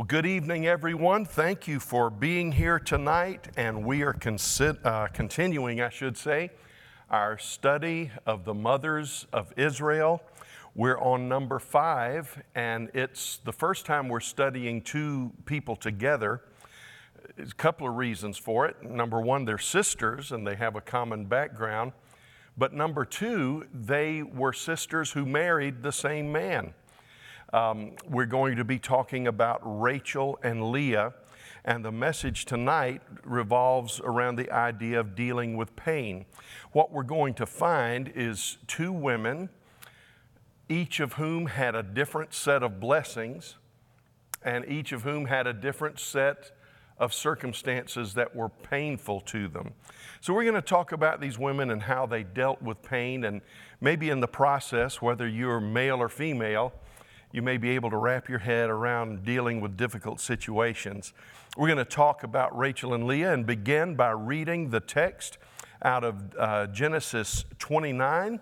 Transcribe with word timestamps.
Well, 0.00 0.06
good 0.06 0.24
evening, 0.24 0.66
everyone. 0.66 1.26
Thank 1.26 1.68
you 1.68 1.78
for 1.78 2.08
being 2.08 2.52
here 2.52 2.78
tonight. 2.78 3.48
And 3.58 3.84
we 3.84 4.00
are 4.00 4.14
consi- 4.14 4.82
uh, 4.82 5.08
continuing, 5.08 5.82
I 5.82 5.90
should 5.90 6.16
say, 6.16 6.52
our 7.10 7.36
study 7.36 8.10
of 8.24 8.46
the 8.46 8.54
mothers 8.54 9.26
of 9.30 9.52
Israel. 9.58 10.22
We're 10.74 10.98
on 10.98 11.28
number 11.28 11.58
five, 11.58 12.42
and 12.54 12.88
it's 12.94 13.40
the 13.44 13.52
first 13.52 13.84
time 13.84 14.08
we're 14.08 14.20
studying 14.20 14.80
two 14.80 15.32
people 15.44 15.76
together. 15.76 16.40
There's 17.36 17.52
a 17.52 17.54
couple 17.54 17.86
of 17.86 17.94
reasons 17.96 18.38
for 18.38 18.64
it. 18.64 18.82
Number 18.82 19.20
one, 19.20 19.44
they're 19.44 19.58
sisters 19.58 20.32
and 20.32 20.46
they 20.46 20.54
have 20.56 20.76
a 20.76 20.80
common 20.80 21.26
background. 21.26 21.92
But 22.56 22.72
number 22.72 23.04
two, 23.04 23.66
they 23.74 24.22
were 24.22 24.54
sisters 24.54 25.10
who 25.10 25.26
married 25.26 25.82
the 25.82 25.92
same 25.92 26.32
man. 26.32 26.72
Um, 27.52 27.92
we're 28.08 28.26
going 28.26 28.56
to 28.56 28.64
be 28.64 28.78
talking 28.78 29.26
about 29.26 29.60
Rachel 29.64 30.38
and 30.44 30.70
Leah, 30.70 31.14
and 31.64 31.84
the 31.84 31.90
message 31.90 32.44
tonight 32.44 33.02
revolves 33.24 34.00
around 34.04 34.36
the 34.36 34.50
idea 34.52 35.00
of 35.00 35.16
dealing 35.16 35.56
with 35.56 35.74
pain. 35.74 36.26
What 36.70 36.92
we're 36.92 37.02
going 37.02 37.34
to 37.34 37.46
find 37.46 38.12
is 38.14 38.58
two 38.68 38.92
women, 38.92 39.48
each 40.68 41.00
of 41.00 41.14
whom 41.14 41.46
had 41.46 41.74
a 41.74 41.82
different 41.82 42.34
set 42.34 42.62
of 42.62 42.78
blessings, 42.78 43.56
and 44.44 44.64
each 44.68 44.92
of 44.92 45.02
whom 45.02 45.24
had 45.24 45.48
a 45.48 45.52
different 45.52 45.98
set 45.98 46.52
of 46.98 47.12
circumstances 47.12 48.14
that 48.14 48.36
were 48.36 48.48
painful 48.48 49.20
to 49.22 49.48
them. 49.48 49.72
So, 50.20 50.32
we're 50.32 50.44
going 50.44 50.54
to 50.54 50.62
talk 50.62 50.92
about 50.92 51.20
these 51.20 51.38
women 51.38 51.70
and 51.70 51.82
how 51.82 52.06
they 52.06 52.22
dealt 52.22 52.62
with 52.62 52.80
pain, 52.82 53.24
and 53.24 53.40
maybe 53.80 54.08
in 54.08 54.20
the 54.20 54.28
process, 54.28 55.02
whether 55.02 55.26
you're 55.26 55.60
male 55.60 55.96
or 56.00 56.08
female, 56.08 56.72
you 57.32 57.42
may 57.42 57.56
be 57.56 57.70
able 57.70 57.90
to 57.90 57.96
wrap 57.96 58.28
your 58.28 58.40
head 58.40 58.70
around 58.70 59.24
dealing 59.24 59.60
with 59.60 59.76
difficult 59.76 60.20
situations. 60.20 61.12
We're 61.56 61.68
going 61.68 61.78
to 61.78 61.84
talk 61.84 62.24
about 62.24 62.56
Rachel 62.56 62.92
and 62.92 63.06
Leah 63.06 63.32
and 63.32 63.46
begin 63.46 63.94
by 63.94 64.10
reading 64.10 64.70
the 64.70 64.80
text 64.80 65.38
out 65.82 66.02
of 66.02 66.34
uh, 66.36 66.66
Genesis 66.68 67.44
29. 67.58 68.32
We're 68.32 68.38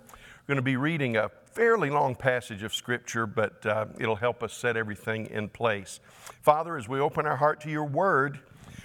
going 0.46 0.56
to 0.56 0.62
be 0.62 0.76
reading 0.76 1.16
a 1.16 1.30
fairly 1.52 1.90
long 1.90 2.14
passage 2.14 2.62
of 2.62 2.74
Scripture, 2.74 3.26
but 3.26 3.64
uh, 3.66 3.86
it'll 3.98 4.16
help 4.16 4.42
us 4.42 4.54
set 4.54 4.76
everything 4.76 5.26
in 5.26 5.48
place. 5.48 6.00
Father, 6.40 6.78
as 6.78 6.88
we 6.88 6.98
open 6.98 7.26
our 7.26 7.36
heart 7.36 7.60
to 7.62 7.70
your 7.70 7.84
word, 7.84 8.40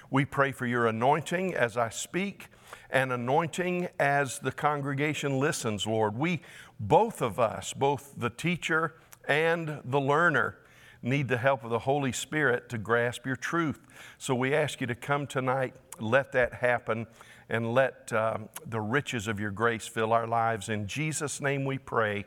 we 0.09 0.25
pray 0.25 0.51
for 0.51 0.65
your 0.65 0.87
anointing 0.87 1.55
as 1.55 1.77
I 1.77 1.89
speak 1.89 2.47
and 2.89 3.13
anointing 3.13 3.87
as 3.99 4.39
the 4.39 4.51
congregation 4.51 5.39
listens, 5.39 5.87
Lord. 5.87 6.17
We, 6.17 6.41
both 6.79 7.21
of 7.21 7.39
us, 7.39 7.73
both 7.73 8.13
the 8.17 8.29
teacher 8.29 8.95
and 9.27 9.81
the 9.85 9.99
learner 9.99 10.57
need 11.01 11.27
the 11.27 11.37
help 11.37 11.63
of 11.63 11.69
the 11.69 11.79
Holy 11.79 12.11
Spirit 12.11 12.69
to 12.69 12.77
grasp 12.77 13.25
your 13.25 13.35
truth. 13.35 13.85
So 14.17 14.33
we 14.33 14.53
ask 14.53 14.79
you 14.81 14.87
to 14.87 14.95
come 14.95 15.27
tonight, 15.27 15.73
let 15.99 16.31
that 16.31 16.53
happen, 16.53 17.07
and 17.49 17.73
let 17.73 18.11
um, 18.13 18.49
the 18.65 18.79
riches 18.79 19.27
of 19.27 19.39
your 19.39 19.51
grace 19.51 19.85
fill 19.85 20.13
our 20.13 20.25
lives. 20.25 20.69
In 20.69 20.87
Jesus' 20.87 21.41
name 21.41 21.65
we 21.65 21.77
pray. 21.77 22.25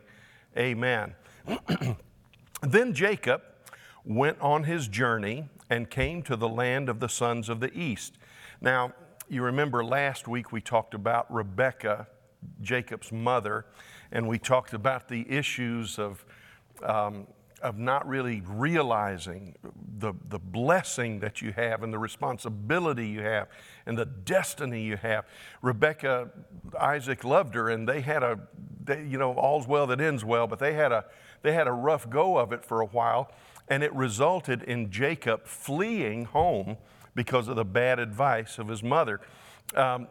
Amen. 0.56 1.14
then 2.62 2.92
Jacob 2.92 3.42
went 4.04 4.40
on 4.40 4.64
his 4.64 4.88
journey 4.88 5.48
and 5.68 5.90
came 5.90 6.22
to 6.22 6.36
the 6.36 6.48
land 6.48 6.88
of 6.88 7.00
the 7.00 7.08
sons 7.08 7.48
of 7.48 7.60
the 7.60 7.76
east. 7.76 8.18
Now, 8.60 8.92
you 9.28 9.42
remember 9.42 9.84
last 9.84 10.28
week 10.28 10.52
we 10.52 10.60
talked 10.60 10.94
about 10.94 11.32
Rebekah, 11.32 12.06
Jacob's 12.60 13.10
mother, 13.10 13.66
and 14.12 14.28
we 14.28 14.38
talked 14.38 14.72
about 14.72 15.08
the 15.08 15.28
issues 15.28 15.98
of 15.98 16.24
um, 16.82 17.26
of 17.62 17.78
not 17.78 18.06
really 18.06 18.42
realizing 18.46 19.56
the, 19.98 20.12
the 20.28 20.38
blessing 20.38 21.20
that 21.20 21.40
you 21.40 21.52
have 21.52 21.82
and 21.82 21.92
the 21.92 21.98
responsibility 21.98 23.08
you 23.08 23.22
have 23.22 23.48
and 23.86 23.96
the 23.96 24.04
destiny 24.04 24.82
you 24.82 24.96
have. 24.96 25.24
Rebecca, 25.62 26.30
Isaac 26.78 27.24
loved 27.24 27.54
her, 27.54 27.70
and 27.70 27.88
they 27.88 28.02
had 28.02 28.22
a, 28.22 28.38
they, 28.84 29.04
you 29.04 29.18
know, 29.18 29.32
all's 29.34 29.66
well 29.66 29.86
that 29.86 30.00
ends 30.00 30.24
well, 30.24 30.46
but 30.46 30.58
they 30.58 30.74
had, 30.74 30.92
a, 30.92 31.06
they 31.42 31.52
had 31.52 31.66
a 31.66 31.72
rough 31.72 32.08
go 32.10 32.36
of 32.36 32.52
it 32.52 32.64
for 32.64 32.82
a 32.82 32.86
while, 32.86 33.30
and 33.68 33.82
it 33.82 33.92
resulted 33.94 34.62
in 34.62 34.90
Jacob 34.90 35.46
fleeing 35.46 36.26
home 36.26 36.76
because 37.14 37.48
of 37.48 37.56
the 37.56 37.64
bad 37.64 37.98
advice 37.98 38.58
of 38.58 38.68
his 38.68 38.82
mother. 38.82 39.20
Um, 39.74 40.08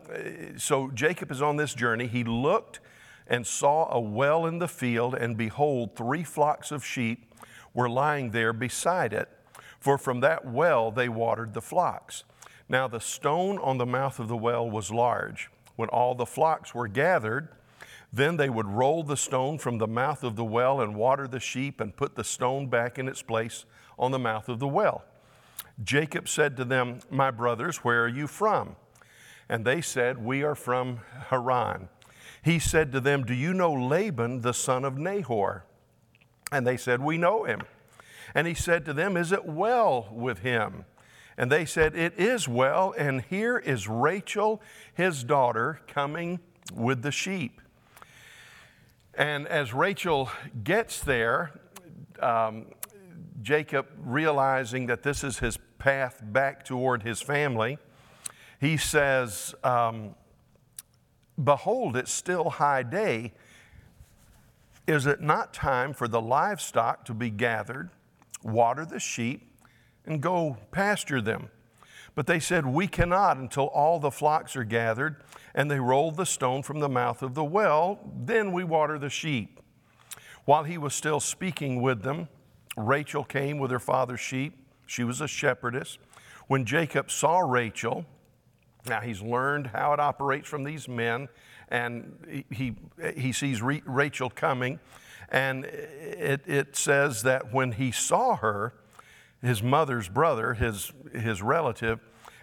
so 0.58 0.90
Jacob 0.92 1.32
is 1.32 1.42
on 1.42 1.56
this 1.56 1.74
journey. 1.74 2.08
He 2.08 2.24
looked 2.24 2.80
and 3.28 3.46
saw 3.46 3.92
a 3.92 4.00
well 4.00 4.46
in 4.46 4.60
the 4.60 4.68
field, 4.68 5.16
and 5.16 5.38
behold, 5.38 5.96
three 5.96 6.24
flocks 6.24 6.72
of 6.72 6.86
sheep 6.86 7.34
were 7.74 7.90
lying 7.90 8.32
there 8.32 8.54
beside 8.54 9.14
it, 9.14 9.30
for 9.80 9.98
from 9.98 10.20
that 10.22 10.46
well 10.46 10.92
they 10.92 11.10
watered 11.10 11.54
the 11.54 11.62
flocks. 11.62 12.24
Now 12.70 12.88
the 12.88 13.00
stone 13.00 13.58
on 13.60 13.78
the 13.78 13.86
mouth 13.86 14.20
of 14.20 14.28
the 14.28 14.38
well 14.38 14.70
was 14.70 14.92
large. 14.92 15.50
When 15.76 15.90
all 15.90 16.16
the 16.16 16.26
flocks 16.26 16.74
were 16.74 16.88
gathered, 16.88 17.50
then 18.14 18.38
they 18.38 18.50
would 18.50 18.68
roll 18.68 19.04
the 19.04 19.18
stone 19.18 19.58
from 19.58 19.78
the 19.78 19.88
mouth 19.88 20.24
of 20.24 20.36
the 20.36 20.46
well 20.46 20.80
and 20.80 20.96
water 20.96 21.28
the 21.28 21.40
sheep 21.40 21.82
and 21.82 21.96
put 21.96 22.16
the 22.16 22.24
stone 22.24 22.68
back 22.68 22.98
in 22.98 23.08
its 23.08 23.22
place 23.22 23.66
on 24.00 24.12
the 24.12 24.20
mouth 24.20 24.48
of 24.48 24.60
the 24.60 24.68
well. 24.68 25.04
Jacob 25.84 26.30
said 26.30 26.56
to 26.56 26.64
them, 26.64 27.00
My 27.10 27.30
brothers, 27.30 27.78
where 27.78 28.04
are 28.06 28.10
you 28.10 28.28
from? 28.28 28.78
And 29.50 29.66
they 29.66 29.82
said, 29.82 30.24
We 30.24 30.44
are 30.44 30.56
from 30.56 31.02
Haran 31.28 31.90
he 32.46 32.60
said 32.60 32.92
to 32.92 33.00
them, 33.00 33.24
Do 33.24 33.34
you 33.34 33.56
know 33.56 33.74
Laban, 33.74 34.42
the 34.42 34.54
son 34.54 34.86
of 34.86 35.00
Nahor? 35.00 35.66
And 36.52 36.66
they 36.66 36.78
said, 36.78 37.02
We 37.02 37.18
know 37.18 37.44
him. 37.44 37.64
And 38.36 38.46
he 38.46 38.54
said 38.54 38.86
to 38.86 38.94
them, 38.94 39.18
Is 39.18 39.32
it 39.32 39.48
well 39.48 40.08
with 40.12 40.40
him? 40.40 40.86
And 41.40 41.52
they 41.52 41.66
said, 41.66 41.96
It 41.96 42.14
is 42.20 42.48
well. 42.48 42.94
And 42.96 43.24
here 43.24 43.58
is 43.58 43.88
Rachel, 43.88 44.62
his 44.94 45.24
daughter, 45.24 45.82
coming 45.88 46.40
with 46.72 47.02
the 47.02 47.12
sheep. 47.12 47.62
And 49.16 49.48
as 49.48 49.74
Rachel 49.74 50.30
gets 50.64 51.00
there, 51.00 51.52
um, 52.20 52.68
Jacob, 53.42 53.88
realizing 53.98 54.86
that 54.86 55.02
this 55.02 55.24
is 55.24 55.40
his 55.40 55.58
path 55.80 56.22
back 56.22 56.64
toward 56.64 57.02
his 57.02 57.24
family, 57.24 57.80
he 58.62 58.78
says, 58.78 59.56
um, 59.64 60.14
Behold, 61.42 61.98
it's 61.98 62.12
still 62.12 62.50
high 62.50 62.84
day. 62.84 63.34
Is 64.88 65.06
it 65.06 65.22
not 65.22 65.54
time 65.54 65.94
for 65.94 66.08
the 66.08 66.22
livestock 66.22 67.06
to 67.06 67.14
be 67.14 67.30
gathered, 67.30 67.90
water 68.44 68.86
the 68.86 69.00
sheep, 69.00 69.52
and 70.06 70.22
go 70.22 70.58
pasture 70.72 71.22
them? 71.22 71.50
But 72.14 72.28
they 72.28 72.40
said, 72.40 72.66
We 72.66 72.88
cannot 72.88 73.38
until 73.38 73.66
all 73.68 74.00
the 74.00 74.12
flocks 74.12 74.56
are 74.56 74.64
gathered, 74.64 75.18
and 75.54 75.70
they 75.70 75.80
rolled 75.80 76.16
the 76.16 76.26
stone 76.26 76.64
from 76.64 76.80
the 76.80 76.88
mouth 76.90 77.22
of 77.22 77.34
the 77.34 77.44
well. 77.44 78.00
Then 78.16 78.54
we 78.54 78.64
water 78.64 78.98
the 78.98 79.10
sheep. 79.10 79.60
While 80.46 80.64
he 80.64 80.78
was 80.78 80.94
still 80.94 81.20
speaking 81.20 81.82
with 81.82 82.04
them, 82.04 82.30
Rachel 82.78 83.24
came 83.24 83.58
with 83.58 83.72
her 83.72 83.80
father's 83.80 84.20
sheep. 84.20 84.58
She 84.86 85.04
was 85.04 85.20
a 85.20 85.28
shepherdess. 85.28 85.98
When 86.48 86.66
Jacob 86.66 87.10
saw 87.10 87.40
Rachel, 87.40 88.06
now, 88.88 89.02
he's 89.02 89.22
learned 89.22 89.68
how 89.68 89.94
it 89.94 90.00
operates 90.00 90.48
from 90.48 90.64
these 90.64 90.88
men, 90.88 91.30
and 91.70 92.46
he, 92.52 92.76
he 93.16 93.32
sees 93.32 93.62
Rachel 93.62 94.30
coming. 94.30 94.80
And 95.30 95.66
it, 95.66 96.42
it 96.46 96.76
says 96.76 97.24
that 97.24 97.52
when 97.52 97.74
he 97.74 97.92
saw 97.92 98.36
her, 98.38 98.74
his 99.42 99.64
mother's 99.64 100.08
brother, 100.08 100.54
his, 100.54 100.92
his 101.14 101.42
relative, 101.42 102.00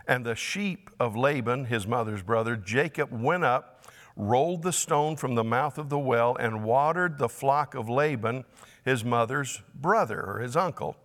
and 0.07 0.27
the 0.27 0.35
sheep 0.35 0.91
of 0.99 1.17
Laban, 1.17 1.67
his 1.67 1.87
mother's 1.87 2.23
brother, 2.23 2.57
Jacob 2.57 3.13
went 3.13 3.45
up, 3.45 3.85
rolled 4.17 4.63
the 4.63 4.73
stone 4.73 5.17
from 5.17 5.35
the 5.35 5.45
mouth 5.45 5.79
of 5.79 5.89
the 5.89 5.99
well, 5.99 6.37
and 6.37 6.65
watered 6.65 7.19
the 7.19 7.29
flock 7.29 7.75
of 7.75 7.89
Laban, 7.89 8.45
his 8.85 9.05
mother's 9.05 9.63
brother, 9.75 10.21
or 10.21 10.41
his 10.41 10.57
uncle. 10.57 10.97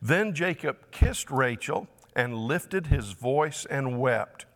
Then 0.00 0.34
Jacob 0.34 0.90
kissed 0.90 1.30
Rachel 1.30 1.88
and 2.14 2.34
lifted 2.34 2.86
his 2.86 3.12
voice 3.12 3.66
and 3.68 3.98
wept. 3.98 4.46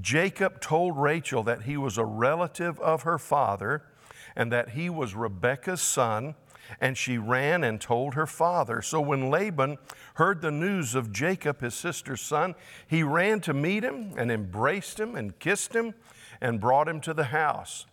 Jacob 0.00 0.60
told 0.60 0.98
Rachel 0.98 1.42
that 1.44 1.62
he 1.62 1.76
was 1.76 1.98
a 1.98 2.04
relative 2.04 2.78
of 2.80 3.02
her 3.02 3.18
father 3.18 3.84
and 4.36 4.52
that 4.52 4.70
he 4.70 4.88
was 4.88 5.14
Rebekah's 5.14 5.80
son, 5.80 6.34
and 6.80 6.96
she 6.96 7.18
ran 7.18 7.64
and 7.64 7.80
told 7.80 8.14
her 8.14 8.26
father. 8.26 8.80
So 8.80 9.00
when 9.00 9.30
Laban 9.30 9.78
heard 10.14 10.40
the 10.40 10.52
news 10.52 10.94
of 10.94 11.12
Jacob, 11.12 11.60
his 11.60 11.74
sister's 11.74 12.20
son, 12.20 12.54
he 12.86 13.02
ran 13.02 13.40
to 13.40 13.52
meet 13.52 13.82
him 13.82 14.12
and 14.16 14.30
embraced 14.30 15.00
him 15.00 15.16
and 15.16 15.38
kissed 15.38 15.74
him 15.74 15.94
and 16.40 16.60
brought 16.60 16.88
him 16.88 17.00
to 17.00 17.14
the 17.14 17.24
house. 17.24 17.86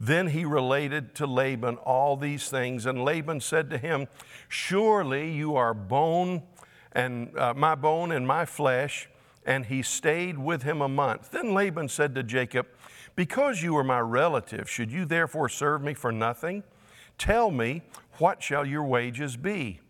Then 0.00 0.28
he 0.28 0.44
related 0.44 1.14
to 1.16 1.26
Laban 1.26 1.76
all 1.76 2.16
these 2.16 2.48
things, 2.48 2.86
and 2.86 3.04
Laban 3.04 3.40
said 3.40 3.70
to 3.70 3.78
him, 3.78 4.06
Surely 4.48 5.32
you 5.32 5.56
are 5.56 5.74
bone 5.74 6.42
and 6.92 7.36
uh, 7.36 7.54
my 7.54 7.74
bone 7.74 8.12
and 8.12 8.26
my 8.26 8.44
flesh 8.44 9.08
and 9.44 9.66
he 9.66 9.82
stayed 9.82 10.38
with 10.38 10.62
him 10.62 10.80
a 10.80 10.88
month. 10.88 11.30
Then 11.30 11.54
Laban 11.54 11.88
said 11.88 12.14
to 12.14 12.22
Jacob, 12.22 12.66
Because 13.16 13.62
you 13.62 13.76
are 13.76 13.84
my 13.84 14.00
relative, 14.00 14.68
should 14.68 14.90
you 14.90 15.04
therefore 15.04 15.48
serve 15.48 15.82
me 15.82 15.94
for 15.94 16.12
nothing? 16.12 16.62
Tell 17.16 17.50
me, 17.50 17.82
what 18.18 18.42
shall 18.42 18.66
your 18.66 18.84
wages 18.84 19.36
be? 19.36 19.80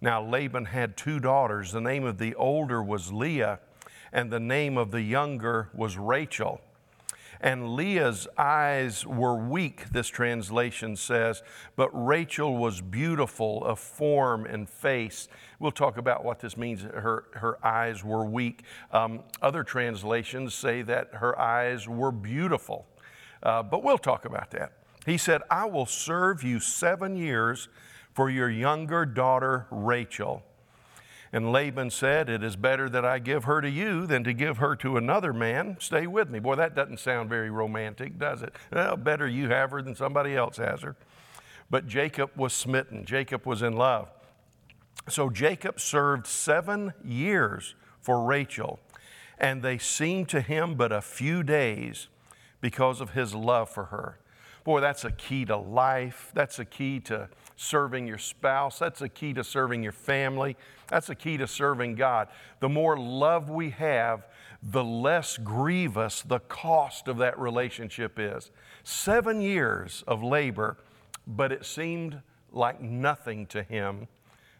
Now, 0.00 0.22
Laban 0.22 0.66
had 0.66 0.96
two 0.96 1.18
daughters. 1.18 1.72
The 1.72 1.80
name 1.80 2.04
of 2.04 2.18
the 2.18 2.34
older 2.34 2.82
was 2.82 3.12
Leah, 3.12 3.60
and 4.12 4.30
the 4.30 4.40
name 4.40 4.76
of 4.76 4.90
the 4.90 5.02
younger 5.02 5.70
was 5.74 5.96
Rachel. 5.96 6.60
And 7.46 7.76
Leah's 7.76 8.26
eyes 8.36 9.06
were 9.06 9.36
weak, 9.36 9.90
this 9.90 10.08
translation 10.08 10.96
says, 10.96 11.44
but 11.76 11.90
Rachel 11.92 12.56
was 12.56 12.80
beautiful 12.80 13.64
of 13.64 13.78
form 13.78 14.46
and 14.46 14.68
face. 14.68 15.28
We'll 15.60 15.70
talk 15.70 15.96
about 15.96 16.24
what 16.24 16.40
this 16.40 16.56
means. 16.56 16.82
Her, 16.82 17.26
her 17.34 17.64
eyes 17.64 18.02
were 18.02 18.24
weak. 18.24 18.64
Um, 18.90 19.20
other 19.40 19.62
translations 19.62 20.54
say 20.54 20.82
that 20.82 21.10
her 21.12 21.38
eyes 21.38 21.86
were 21.86 22.10
beautiful, 22.10 22.84
uh, 23.44 23.62
but 23.62 23.84
we'll 23.84 23.96
talk 23.96 24.24
about 24.24 24.50
that. 24.50 24.72
He 25.06 25.16
said, 25.16 25.40
I 25.48 25.66
will 25.66 25.86
serve 25.86 26.42
you 26.42 26.58
seven 26.58 27.14
years 27.14 27.68
for 28.12 28.28
your 28.28 28.50
younger 28.50 29.06
daughter, 29.06 29.68
Rachel. 29.70 30.42
And 31.36 31.52
Laban 31.52 31.90
said, 31.90 32.30
It 32.30 32.42
is 32.42 32.56
better 32.56 32.88
that 32.88 33.04
I 33.04 33.18
give 33.18 33.44
her 33.44 33.60
to 33.60 33.68
you 33.68 34.06
than 34.06 34.24
to 34.24 34.32
give 34.32 34.56
her 34.56 34.74
to 34.76 34.96
another 34.96 35.34
man. 35.34 35.76
Stay 35.80 36.06
with 36.06 36.30
me. 36.30 36.38
Boy, 36.38 36.54
that 36.54 36.74
doesn't 36.74 36.98
sound 36.98 37.28
very 37.28 37.50
romantic, 37.50 38.18
does 38.18 38.40
it? 38.40 38.54
Well, 38.72 38.96
better 38.96 39.28
you 39.28 39.50
have 39.50 39.70
her 39.72 39.82
than 39.82 39.94
somebody 39.94 40.34
else 40.34 40.56
has 40.56 40.80
her. 40.80 40.96
But 41.68 41.88
Jacob 41.88 42.30
was 42.36 42.54
smitten, 42.54 43.04
Jacob 43.04 43.44
was 43.44 43.60
in 43.60 43.74
love. 43.74 44.10
So 45.10 45.28
Jacob 45.28 45.78
served 45.78 46.26
seven 46.26 46.94
years 47.04 47.74
for 48.00 48.24
Rachel, 48.24 48.80
and 49.38 49.60
they 49.60 49.76
seemed 49.76 50.30
to 50.30 50.40
him 50.40 50.74
but 50.74 50.90
a 50.90 51.02
few 51.02 51.42
days 51.42 52.08
because 52.62 53.02
of 53.02 53.10
his 53.10 53.34
love 53.34 53.68
for 53.68 53.84
her. 53.84 54.18
Boy, 54.64 54.80
that's 54.80 55.04
a 55.04 55.12
key 55.12 55.44
to 55.44 55.58
life. 55.58 56.30
That's 56.32 56.58
a 56.58 56.64
key 56.64 56.98
to 57.00 57.28
serving 57.56 58.06
your 58.06 58.18
spouse. 58.18 58.78
That's 58.78 59.00
a 59.02 59.08
key 59.08 59.32
to 59.34 59.42
serving 59.42 59.82
your 59.82 59.92
family. 59.92 60.56
That's 60.88 61.08
a 61.08 61.14
key 61.14 61.36
to 61.38 61.46
serving 61.46 61.96
God. 61.96 62.28
The 62.60 62.68
more 62.68 62.98
love 62.98 63.50
we 63.50 63.70
have, 63.70 64.26
the 64.62 64.84
less 64.84 65.38
grievous 65.38 66.22
the 66.22 66.40
cost 66.40 67.08
of 67.08 67.18
that 67.18 67.38
relationship 67.38 68.18
is. 68.18 68.50
Seven 68.84 69.40
years 69.40 70.04
of 70.06 70.22
labor, 70.22 70.76
but 71.26 71.52
it 71.52 71.64
seemed 71.64 72.20
like 72.52 72.80
nothing 72.80 73.46
to 73.46 73.62
him, 73.62 74.08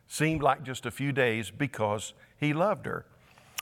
seemed 0.09 0.43
like 0.43 0.63
just 0.63 0.87
a 0.87 0.91
few 0.91 1.13
days 1.13 1.51
because 1.51 2.15
he 2.39 2.53
loved 2.53 2.87
her. 2.87 3.05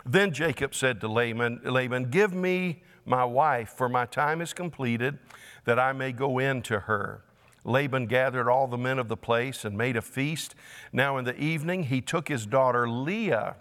Then 0.07 0.33
Jacob 0.33 0.75
said 0.75 1.01
to 1.01 1.09
Laban, 1.09 1.61
Laban, 1.65 2.11
Give 2.11 2.35
me 2.35 2.83
my 3.07 3.25
wife, 3.25 3.71
for 3.71 3.89
my 3.89 4.07
time 4.07 4.41
is 4.41 4.53
completed, 4.53 5.19
that 5.65 5.79
I 5.79 5.93
may 5.93 6.13
go 6.13 6.39
in 6.39 6.63
to 6.63 6.81
her. 6.81 7.23
Laban 7.65 8.07
gathered 8.07 8.49
all 8.49 8.67
the 8.67 8.79
men 8.79 8.99
of 8.99 9.09
the 9.09 9.17
place 9.17 9.65
and 9.65 9.77
made 9.77 9.97
a 9.97 10.03
feast. 10.03 10.55
Now, 10.93 11.17
in 11.17 11.25
the 11.25 11.37
evening, 11.37 11.85
he 11.85 12.01
took 12.01 12.29
his 12.29 12.47
daughter 12.47 12.89
Leah. 12.89 13.57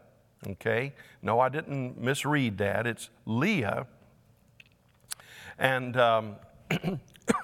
Okay, 0.46 0.94
no, 1.22 1.40
I 1.40 1.48
didn't 1.48 2.00
misread 2.00 2.58
that. 2.58 2.86
It's 2.86 3.10
Leah. 3.26 3.88
And 5.58 5.96
um, 5.96 6.36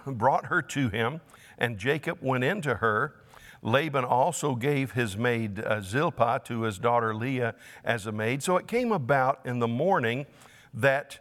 brought 0.05 0.47
her 0.47 0.61
to 0.61 0.89
him, 0.89 1.21
and 1.57 1.77
Jacob 1.77 2.17
went 2.21 2.43
into 2.43 2.75
her. 2.75 3.15
Laban 3.61 4.05
also 4.05 4.55
gave 4.55 4.91
his 4.91 5.17
maid 5.17 5.59
uh, 5.59 5.81
Zilpah 5.81 6.41
to 6.45 6.61
his 6.61 6.77
daughter 6.79 7.13
Leah 7.13 7.55
as 7.83 8.05
a 8.05 8.11
maid. 8.11 8.41
So 8.43 8.57
it 8.57 8.67
came 8.67 8.91
about 8.91 9.41
in 9.45 9.59
the 9.59 9.67
morning 9.67 10.25
that, 10.73 11.19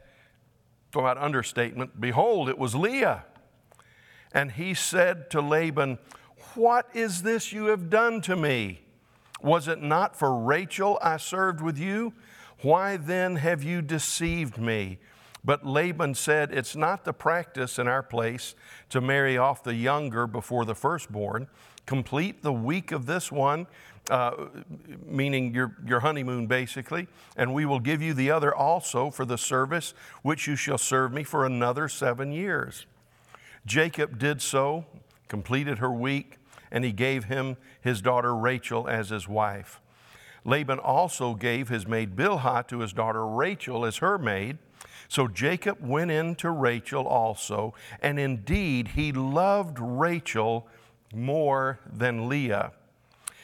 about 0.94 1.18
understatement, 1.18 2.00
behold, 2.00 2.48
it 2.48 2.58
was 2.58 2.74
Leah. 2.74 3.24
And 4.32 4.52
he 4.52 4.74
said 4.74 5.30
to 5.30 5.40
Laban, 5.40 5.98
What 6.54 6.88
is 6.94 7.22
this 7.22 7.52
you 7.52 7.66
have 7.66 7.90
done 7.90 8.20
to 8.22 8.36
me? 8.36 8.80
Was 9.40 9.68
it 9.68 9.80
not 9.80 10.16
for 10.16 10.38
Rachel 10.38 10.98
I 11.02 11.16
served 11.16 11.60
with 11.60 11.78
you? 11.78 12.12
Why 12.62 12.96
then 12.96 13.36
have 13.36 13.62
you 13.62 13.82
deceived 13.82 14.58
me? 14.58 14.98
But 15.44 15.64
Laban 15.64 16.14
said, 16.14 16.52
It's 16.52 16.74
not 16.74 17.04
the 17.04 17.12
practice 17.12 17.78
in 17.78 17.86
our 17.86 18.02
place 18.02 18.54
to 18.90 19.00
marry 19.00 19.38
off 19.38 19.62
the 19.62 19.74
younger 19.74 20.26
before 20.26 20.64
the 20.64 20.74
firstborn. 20.74 21.46
Complete 21.86 22.42
the 22.42 22.52
week 22.52 22.92
of 22.92 23.06
this 23.06 23.32
one, 23.32 23.66
uh, 24.10 24.48
meaning 25.06 25.54
your, 25.54 25.76
your 25.86 26.00
honeymoon 26.00 26.46
basically, 26.46 27.06
and 27.36 27.54
we 27.54 27.64
will 27.64 27.80
give 27.80 28.02
you 28.02 28.12
the 28.12 28.30
other 28.30 28.54
also 28.54 29.10
for 29.10 29.24
the 29.24 29.38
service 29.38 29.94
which 30.22 30.46
you 30.46 30.56
shall 30.56 30.78
serve 30.78 31.12
me 31.12 31.22
for 31.22 31.46
another 31.46 31.88
seven 31.88 32.32
years. 32.32 32.86
Jacob 33.68 34.18
did 34.18 34.40
so, 34.40 34.86
completed 35.28 35.78
her 35.78 35.92
week, 35.92 36.38
and 36.70 36.84
he 36.84 36.92
gave 36.92 37.24
him 37.24 37.58
his 37.82 38.00
daughter 38.00 38.34
Rachel 38.34 38.88
as 38.88 39.10
his 39.10 39.28
wife. 39.28 39.80
Laban 40.42 40.78
also 40.78 41.34
gave 41.34 41.68
his 41.68 41.86
maid 41.86 42.16
Bilhah 42.16 42.66
to 42.68 42.80
his 42.80 42.94
daughter 42.94 43.26
Rachel 43.26 43.84
as 43.84 43.98
her 43.98 44.16
maid. 44.16 44.56
So 45.06 45.28
Jacob 45.28 45.78
went 45.86 46.10
in 46.10 46.34
to 46.36 46.50
Rachel 46.50 47.06
also, 47.06 47.74
and 48.00 48.18
indeed 48.18 48.88
he 48.88 49.12
loved 49.12 49.78
Rachel 49.78 50.66
more 51.12 51.78
than 51.86 52.26
Leah. 52.28 52.72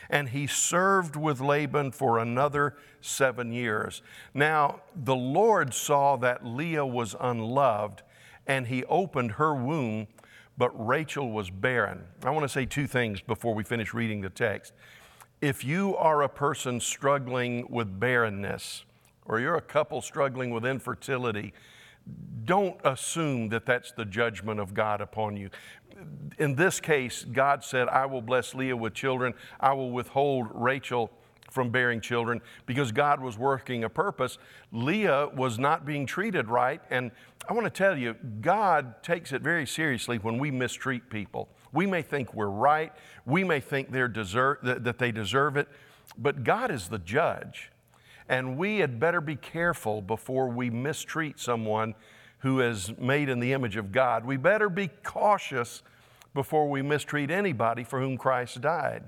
And 0.09 0.31
he 0.31 0.47
served 0.47 1.17
with 1.17 1.41
Laban 1.41 1.93
for 1.93 2.19
another 2.19 2.77
seven 3.03 3.53
years. 3.53 4.00
Now, 4.32 4.81
the 4.94 5.17
Lord 5.17 5.75
saw 5.75 6.17
that 6.17 6.47
Leah 6.47 6.87
was 6.87 7.15
unloved, 7.20 8.03
and 8.47 8.67
he 8.67 8.85
opened 8.85 9.32
her 9.32 9.55
womb 9.55 10.06
but 10.56 10.71
Rachel 10.87 11.31
was 11.31 11.51
barren. 11.51 12.05
I 12.23 12.31
want 12.31 12.45
to 12.45 12.49
say 12.49 12.67
two 12.67 12.87
things 12.87 13.21
before 13.21 13.55
we 13.55 13.65
finish 13.65 13.93
reading 13.93 14.21
the 14.21 14.31
text. 14.31 14.73
If 15.41 15.65
you 15.65 15.97
are 15.97 16.23
a 16.23 16.29
person 16.29 16.81
struggling 16.81 17.67
with 17.69 17.99
barrenness, 17.99 18.85
or 19.27 19.41
you're 19.41 19.56
a 19.56 19.62
couple 19.62 20.01
struggling 20.01 20.51
with 20.51 20.65
infertility, 20.65 21.53
don't 22.45 22.79
assume 22.85 23.49
that 23.49 23.67
that's 23.67 23.93
the 23.93 24.05
judgment 24.05 24.61
of 24.61 24.75
God 24.75 25.01
upon 25.01 25.37
you. 25.37 25.51
In 26.39 26.55
this 26.55 26.81
case, 26.81 27.25
God 27.25 27.65
said, 27.65 27.89
I 27.89 28.06
will 28.06 28.23
bless 28.23 28.55
Leah 28.55 28.77
with 28.77 28.95
children, 28.95 29.35
I 29.61 29.73
will 29.73 29.91
withhold 29.91 30.49
Rachel 30.53 31.11
from 31.55 31.71
bearing 31.71 32.01
children 32.01 32.43
because 32.67 32.93
God 32.93 33.21
was 33.21 33.39
working 33.39 33.85
a 33.85 33.89
purpose. 33.89 34.39
Leah 34.73 35.29
was 35.35 35.59
not 35.59 35.87
being 35.87 36.05
treated 36.05 36.49
right. 36.49 36.83
And 36.91 37.12
I 37.49 37.53
want 37.53 37.65
to 37.65 37.71
tell 37.71 37.97
you, 37.97 38.15
God 38.41 39.03
takes 39.03 39.33
it 39.33 39.41
very 39.41 39.67
seriously 39.67 40.19
when 40.19 40.39
we 40.39 40.51
mistreat 40.51 41.09
people. 41.09 41.49
We 41.73 41.87
may 41.87 42.03
think 42.03 42.35
we're 42.35 42.47
right, 42.47 42.93
we 43.25 43.43
may 43.45 43.61
think 43.61 43.91
they're 43.91 44.09
deserve, 44.09 44.59
that 44.62 44.99
they 44.99 45.11
deserve 45.11 45.56
it, 45.56 45.69
but 46.19 46.44
God 46.44 46.70
is 46.70 46.89
the 46.89 46.99
judge. 46.99 47.70
And 48.29 48.56
we 48.56 48.79
had 48.79 48.99
better 49.01 49.20
be 49.20 49.37
careful 49.37 50.01
before 50.01 50.49
we 50.49 50.70
mistreat 50.70 51.39
someone 51.39 51.94
who 52.39 52.61
is 52.61 52.96
made 52.99 53.29
in 53.29 53.41
the 53.41 53.53
image 53.53 53.77
of 53.77 53.91
God. 53.91 54.25
We 54.25 54.37
better 54.37 54.69
be 54.69 54.89
cautious 55.03 55.82
before 56.32 56.69
we 56.69 56.82
mistreat 56.82 57.31
anybody 57.31 57.84
for 57.84 58.01
whom 58.01 58.17
Christ 58.17 58.61
died. 58.61 59.05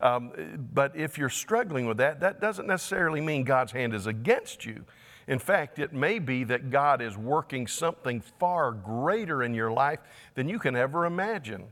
Um, 0.00 0.68
but 0.72 0.96
if 0.96 1.18
you're 1.18 1.28
struggling 1.28 1.86
with 1.86 1.98
that, 1.98 2.20
that 2.20 2.40
doesn't 2.40 2.66
necessarily 2.66 3.20
mean 3.20 3.44
God's 3.44 3.72
hand 3.72 3.94
is 3.94 4.06
against 4.06 4.64
you. 4.64 4.84
In 5.26 5.38
fact, 5.38 5.78
it 5.78 5.92
may 5.92 6.18
be 6.18 6.44
that 6.44 6.70
God 6.70 7.00
is 7.00 7.16
working 7.16 7.66
something 7.66 8.20
far 8.20 8.72
greater 8.72 9.42
in 9.42 9.54
your 9.54 9.70
life 9.70 10.00
than 10.34 10.48
you 10.48 10.58
can 10.58 10.74
ever 10.74 11.06
imagine. 11.06 11.68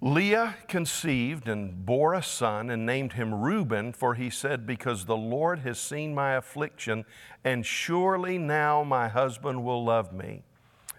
Leah 0.00 0.56
conceived 0.68 1.48
and 1.48 1.84
bore 1.84 2.14
a 2.14 2.22
son 2.22 2.70
and 2.70 2.86
named 2.86 3.14
him 3.14 3.34
Reuben, 3.34 3.92
for 3.92 4.14
he 4.14 4.30
said, 4.30 4.64
Because 4.64 5.04
the 5.04 5.16
Lord 5.16 5.60
has 5.60 5.78
seen 5.80 6.14
my 6.14 6.34
affliction, 6.34 7.04
and 7.42 7.66
surely 7.66 8.38
now 8.38 8.84
my 8.84 9.08
husband 9.08 9.64
will 9.64 9.84
love 9.84 10.12
me. 10.12 10.44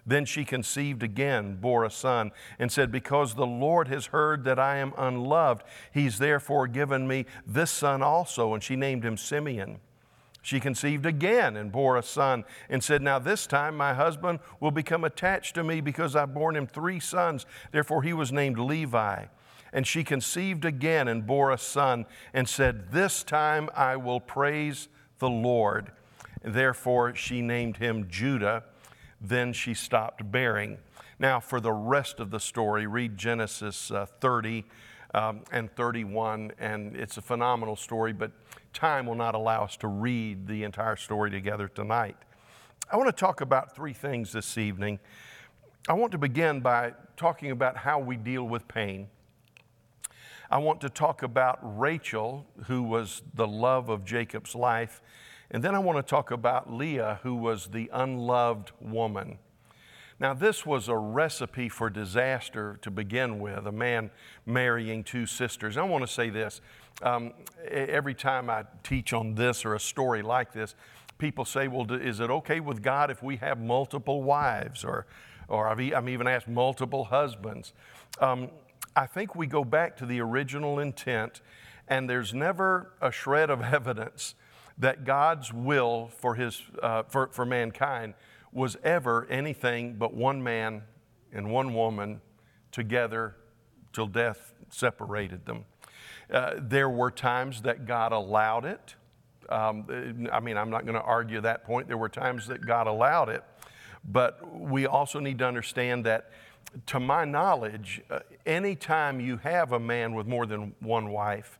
Then 0.06 0.24
she 0.24 0.44
conceived 0.44 1.02
again, 1.02 1.56
bore 1.56 1.84
a 1.84 1.90
son, 1.90 2.32
and 2.58 2.72
said, 2.72 2.90
Because 2.90 3.34
the 3.34 3.46
Lord 3.46 3.88
has 3.88 4.06
heard 4.06 4.44
that 4.44 4.58
I 4.58 4.76
am 4.76 4.94
unloved, 4.96 5.62
he's 5.92 6.18
therefore 6.18 6.66
given 6.66 7.06
me 7.06 7.26
this 7.46 7.70
son 7.70 8.02
also. 8.02 8.54
And 8.54 8.62
she 8.62 8.76
named 8.76 9.04
him 9.04 9.16
Simeon. 9.16 9.80
She 10.42 10.58
conceived 10.58 11.04
again 11.04 11.56
and 11.56 11.70
bore 11.70 11.96
a 11.96 12.02
son, 12.02 12.44
and 12.68 12.82
said, 12.82 13.02
Now 13.02 13.18
this 13.18 13.46
time 13.46 13.76
my 13.76 13.92
husband 13.92 14.40
will 14.58 14.70
become 14.70 15.04
attached 15.04 15.54
to 15.56 15.64
me 15.64 15.80
because 15.80 16.16
I've 16.16 16.34
borne 16.34 16.56
him 16.56 16.66
three 16.66 17.00
sons. 17.00 17.44
Therefore 17.72 18.02
he 18.02 18.12
was 18.12 18.32
named 18.32 18.58
Levi. 18.58 19.26
And 19.72 19.86
she 19.86 20.02
conceived 20.02 20.64
again 20.64 21.06
and 21.06 21.26
bore 21.26 21.52
a 21.52 21.58
son, 21.58 22.06
and 22.32 22.48
said, 22.48 22.90
This 22.90 23.22
time 23.22 23.68
I 23.74 23.96
will 23.96 24.18
praise 24.18 24.88
the 25.18 25.30
Lord. 25.30 25.92
Therefore 26.42 27.14
she 27.14 27.42
named 27.42 27.76
him 27.76 28.08
Judah 28.08 28.64
then 29.20 29.52
she 29.52 29.74
stopped 29.74 30.30
bearing. 30.30 30.78
Now, 31.18 31.40
for 31.40 31.60
the 31.60 31.72
rest 31.72 32.20
of 32.20 32.30
the 32.30 32.40
story, 32.40 32.86
read 32.86 33.18
Genesis 33.18 33.90
uh, 33.90 34.06
30 34.20 34.64
um, 35.12 35.42
and 35.52 35.70
31, 35.76 36.52
and 36.58 36.96
it's 36.96 37.16
a 37.16 37.22
phenomenal 37.22 37.76
story, 37.76 38.12
but 38.12 38.32
time 38.72 39.06
will 39.06 39.14
not 39.14 39.34
allow 39.34 39.64
us 39.64 39.76
to 39.78 39.88
read 39.88 40.46
the 40.46 40.62
entire 40.62 40.96
story 40.96 41.30
together 41.30 41.68
tonight. 41.68 42.16
I 42.90 42.96
want 42.96 43.08
to 43.08 43.18
talk 43.18 43.40
about 43.40 43.74
three 43.74 43.92
things 43.92 44.32
this 44.32 44.56
evening. 44.56 44.98
I 45.88 45.92
want 45.92 46.12
to 46.12 46.18
begin 46.18 46.60
by 46.60 46.92
talking 47.16 47.50
about 47.50 47.76
how 47.76 47.98
we 47.98 48.16
deal 48.16 48.44
with 48.44 48.66
pain. 48.66 49.08
I 50.50 50.58
want 50.58 50.80
to 50.80 50.88
talk 50.88 51.22
about 51.22 51.58
Rachel, 51.62 52.46
who 52.66 52.82
was 52.82 53.22
the 53.34 53.46
love 53.46 53.88
of 53.88 54.04
Jacob's 54.04 54.54
life. 54.54 55.00
And 55.50 55.64
then 55.64 55.74
I 55.74 55.78
want 55.80 55.98
to 55.98 56.08
talk 56.08 56.30
about 56.30 56.72
Leah, 56.72 57.20
who 57.22 57.34
was 57.34 57.68
the 57.68 57.90
unloved 57.92 58.70
woman. 58.80 59.38
Now, 60.20 60.34
this 60.34 60.66
was 60.66 60.88
a 60.88 60.96
recipe 60.96 61.68
for 61.68 61.88
disaster 61.88 62.78
to 62.82 62.90
begin 62.90 63.40
with 63.40 63.66
a 63.66 63.72
man 63.72 64.10
marrying 64.44 65.02
two 65.02 65.24
sisters. 65.24 65.76
I 65.78 65.82
want 65.82 66.06
to 66.06 66.12
say 66.12 66.28
this 66.28 66.60
um, 67.02 67.32
every 67.66 68.14
time 68.14 68.50
I 68.50 68.64
teach 68.82 69.12
on 69.12 69.34
this 69.34 69.64
or 69.64 69.74
a 69.74 69.80
story 69.80 70.20
like 70.20 70.52
this, 70.52 70.74
people 71.16 71.44
say, 71.46 71.68
Well, 71.68 71.90
is 71.90 72.20
it 72.20 72.30
okay 72.30 72.60
with 72.60 72.82
God 72.82 73.10
if 73.10 73.22
we 73.22 73.36
have 73.36 73.58
multiple 73.58 74.22
wives? 74.22 74.84
Or, 74.84 75.06
or 75.48 75.68
I've, 75.68 75.80
I'm 75.80 76.08
even 76.08 76.26
asked 76.26 76.48
multiple 76.48 77.04
husbands. 77.04 77.72
Um, 78.20 78.50
I 78.94 79.06
think 79.06 79.34
we 79.34 79.46
go 79.46 79.64
back 79.64 79.96
to 79.98 80.06
the 80.06 80.20
original 80.20 80.78
intent, 80.80 81.40
and 81.88 82.10
there's 82.10 82.34
never 82.34 82.92
a 83.00 83.10
shred 83.10 83.48
of 83.48 83.62
evidence 83.74 84.34
that 84.80 85.04
God's 85.04 85.52
will 85.52 86.10
for, 86.18 86.34
his, 86.34 86.62
uh, 86.82 87.04
for, 87.04 87.28
for 87.28 87.44
mankind 87.44 88.14
was 88.52 88.76
ever 88.82 89.26
anything 89.30 89.94
but 89.94 90.14
one 90.14 90.42
man 90.42 90.82
and 91.32 91.50
one 91.50 91.74
woman 91.74 92.20
together 92.72 93.36
till 93.92 94.06
death 94.06 94.54
separated 94.70 95.46
them. 95.46 95.64
Uh, 96.32 96.54
there 96.58 96.88
were 96.88 97.10
times 97.10 97.62
that 97.62 97.86
God 97.86 98.12
allowed 98.12 98.64
it. 98.64 98.94
Um, 99.48 100.28
I 100.32 100.40
mean, 100.40 100.56
I'm 100.56 100.70
not 100.70 100.84
going 100.84 100.94
to 100.94 101.02
argue 101.02 101.40
that 101.40 101.64
point. 101.64 101.88
There 101.88 101.96
were 101.96 102.08
times 102.08 102.46
that 102.46 102.64
God 102.64 102.86
allowed 102.86 103.28
it. 103.28 103.42
But 104.04 104.58
we 104.58 104.86
also 104.86 105.20
need 105.20 105.38
to 105.38 105.46
understand 105.46 106.06
that 106.06 106.30
to 106.86 107.00
my 107.00 107.24
knowledge, 107.24 108.00
uh, 108.10 108.20
anytime 108.46 109.20
you 109.20 109.38
have 109.38 109.72
a 109.72 109.80
man 109.80 110.14
with 110.14 110.26
more 110.26 110.46
than 110.46 110.74
one 110.80 111.10
wife, 111.10 111.58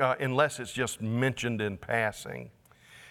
uh, 0.00 0.14
unless 0.18 0.58
it's 0.58 0.72
just 0.72 1.00
mentioned 1.00 1.60
in 1.60 1.76
passing, 1.76 2.50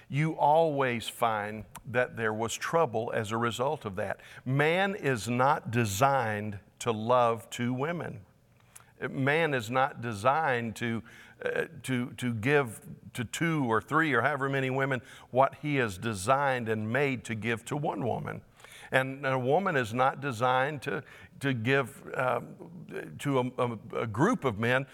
you 0.10 0.34
always 0.34 1.08
find 1.08 1.66
that 1.92 2.16
there 2.18 2.34
was 2.34 2.54
trouble 2.54 3.12
as 3.14 3.32
a 3.32 3.38
result 3.38 3.86
of 3.86 3.96
that. 3.96 4.20
Man 4.46 4.96
is 4.96 5.28
not 5.28 5.72
designed 5.72 6.60
to 6.80 6.92
love 6.92 7.50
two 7.50 7.74
women. 7.74 8.20
Man 9.10 9.54
is 9.54 9.70
not 9.70 10.02
designed 10.02 10.76
to, 10.78 11.04
uh, 11.44 11.66
to, 11.84 12.12
to 12.18 12.34
give 12.34 12.80
to 13.14 13.24
two 13.24 13.66
or 13.66 13.82
three 13.82 14.14
or 14.14 14.22
however 14.22 14.50
many 14.50 14.70
women 14.70 15.02
what 15.32 15.56
he 15.62 15.80
is 15.80 15.98
designed 15.98 16.70
and 16.70 16.92
made 16.92 17.24
to 17.26 17.36
give 17.36 17.66
to 17.66 17.76
one 17.76 18.06
woman. 18.06 18.42
And 18.92 19.26
a 19.26 19.38
woman 19.38 19.76
is 19.76 19.94
not 19.94 20.22
designed 20.22 20.82
to, 20.84 21.04
to 21.40 21.54
give 21.54 22.02
uh, 22.14 22.42
to 23.20 23.40
a, 23.40 23.44
a, 23.58 24.02
a 24.02 24.08
group 24.08 24.46
of 24.46 24.60
men 24.60 24.86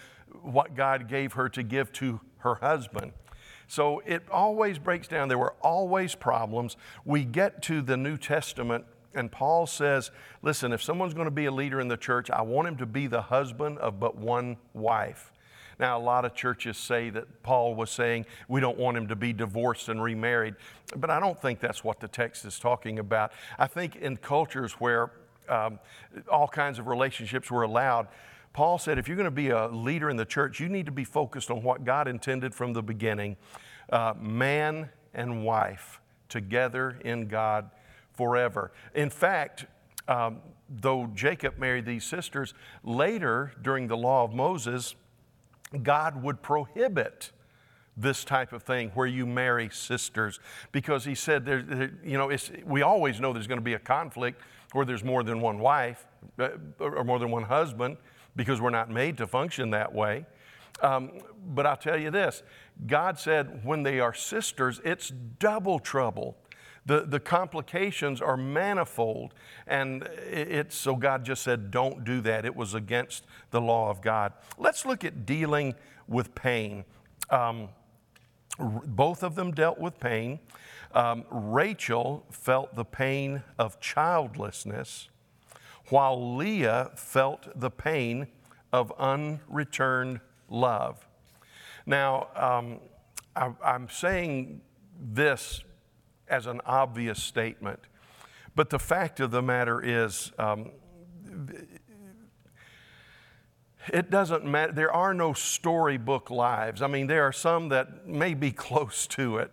what 0.42 0.74
God 0.74 1.08
gave 1.08 1.34
her 1.34 1.48
to 1.50 1.62
give 1.62 1.92
to 1.94 2.20
her 2.38 2.56
husband. 2.56 3.12
So 3.72 4.02
it 4.04 4.22
always 4.30 4.78
breaks 4.78 5.08
down. 5.08 5.28
There 5.28 5.38
were 5.38 5.54
always 5.62 6.14
problems. 6.14 6.76
We 7.06 7.24
get 7.24 7.62
to 7.62 7.80
the 7.80 7.96
New 7.96 8.18
Testament, 8.18 8.84
and 9.14 9.32
Paul 9.32 9.66
says, 9.66 10.10
Listen, 10.42 10.74
if 10.74 10.82
someone's 10.82 11.14
going 11.14 11.24
to 11.24 11.30
be 11.30 11.46
a 11.46 11.50
leader 11.50 11.80
in 11.80 11.88
the 11.88 11.96
church, 11.96 12.30
I 12.30 12.42
want 12.42 12.68
him 12.68 12.76
to 12.76 12.84
be 12.84 13.06
the 13.06 13.22
husband 13.22 13.78
of 13.78 13.98
but 13.98 14.14
one 14.14 14.58
wife. 14.74 15.32
Now, 15.78 15.96
a 15.96 16.02
lot 16.02 16.26
of 16.26 16.34
churches 16.34 16.76
say 16.76 17.08
that 17.08 17.42
Paul 17.42 17.74
was 17.74 17.90
saying 17.90 18.26
we 18.46 18.60
don't 18.60 18.76
want 18.76 18.98
him 18.98 19.08
to 19.08 19.16
be 19.16 19.32
divorced 19.32 19.88
and 19.88 20.02
remarried, 20.02 20.56
but 20.94 21.08
I 21.08 21.18
don't 21.18 21.40
think 21.40 21.58
that's 21.58 21.82
what 21.82 21.98
the 21.98 22.08
text 22.08 22.44
is 22.44 22.58
talking 22.58 22.98
about. 22.98 23.32
I 23.58 23.68
think 23.68 23.96
in 23.96 24.18
cultures 24.18 24.74
where 24.74 25.12
um, 25.48 25.78
all 26.30 26.46
kinds 26.46 26.78
of 26.78 26.88
relationships 26.88 27.50
were 27.50 27.62
allowed, 27.62 28.08
Paul 28.52 28.78
said 28.78 28.98
if 28.98 29.08
you're 29.08 29.16
going 29.16 29.24
to 29.24 29.30
be 29.30 29.50
a 29.50 29.68
leader 29.68 30.10
in 30.10 30.16
the 30.16 30.24
church, 30.24 30.60
you 30.60 30.68
need 30.68 30.86
to 30.86 30.92
be 30.92 31.04
focused 31.04 31.50
on 31.50 31.62
what 31.62 31.84
God 31.84 32.08
intended 32.08 32.54
from 32.54 32.72
the 32.72 32.82
beginning 32.82 33.36
uh, 33.90 34.14
man 34.18 34.90
and 35.14 35.44
wife 35.44 36.00
together 36.28 36.98
in 37.04 37.28
God 37.28 37.70
forever. 38.12 38.72
In 38.94 39.10
fact, 39.10 39.66
um, 40.08 40.40
though 40.68 41.08
Jacob 41.14 41.58
married 41.58 41.86
these 41.86 42.04
sisters, 42.04 42.54
later 42.82 43.52
during 43.62 43.86
the 43.86 43.96
law 43.96 44.24
of 44.24 44.32
Moses, 44.32 44.94
God 45.82 46.22
would 46.22 46.42
prohibit 46.42 47.30
this 47.96 48.24
type 48.24 48.52
of 48.52 48.62
thing 48.62 48.90
where 48.94 49.06
you 49.06 49.26
marry 49.26 49.68
sisters 49.70 50.40
because 50.72 51.04
he 51.04 51.14
said 51.14 51.44
there, 51.44 51.62
there 51.62 51.92
you 52.02 52.16
know 52.16 52.34
we 52.64 52.80
always 52.80 53.20
know 53.20 53.34
there's 53.34 53.46
going 53.46 53.60
to 53.60 53.64
be 53.64 53.74
a 53.74 53.78
conflict 53.78 54.40
where 54.72 54.86
there's 54.86 55.04
more 55.04 55.22
than 55.22 55.42
one 55.42 55.58
wife 55.58 56.06
uh, 56.38 56.48
or 56.80 57.04
more 57.04 57.18
than 57.18 57.30
one 57.30 57.42
husband 57.42 57.98
because 58.36 58.60
we're 58.60 58.70
not 58.70 58.90
made 58.90 59.16
to 59.18 59.26
function 59.26 59.70
that 59.70 59.92
way. 59.94 60.26
Um, 60.80 61.12
but 61.54 61.66
i'll 61.66 61.76
tell 61.76 61.98
you 61.98 62.10
this 62.10 62.42
god 62.86 63.18
said 63.18 63.62
when 63.62 63.82
they 63.82 64.00
are 64.00 64.14
sisters 64.14 64.80
it's 64.84 65.10
double 65.38 65.78
trouble. 65.78 66.36
The, 66.84 67.02
the 67.02 67.20
complications 67.20 68.20
are 68.20 68.36
manifold. 68.36 69.34
And 69.66 70.02
it's 70.28 70.76
so 70.76 70.96
god 70.96 71.24
just 71.24 71.42
said 71.42 71.70
don't 71.70 72.04
do 72.04 72.20
that. 72.22 72.44
It 72.44 72.56
was 72.56 72.74
against 72.74 73.24
the 73.50 73.60
law 73.60 73.90
of 73.90 74.00
god. 74.00 74.32
Let's 74.58 74.84
look 74.84 75.04
at 75.04 75.24
dealing 75.24 75.74
with 76.08 76.34
pain. 76.34 76.84
Um, 77.30 77.68
both 78.58 79.22
of 79.22 79.34
them 79.34 79.52
dealt 79.52 79.78
with 79.78 79.98
pain. 79.98 80.40
Um, 80.94 81.24
Rachel 81.30 82.26
felt 82.30 82.74
the 82.74 82.84
pain 82.84 83.42
of 83.58 83.80
childlessness, 83.80 85.08
while 85.92 86.36
Leah 86.36 86.90
felt 86.94 87.48
the 87.54 87.70
pain 87.70 88.26
of 88.72 88.90
unreturned 88.98 90.20
love. 90.48 91.06
Now, 91.84 92.28
um, 92.34 92.80
I, 93.36 93.74
am 93.74 93.90
saying 93.90 94.62
this 94.98 95.62
as 96.28 96.46
an 96.46 96.62
obvious 96.64 97.22
statement, 97.22 97.78
but 98.56 98.70
the 98.70 98.78
fact 98.78 99.20
of 99.20 99.32
the 99.32 99.42
matter 99.42 99.82
is, 99.84 100.32
um, 100.38 100.70
it 103.92 104.08
doesn't 104.08 104.46
matter. 104.46 104.72
There 104.72 104.92
are 104.92 105.12
no 105.12 105.34
storybook 105.34 106.30
lives. 106.30 106.80
I 106.80 106.86
mean, 106.86 107.06
there 107.06 107.24
are 107.24 107.32
some 107.32 107.68
that 107.68 108.08
may 108.08 108.32
be 108.32 108.50
close 108.66 109.06
to 109.08 109.36
it. 109.36 109.52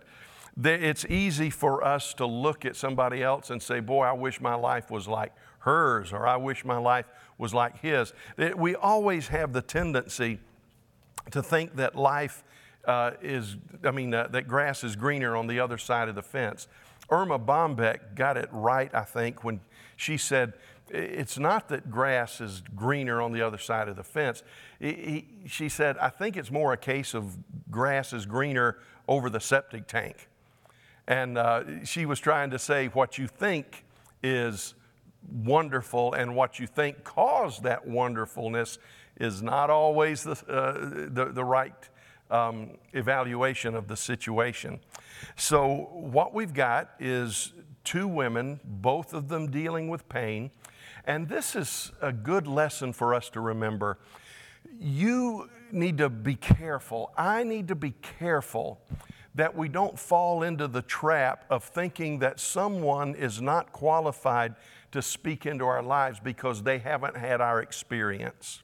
It's 0.63 1.03
easy 1.03 1.49
for 1.49 1.83
us 1.83 2.13
to 2.13 2.25
look 2.25 2.63
at 2.63 2.77
somebody 2.77 3.21
else 3.21 3.49
and 3.49 3.61
say, 3.61 3.81
Boy, 3.81 4.05
I 4.05 4.13
wish 4.13 4.39
my 4.39 4.55
life 4.55 4.89
was 4.89 5.05
like 5.05 5.33
hers, 5.59 6.13
or 6.13 6.27
I 6.27 6.37
wish 6.37 6.65
my 6.65 6.77
life 6.77 7.05
was 7.37 7.53
like 7.53 7.79
his. 7.79 8.13
We 8.55 8.75
always 8.75 9.27
have 9.29 9.53
the 9.53 9.61
tendency 9.61 10.39
to 11.31 11.43
think 11.43 11.75
that 11.75 11.95
life 11.95 12.43
uh, 12.85 13.11
is, 13.21 13.57
I 13.83 13.91
mean, 13.91 14.13
uh, 14.13 14.27
that 14.31 14.47
grass 14.47 14.83
is 14.83 14.95
greener 14.95 15.35
on 15.35 15.47
the 15.47 15.59
other 15.59 15.77
side 15.77 16.09
of 16.09 16.15
the 16.15 16.21
fence. 16.21 16.67
Erma 17.11 17.39
Bombeck 17.39 18.15
got 18.15 18.37
it 18.37 18.49
right, 18.51 18.93
I 18.93 19.03
think, 19.03 19.43
when 19.43 19.61
she 19.95 20.17
said, 20.17 20.53
it's 20.91 21.37
not 21.37 21.69
that 21.69 21.91
grass 21.91 22.41
is 22.41 22.63
greener 22.75 23.21
on 23.21 23.31
the 23.31 23.41
other 23.41 23.57
side 23.57 23.89
of 23.89 23.95
the 23.95 24.03
fence. 24.03 24.43
He, 24.79 24.93
he, 24.93 25.27
she 25.47 25.69
said, 25.69 25.97
I 25.99 26.09
think 26.09 26.35
it's 26.35 26.51
more 26.51 26.73
a 26.73 26.77
case 26.77 27.13
of 27.13 27.37
grass 27.69 28.11
is 28.11 28.25
greener 28.25 28.77
over 29.07 29.29
the 29.29 29.39
septic 29.39 29.87
tank. 29.87 30.27
And 31.07 31.37
uh, 31.37 31.85
she 31.85 32.05
was 32.05 32.19
trying 32.19 32.51
to 32.51 32.59
say 32.59 32.87
what 32.87 33.17
you 33.17 33.27
think 33.27 33.83
is 34.23 34.73
wonderful 35.27 36.13
and 36.13 36.35
what 36.35 36.59
you 36.59 36.67
think 36.67 37.03
caused 37.03 37.63
that 37.63 37.87
wonderfulness 37.87 38.79
is 39.19 39.41
not 39.41 39.69
always 39.69 40.23
the, 40.23 40.31
uh, 40.47 41.07
the, 41.09 41.31
the, 41.33 41.43
right 41.43 41.89
um, 42.31 42.71
evaluation 42.93 43.75
of 43.75 43.87
the 43.87 43.97
situation. 43.97 44.79
So, 45.35 45.89
what 45.91 46.33
we've 46.33 46.53
got 46.53 46.91
is 46.99 47.53
two 47.83 48.07
women, 48.07 48.59
both 48.63 49.13
of 49.13 49.27
them 49.27 49.51
dealing 49.51 49.89
with 49.89 50.07
pain. 50.09 50.51
And 51.05 51.27
this 51.27 51.55
is 51.55 51.91
a 52.01 52.11
good 52.11 52.47
lesson 52.47 52.93
for 52.93 53.13
us 53.13 53.29
to 53.31 53.41
remember. 53.41 53.97
You 54.79 55.49
need 55.71 55.97
to 55.97 56.09
be 56.09 56.35
careful. 56.35 57.11
I 57.17 57.43
need 57.43 57.67
to 57.69 57.75
be 57.75 57.91
careful 57.91 58.81
that 59.35 59.55
we 59.55 59.69
don't 59.69 59.97
fall 59.97 60.43
into 60.43 60.67
the 60.67 60.81
trap 60.81 61.45
of 61.49 61.63
thinking 61.63 62.19
that 62.19 62.39
someone 62.39 63.15
is 63.15 63.41
not 63.41 63.71
qualified 63.71 64.55
to 64.91 65.01
speak 65.01 65.45
into 65.45 65.65
our 65.65 65.83
lives 65.83 66.19
because 66.19 66.63
they 66.63 66.79
haven't 66.79 67.17
had 67.17 67.41
our 67.41 67.61
experience. 67.61 68.63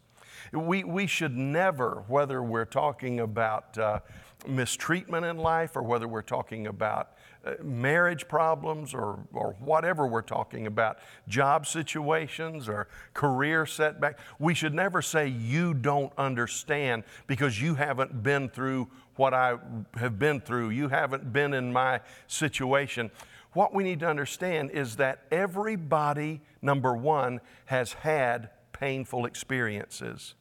We, 0.51 0.83
we 0.83 1.07
should 1.07 1.35
never, 1.35 2.03
whether 2.07 2.41
we're 2.41 2.65
talking 2.65 3.19
about 3.19 3.77
uh, 3.77 3.99
mistreatment 4.47 5.25
in 5.25 5.37
life 5.37 5.75
or 5.75 5.83
whether 5.83 6.07
we're 6.07 6.21
talking 6.21 6.67
about 6.67 7.11
uh, 7.45 7.53
marriage 7.63 8.27
problems 8.27 8.93
or, 8.93 9.19
or 9.33 9.55
whatever 9.59 10.07
we're 10.07 10.21
talking 10.21 10.67
about, 10.67 10.97
job 11.27 11.67
situations 11.67 12.67
or 12.67 12.87
career 13.13 13.65
setback, 13.65 14.19
we 14.39 14.53
should 14.53 14.73
never 14.73 15.01
say, 15.01 15.27
You 15.27 15.73
don't 15.73 16.11
understand 16.17 17.03
because 17.27 17.61
you 17.61 17.75
haven't 17.75 18.23
been 18.23 18.49
through 18.49 18.87
what 19.15 19.33
I 19.33 19.57
have 19.95 20.19
been 20.19 20.41
through. 20.41 20.71
You 20.71 20.89
haven't 20.89 21.31
been 21.31 21.53
in 21.53 21.71
my 21.71 22.01
situation. 22.27 23.11
What 23.55 23.73
we 23.73 23.85
need 23.85 24.01
to 24.01 24.07
understand 24.07 24.71
is 24.71 24.97
that 24.97 25.21
everybody, 25.31 26.41
number 26.61 26.93
one, 26.93 27.39
has 27.67 27.93
had 27.93 28.49
painful 28.73 29.25
experiences. 29.25 30.35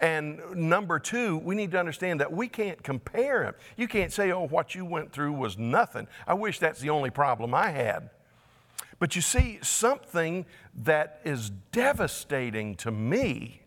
And 0.00 0.40
number 0.56 0.98
two, 0.98 1.38
we 1.38 1.54
need 1.54 1.70
to 1.70 1.78
understand 1.78 2.20
that 2.20 2.32
we 2.32 2.48
can't 2.48 2.82
compare 2.82 3.44
him. 3.44 3.54
You 3.76 3.86
can't 3.86 4.12
say, 4.12 4.32
oh, 4.32 4.48
what 4.48 4.74
you 4.74 4.84
went 4.84 5.12
through 5.12 5.34
was 5.34 5.56
nothing. 5.56 6.08
I 6.26 6.34
wish 6.34 6.58
that's 6.58 6.80
the 6.80 6.90
only 6.90 7.10
problem 7.10 7.54
I 7.54 7.70
had. 7.70 8.10
But 8.98 9.14
you 9.14 9.22
see, 9.22 9.60
something 9.62 10.44
that 10.74 11.20
is 11.24 11.50
devastating 11.70 12.74
to 12.78 12.90
me, 12.90 13.62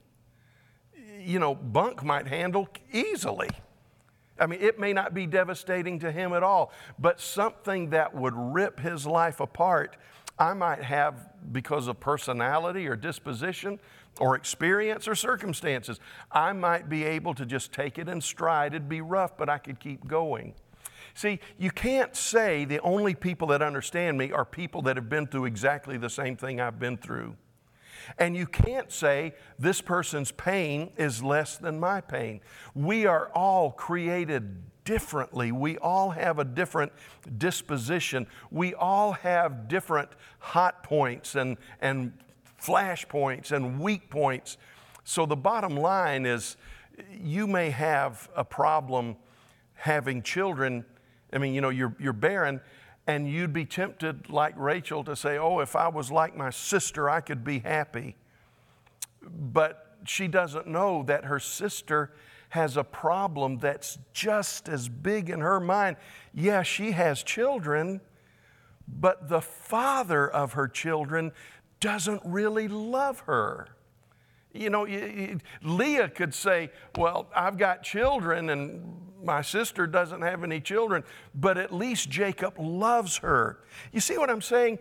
you 1.17 1.39
know, 1.39 1.55
Bunk 1.55 2.03
might 2.03 2.27
handle 2.27 2.67
easily. 2.91 3.51
I 4.41 4.47
mean, 4.47 4.59
it 4.59 4.79
may 4.79 4.91
not 4.91 5.13
be 5.13 5.27
devastating 5.27 5.99
to 5.99 6.11
him 6.11 6.33
at 6.33 6.41
all, 6.41 6.73
but 6.97 7.21
something 7.21 7.91
that 7.91 8.15
would 8.15 8.33
rip 8.35 8.79
his 8.79 9.05
life 9.05 9.39
apart, 9.39 9.95
I 10.39 10.53
might 10.53 10.81
have 10.81 11.29
because 11.51 11.87
of 11.87 11.99
personality 11.99 12.87
or 12.87 12.95
disposition 12.95 13.79
or 14.19 14.35
experience 14.35 15.07
or 15.07 15.13
circumstances. 15.13 15.99
I 16.31 16.53
might 16.53 16.89
be 16.89 17.03
able 17.03 17.35
to 17.35 17.45
just 17.45 17.71
take 17.71 17.99
it 17.99 18.09
in 18.09 18.19
stride. 18.19 18.73
It'd 18.73 18.89
be 18.89 19.01
rough, 19.01 19.37
but 19.37 19.47
I 19.47 19.59
could 19.59 19.79
keep 19.79 20.07
going. 20.07 20.55
See, 21.13 21.39
you 21.59 21.69
can't 21.69 22.15
say 22.15 22.65
the 22.65 22.79
only 22.79 23.13
people 23.13 23.47
that 23.49 23.61
understand 23.61 24.17
me 24.17 24.31
are 24.31 24.45
people 24.45 24.81
that 24.83 24.95
have 24.95 25.09
been 25.09 25.27
through 25.27 25.45
exactly 25.45 25.97
the 25.97 26.09
same 26.09 26.35
thing 26.35 26.59
I've 26.59 26.79
been 26.79 26.97
through. 26.97 27.35
And 28.17 28.35
you 28.35 28.45
can't 28.45 28.91
say 28.91 29.33
this 29.59 29.81
person's 29.81 30.31
pain 30.31 30.91
is 30.97 31.23
less 31.23 31.57
than 31.57 31.79
my 31.79 32.01
pain. 32.01 32.41
We 32.73 33.05
are 33.05 33.29
all 33.33 33.71
created 33.71 34.57
differently. 34.83 35.51
We 35.51 35.77
all 35.77 36.11
have 36.11 36.39
a 36.39 36.43
different 36.43 36.91
disposition. 37.37 38.27
We 38.49 38.73
all 38.73 39.13
have 39.13 39.67
different 39.67 40.09
hot 40.39 40.83
points 40.83 41.35
and, 41.35 41.57
and 41.79 42.13
flash 42.57 43.07
points 43.07 43.51
and 43.51 43.79
weak 43.79 44.09
points. 44.09 44.57
So 45.03 45.25
the 45.25 45.35
bottom 45.35 45.75
line 45.75 46.25
is 46.25 46.57
you 47.11 47.47
may 47.47 47.69
have 47.69 48.29
a 48.35 48.43
problem 48.43 49.15
having 49.75 50.21
children 50.21 50.85
I 51.33 51.37
mean, 51.37 51.53
you 51.53 51.61
know, 51.61 51.69
you're, 51.69 51.95
you're 51.99 52.13
barren, 52.13 52.61
and 53.07 53.29
you'd 53.29 53.53
be 53.53 53.65
tempted, 53.65 54.29
like 54.29 54.53
Rachel, 54.57 55.03
to 55.03 55.15
say, 55.15 55.37
Oh, 55.37 55.59
if 55.59 55.75
I 55.75 55.87
was 55.87 56.11
like 56.11 56.35
my 56.35 56.49
sister, 56.49 57.09
I 57.09 57.21
could 57.21 57.43
be 57.43 57.59
happy. 57.59 58.15
But 59.21 59.97
she 60.05 60.27
doesn't 60.27 60.67
know 60.67 61.03
that 61.03 61.25
her 61.25 61.39
sister 61.39 62.11
has 62.49 62.75
a 62.75 62.83
problem 62.83 63.57
that's 63.59 63.97
just 64.13 64.67
as 64.67 64.89
big 64.89 65.29
in 65.29 65.39
her 65.39 65.59
mind. 65.59 65.95
Yeah, 66.33 66.63
she 66.63 66.91
has 66.91 67.23
children, 67.23 68.01
but 68.87 69.29
the 69.29 69.41
father 69.41 70.29
of 70.29 70.53
her 70.53 70.67
children 70.67 71.31
doesn't 71.79 72.21
really 72.25 72.67
love 72.67 73.21
her. 73.21 73.69
You 74.53 74.69
know, 74.69 74.85
Leah 75.63 76.09
could 76.09 76.33
say, 76.33 76.71
Well, 76.97 77.27
I've 77.33 77.57
got 77.57 77.83
children, 77.83 78.49
and 78.49 79.10
my 79.23 79.41
sister 79.41 79.87
doesn't 79.87 80.21
have 80.21 80.43
any 80.43 80.59
children, 80.59 81.03
but 81.35 81.57
at 81.57 81.73
least 81.73 82.09
Jacob 82.09 82.55
loves 82.59 83.17
her. 83.17 83.59
You 83.91 83.99
see 83.99 84.17
what 84.17 84.29
I'm 84.29 84.41
saying? 84.41 84.79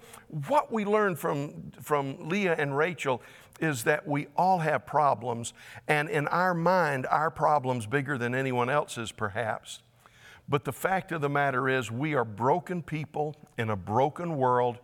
What 0.48 0.72
we 0.72 0.84
learn 0.84 1.16
from, 1.16 1.72
from 1.80 2.28
Leah 2.28 2.56
and 2.58 2.76
Rachel 2.76 3.22
is 3.60 3.84
that 3.84 4.08
we 4.08 4.26
all 4.36 4.58
have 4.58 4.86
problems, 4.86 5.52
and 5.86 6.08
in 6.08 6.26
our 6.28 6.54
mind, 6.54 7.06
our 7.06 7.30
problem's 7.30 7.86
bigger 7.86 8.16
than 8.16 8.34
anyone 8.34 8.70
else's, 8.70 9.12
perhaps. 9.12 9.82
But 10.48 10.64
the 10.64 10.72
fact 10.72 11.12
of 11.12 11.20
the 11.20 11.28
matter 11.28 11.68
is, 11.68 11.90
we 11.90 12.14
are 12.14 12.24
broken 12.24 12.82
people 12.82 13.36
in 13.58 13.70
a 13.70 13.76
broken 13.76 14.36
world. 14.36 14.78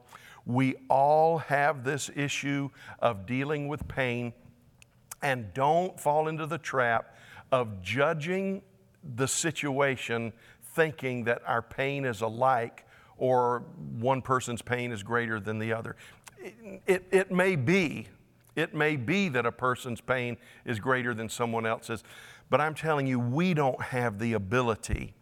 We 0.44 0.76
all 0.88 1.38
have 1.38 1.82
this 1.82 2.10
issue 2.14 2.70
of 3.00 3.26
dealing 3.26 3.66
with 3.66 3.88
pain, 3.88 4.32
and 5.22 5.52
don't 5.54 5.98
fall 5.98 6.28
into 6.28 6.46
the 6.46 6.58
trap 6.58 7.16
of 7.50 7.82
judging 7.82 8.62
the 9.14 9.28
situation 9.28 10.32
thinking 10.74 11.24
that 11.24 11.42
our 11.46 11.62
pain 11.62 12.04
is 12.04 12.20
alike 12.20 12.84
or 13.18 13.64
one 13.98 14.20
person's 14.20 14.62
pain 14.62 14.92
is 14.92 15.02
greater 15.02 15.40
than 15.40 15.58
the 15.58 15.72
other. 15.72 15.96
It, 16.38 16.82
it, 16.86 17.06
it, 17.10 17.32
may 17.32 17.56
be, 17.56 18.08
it 18.54 18.74
may 18.74 18.96
be 18.96 19.28
that 19.30 19.46
a 19.46 19.52
person's 19.52 20.00
pain 20.00 20.36
is 20.64 20.78
greater 20.78 21.14
than 21.14 21.28
someone 21.28 21.66
else's, 21.66 22.04
but 22.50 22.60
I'm 22.60 22.74
telling 22.74 23.06
you, 23.06 23.18
we 23.18 23.54
don't 23.54 23.80
have 23.80 24.18
the 24.18 24.34
ability 24.34 25.14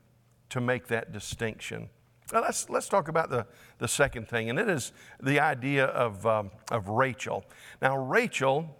to 0.50 0.61
make 0.61 0.88
that 0.88 1.12
distinction. 1.12 1.88
Now 2.32 2.40
let's, 2.40 2.68
let's 2.68 2.88
talk 2.88 3.08
about 3.08 3.30
the, 3.30 3.46
the 3.78 3.88
second 3.88 4.28
thing, 4.28 4.50
and 4.50 4.58
it 4.58 4.68
is 4.68 4.92
the 5.22 5.40
idea 5.40 5.87
of, 5.87 6.26
um, 6.26 6.50
of 6.70 6.88
Rachel. 6.88 7.44
Now, 7.80 7.96
Rachel 7.96 8.76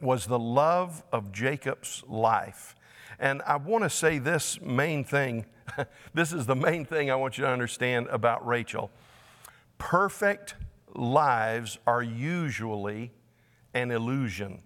was 0.00 0.26
the 0.26 0.38
love 0.38 1.02
of 1.12 1.32
Jacob's 1.32 2.02
life. 2.08 2.74
And 3.20 3.42
I 3.42 3.56
want 3.56 3.84
to 3.84 3.90
say 3.90 4.18
this 4.18 4.60
main 4.62 5.04
thing. 5.04 5.44
this 6.14 6.32
is 6.32 6.46
the 6.46 6.56
main 6.56 6.86
thing 6.86 7.10
I 7.10 7.14
want 7.14 7.36
you 7.36 7.44
to 7.44 7.50
understand 7.50 8.08
about 8.08 8.44
Rachel. 8.46 8.90
Perfect 9.76 10.54
lives 10.94 11.78
are 11.86 12.02
usually 12.02 13.12
an 13.74 13.90
illusion. 13.90 14.62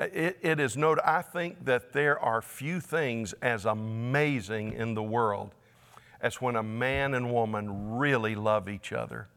It, 0.00 0.38
it 0.40 0.58
is 0.58 0.78
noted, 0.78 1.02
I 1.04 1.20
think 1.20 1.66
that 1.66 1.92
there 1.92 2.18
are 2.18 2.40
few 2.40 2.80
things 2.80 3.34
as 3.34 3.66
amazing 3.66 4.72
in 4.72 4.94
the 4.94 5.02
world 5.02 5.54
as 6.22 6.40
when 6.40 6.56
a 6.56 6.62
man 6.62 7.12
and 7.12 7.30
woman 7.30 7.98
really 7.98 8.34
love 8.34 8.66
each 8.68 8.92
other. 8.92 9.28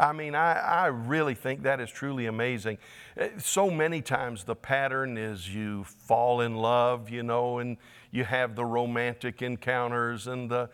I 0.00 0.12
mean, 0.12 0.34
I, 0.34 0.54
I 0.54 0.86
really 0.86 1.34
think 1.34 1.62
that 1.64 1.78
is 1.78 1.90
truly 1.90 2.24
amazing. 2.24 2.78
Eh, 3.18 3.28
so 3.36 3.70
many 3.70 4.00
times 4.00 4.44
the 4.44 4.56
pattern 4.56 5.18
is 5.18 5.54
you 5.54 5.84
fall 5.84 6.40
in 6.40 6.54
love, 6.54 7.10
you 7.10 7.22
know, 7.22 7.58
and 7.58 7.76
you 8.10 8.24
have 8.24 8.56
the 8.56 8.64
romantic 8.64 9.42
encounters 9.42 10.26
and 10.26 10.50
the 10.50 10.70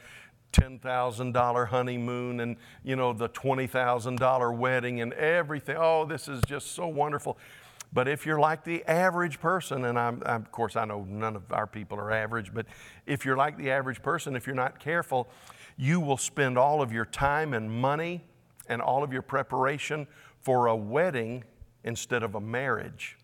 $10,000 0.52 1.68
honeymoon 1.68 2.38
and, 2.38 2.56
you 2.84 2.94
know, 2.94 3.12
the 3.12 3.28
$20,000 3.28 4.56
wedding 4.56 5.00
and 5.00 5.12
everything. 5.14 5.76
Oh, 5.76 6.04
this 6.04 6.28
is 6.28 6.40
just 6.46 6.72
so 6.76 6.86
wonderful. 6.86 7.36
But 7.92 8.06
if 8.06 8.26
you're 8.26 8.38
like 8.38 8.62
the 8.62 8.84
average 8.84 9.40
person, 9.40 9.86
and 9.86 9.98
I'm, 9.98 10.22
I'm, 10.24 10.42
of 10.42 10.52
course, 10.52 10.76
I 10.76 10.84
know 10.84 11.04
none 11.08 11.34
of 11.34 11.52
our 11.52 11.66
people 11.66 11.98
are 11.98 12.12
average, 12.12 12.54
but 12.54 12.66
if 13.06 13.24
you're 13.24 13.36
like 13.36 13.58
the 13.58 13.72
average 13.72 14.02
person, 14.02 14.36
if 14.36 14.46
you're 14.46 14.54
not 14.54 14.78
careful, 14.78 15.28
you 15.76 15.98
will 15.98 16.16
spend 16.16 16.56
all 16.56 16.80
of 16.80 16.92
your 16.92 17.04
time 17.04 17.54
and 17.54 17.68
money 17.68 18.22
and 18.68 18.82
all 18.82 19.02
of 19.02 19.12
your 19.12 19.22
preparation 19.22 20.06
for 20.42 20.66
a 20.66 20.76
wedding 20.76 21.44
instead 21.84 22.22
of 22.22 22.34
a 22.34 22.40
marriage. 22.40 23.16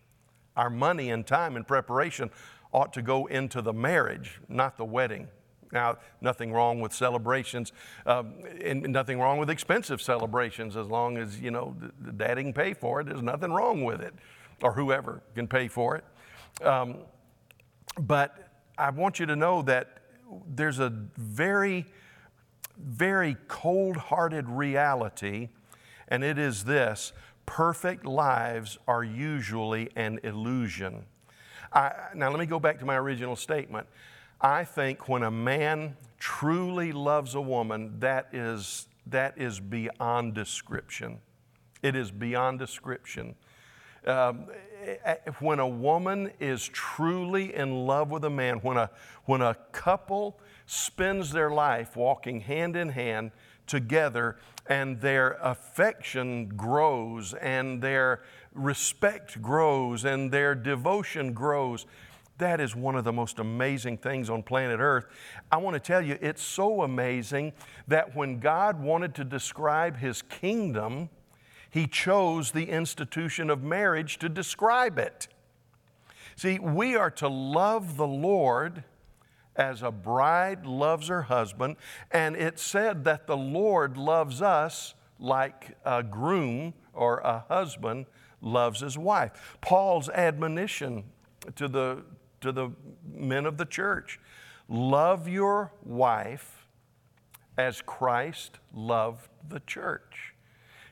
Our 0.55 0.69
money 0.69 1.09
and 1.09 1.25
time 1.25 1.55
and 1.55 1.67
preparation 1.67 2.29
ought 2.71 2.93
to 2.93 3.01
go 3.01 3.25
into 3.27 3.61
the 3.61 3.73
marriage, 3.73 4.39
not 4.49 4.77
the 4.77 4.85
wedding. 4.85 5.27
Now, 5.71 5.97
nothing 6.21 6.53
wrong 6.53 6.81
with 6.81 6.93
celebrations, 6.93 7.71
um, 8.05 8.35
and 8.63 8.83
nothing 8.89 9.19
wrong 9.19 9.39
with 9.39 9.49
expensive 9.49 10.01
celebrations 10.01 10.77
as 10.77 10.87
long 10.87 11.17
as, 11.17 11.39
you 11.39 11.49
know, 11.49 11.75
the, 11.99 12.11
daddy 12.11 12.43
can 12.43 12.53
pay 12.53 12.73
for 12.73 13.01
it. 13.01 13.07
There's 13.07 13.23
nothing 13.23 13.51
wrong 13.51 13.83
with 13.83 14.01
it, 14.01 14.13
or 14.61 14.73
whoever 14.73 15.23
can 15.33 15.47
pay 15.47 15.67
for 15.67 15.95
it. 15.95 16.03
Um, 16.63 16.97
but 17.99 18.49
I 18.77 18.91
want 18.91 19.19
you 19.19 19.25
to 19.25 19.35
know 19.35 19.63
that 19.63 19.99
there's 20.47 20.79
a 20.79 20.89
very 21.17 21.85
very 22.77 23.37
cold 23.47 23.97
hearted 23.97 24.49
reality, 24.49 25.49
and 26.07 26.23
it 26.23 26.37
is 26.37 26.63
this 26.65 27.13
perfect 27.45 28.05
lives 28.05 28.77
are 28.87 29.03
usually 29.03 29.89
an 29.95 30.19
illusion. 30.23 31.05
I, 31.73 31.91
now, 32.13 32.29
let 32.29 32.39
me 32.39 32.45
go 32.45 32.59
back 32.59 32.79
to 32.79 32.85
my 32.85 32.95
original 32.95 33.35
statement. 33.35 33.87
I 34.39 34.63
think 34.63 35.09
when 35.09 35.23
a 35.23 35.31
man 35.31 35.95
truly 36.19 36.91
loves 36.91 37.35
a 37.35 37.41
woman, 37.41 37.99
that 37.99 38.29
is, 38.31 38.87
that 39.07 39.37
is 39.37 39.59
beyond 39.59 40.33
description. 40.35 41.19
It 41.81 41.95
is 41.95 42.11
beyond 42.11 42.59
description. 42.59 43.35
Um, 44.05 44.47
when 45.39 45.59
a 45.59 45.67
woman 45.67 46.31
is 46.39 46.67
truly 46.67 47.55
in 47.55 47.85
love 47.87 48.11
with 48.11 48.25
a 48.25 48.29
man, 48.29 48.57
when 48.57 48.77
a, 48.77 48.89
when 49.25 49.41
a 49.41 49.55
couple 49.71 50.39
spends 50.65 51.31
their 51.31 51.49
life 51.49 51.95
walking 51.95 52.41
hand 52.41 52.75
in 52.75 52.89
hand 52.89 53.31
together, 53.67 54.37
and 54.67 54.99
their 55.01 55.37
affection 55.41 56.47
grows, 56.49 57.33
and 57.33 57.81
their 57.81 58.21
respect 58.53 59.41
grows, 59.41 60.05
and 60.05 60.31
their 60.31 60.55
devotion 60.55 61.33
grows. 61.33 61.85
That 62.39 62.59
is 62.59 62.75
one 62.75 62.95
of 62.95 63.03
the 63.03 63.13
most 63.13 63.39
amazing 63.39 63.97
things 63.97 64.29
on 64.29 64.43
planet 64.43 64.79
Earth. 64.79 65.05
I 65.51 65.57
want 65.57 65.75
to 65.75 65.79
tell 65.79 66.01
you, 66.01 66.17
it's 66.21 66.41
so 66.41 66.81
amazing 66.81 67.53
that 67.87 68.15
when 68.15 68.39
God 68.39 68.81
wanted 68.81 69.15
to 69.15 69.23
describe 69.23 69.97
His 69.97 70.21
kingdom, 70.23 71.09
He 71.69 71.87
chose 71.87 72.51
the 72.51 72.69
institution 72.69 73.49
of 73.49 73.63
marriage 73.63 74.17
to 74.19 74.29
describe 74.29 74.97
it. 74.97 75.27
See, 76.35 76.57
we 76.57 76.95
are 76.95 77.11
to 77.11 77.27
love 77.27 77.97
the 77.97 78.07
Lord 78.07 78.83
as 79.55 79.83
a 79.83 79.91
bride 79.91 80.65
loves 80.65 81.07
her 81.07 81.23
husband, 81.23 81.75
and 82.11 82.35
it 82.35 82.59
said 82.59 83.03
that 83.03 83.27
the 83.27 83.37
Lord 83.37 83.97
loves 83.97 84.41
us 84.41 84.95
like 85.19 85.77
a 85.85 86.03
groom 86.03 86.73
or 86.93 87.19
a 87.19 87.45
husband 87.47 88.05
loves 88.41 88.81
his 88.81 88.97
wife. 88.97 89.57
Paul's 89.61 90.09
admonition 90.09 91.03
to 91.55 91.67
the, 91.67 92.03
to 92.41 92.51
the 92.51 92.71
men 93.05 93.45
of 93.45 93.57
the 93.57 93.65
church 93.65 94.19
love 94.67 95.27
your 95.27 95.71
wife 95.83 96.65
as 97.57 97.81
Christ 97.81 98.59
loved 98.73 99.29
the 99.47 99.59
church. 99.61 100.33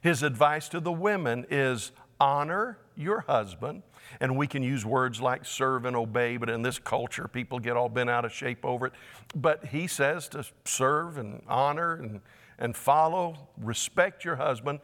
His 0.01 0.23
advice 0.23 0.69
to 0.69 0.79
the 0.79 0.91
women 0.91 1.45
is 1.49 1.91
honor 2.19 2.77
your 2.95 3.21
husband. 3.21 3.83
And 4.19 4.37
we 4.37 4.47
can 4.47 4.63
use 4.63 4.85
words 4.85 5.21
like 5.21 5.45
serve 5.45 5.85
and 5.85 5.95
obey, 5.95 6.37
but 6.37 6.49
in 6.49 6.61
this 6.61 6.79
culture, 6.79 7.27
people 7.27 7.59
get 7.59 7.77
all 7.77 7.89
bent 7.89 8.09
out 8.09 8.25
of 8.25 8.31
shape 8.31 8.65
over 8.65 8.87
it. 8.87 8.93
But 9.35 9.65
he 9.65 9.87
says 9.87 10.27
to 10.29 10.45
serve 10.65 11.17
and 11.17 11.41
honor 11.47 11.93
and, 11.93 12.21
and 12.59 12.75
follow, 12.75 13.47
respect 13.57 14.25
your 14.25 14.35
husband 14.35 14.79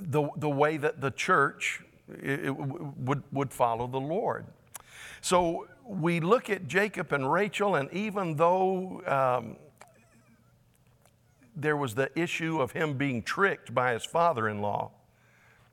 the, 0.00 0.28
the 0.36 0.50
way 0.50 0.76
that 0.76 1.00
the 1.00 1.10
church 1.10 1.82
it, 2.08 2.46
it 2.46 2.50
would, 2.50 3.22
would 3.32 3.52
follow 3.52 3.86
the 3.86 4.00
Lord. 4.00 4.46
So 5.20 5.68
we 5.86 6.20
look 6.20 6.50
at 6.50 6.66
Jacob 6.66 7.12
and 7.12 7.30
Rachel, 7.30 7.76
and 7.76 7.92
even 7.92 8.36
though 8.36 9.02
um, 9.06 9.56
there 11.54 11.76
was 11.76 11.94
the 11.94 12.10
issue 12.18 12.60
of 12.60 12.72
him 12.72 12.94
being 12.94 13.22
tricked 13.22 13.74
by 13.74 13.92
his 13.92 14.04
father 14.04 14.48
in 14.48 14.60
law, 14.60 14.90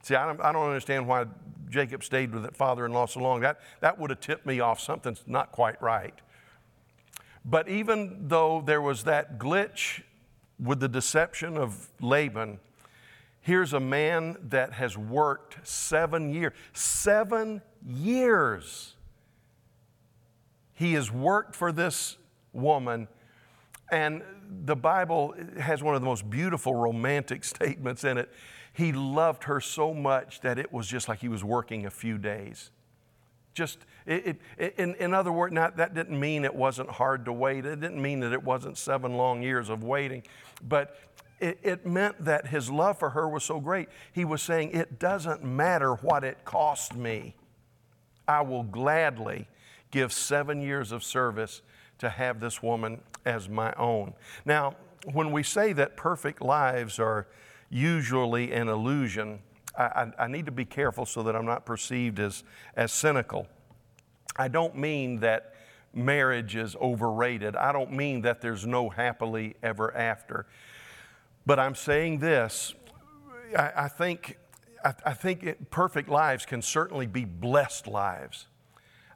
see, 0.03 0.15
I 0.15 0.25
don't, 0.27 0.41
I 0.41 0.51
don't 0.51 0.67
understand 0.67 1.07
why 1.07 1.25
Jacob 1.69 2.03
stayed 2.03 2.33
with 2.33 2.43
that 2.43 2.55
father 2.55 2.85
in 2.85 2.93
law 2.93 3.05
so 3.05 3.19
long. 3.19 3.41
That, 3.41 3.59
that 3.81 3.99
would 3.99 4.09
have 4.09 4.19
tipped 4.19 4.45
me 4.45 4.59
off 4.59 4.79
something's 4.79 5.23
not 5.27 5.51
quite 5.51 5.81
right. 5.81 6.15
But 7.45 7.69
even 7.69 8.27
though 8.27 8.61
there 8.65 8.81
was 8.81 9.03
that 9.05 9.37
glitch 9.37 10.01
with 10.59 10.79
the 10.79 10.89
deception 10.89 11.57
of 11.57 11.89
Laban, 12.01 12.59
Here's 13.41 13.73
a 13.73 13.79
man 13.79 14.37
that 14.49 14.73
has 14.73 14.97
worked 14.97 15.65
seven 15.67 16.33
years. 16.33 16.53
Seven 16.73 17.61
years. 17.83 18.95
He 20.73 20.93
has 20.93 21.11
worked 21.11 21.55
for 21.55 21.71
this 21.71 22.17
woman. 22.53 23.07
And 23.91 24.21
the 24.65 24.75
Bible 24.75 25.35
has 25.59 25.81
one 25.81 25.95
of 25.95 26.01
the 26.01 26.05
most 26.05 26.29
beautiful 26.29 26.75
romantic 26.75 27.43
statements 27.55 28.03
in 28.03 28.17
it. 28.17 28.29
He 28.73 28.91
loved 28.91 29.45
her 29.45 29.59
so 29.59 29.93
much 29.93 30.41
that 30.41 30.59
it 30.59 30.71
was 30.71 30.87
just 30.87 31.07
like 31.09 31.19
he 31.19 31.27
was 31.27 31.43
working 31.43 31.85
a 31.85 31.89
few 31.89 32.17
days. 32.17 32.71
Just, 33.53 33.79
it, 34.05 34.37
it, 34.57 34.75
in, 34.77 34.95
in 34.95 35.13
other 35.13 35.31
words, 35.31 35.53
not, 35.53 35.77
that 35.77 35.93
didn't 35.93 36.19
mean 36.19 36.45
it 36.45 36.55
wasn't 36.55 36.89
hard 36.89 37.25
to 37.25 37.33
wait. 37.33 37.65
It 37.65 37.81
didn't 37.81 38.01
mean 38.01 38.21
that 38.21 38.31
it 38.31 38.43
wasn't 38.43 38.77
seven 38.77 39.15
long 39.15 39.41
years 39.41 39.69
of 39.69 39.83
waiting. 39.83 40.23
But 40.65 40.95
it, 41.39 41.59
it 41.63 41.85
meant 41.85 42.23
that 42.25 42.47
his 42.47 42.69
love 42.69 42.99
for 42.99 43.11
her 43.11 43.27
was 43.27 43.43
so 43.43 43.59
great. 43.59 43.89
He 44.13 44.25
was 44.25 44.41
saying, 44.41 44.71
It 44.71 44.99
doesn't 44.99 45.43
matter 45.43 45.95
what 45.95 46.23
it 46.23 46.45
cost 46.45 46.95
me, 46.95 47.35
I 48.27 48.41
will 48.41 48.63
gladly 48.63 49.47
give 49.91 50.13
seven 50.13 50.61
years 50.61 50.91
of 50.91 51.03
service 51.03 51.61
to 51.97 52.09
have 52.09 52.39
this 52.39 52.61
woman 52.61 53.01
as 53.25 53.49
my 53.49 53.73
own. 53.73 54.13
Now, 54.45 54.75
when 55.11 55.31
we 55.31 55.43
say 55.43 55.73
that 55.73 55.97
perfect 55.97 56.41
lives 56.41 56.99
are 56.99 57.27
usually 57.69 58.51
an 58.51 58.67
illusion, 58.67 59.39
I, 59.77 59.83
I, 59.83 60.11
I, 60.19 60.27
need 60.27 60.45
to 60.47 60.51
be 60.51 60.65
careful 60.65 61.05
so 61.05 61.23
that 61.23 61.35
I'm 61.35 61.45
not 61.45 61.65
perceived 61.65 62.19
as, 62.19 62.43
as 62.75 62.91
cynical. 62.91 63.47
I 64.35 64.47
don't 64.47 64.75
mean 64.75 65.19
that 65.19 65.53
marriage 65.93 66.55
is 66.55 66.75
overrated. 66.75 67.55
I 67.55 67.71
don't 67.71 67.91
mean 67.91 68.21
that 68.21 68.41
there's 68.41 68.65
no 68.65 68.89
happily 68.89 69.55
ever 69.61 69.95
after. 69.95 70.45
But 71.45 71.59
I'm 71.59 71.75
saying 71.75 72.19
this 72.19 72.73
I, 73.57 73.71
I 73.75 73.87
think, 73.87 74.37
I, 74.83 74.93
I 75.05 75.13
think 75.13 75.43
it, 75.43 75.71
perfect 75.71 76.09
lives 76.09 76.45
can 76.45 76.61
certainly 76.61 77.07
be 77.07 77.25
blessed 77.25 77.87
lives. 77.87 78.47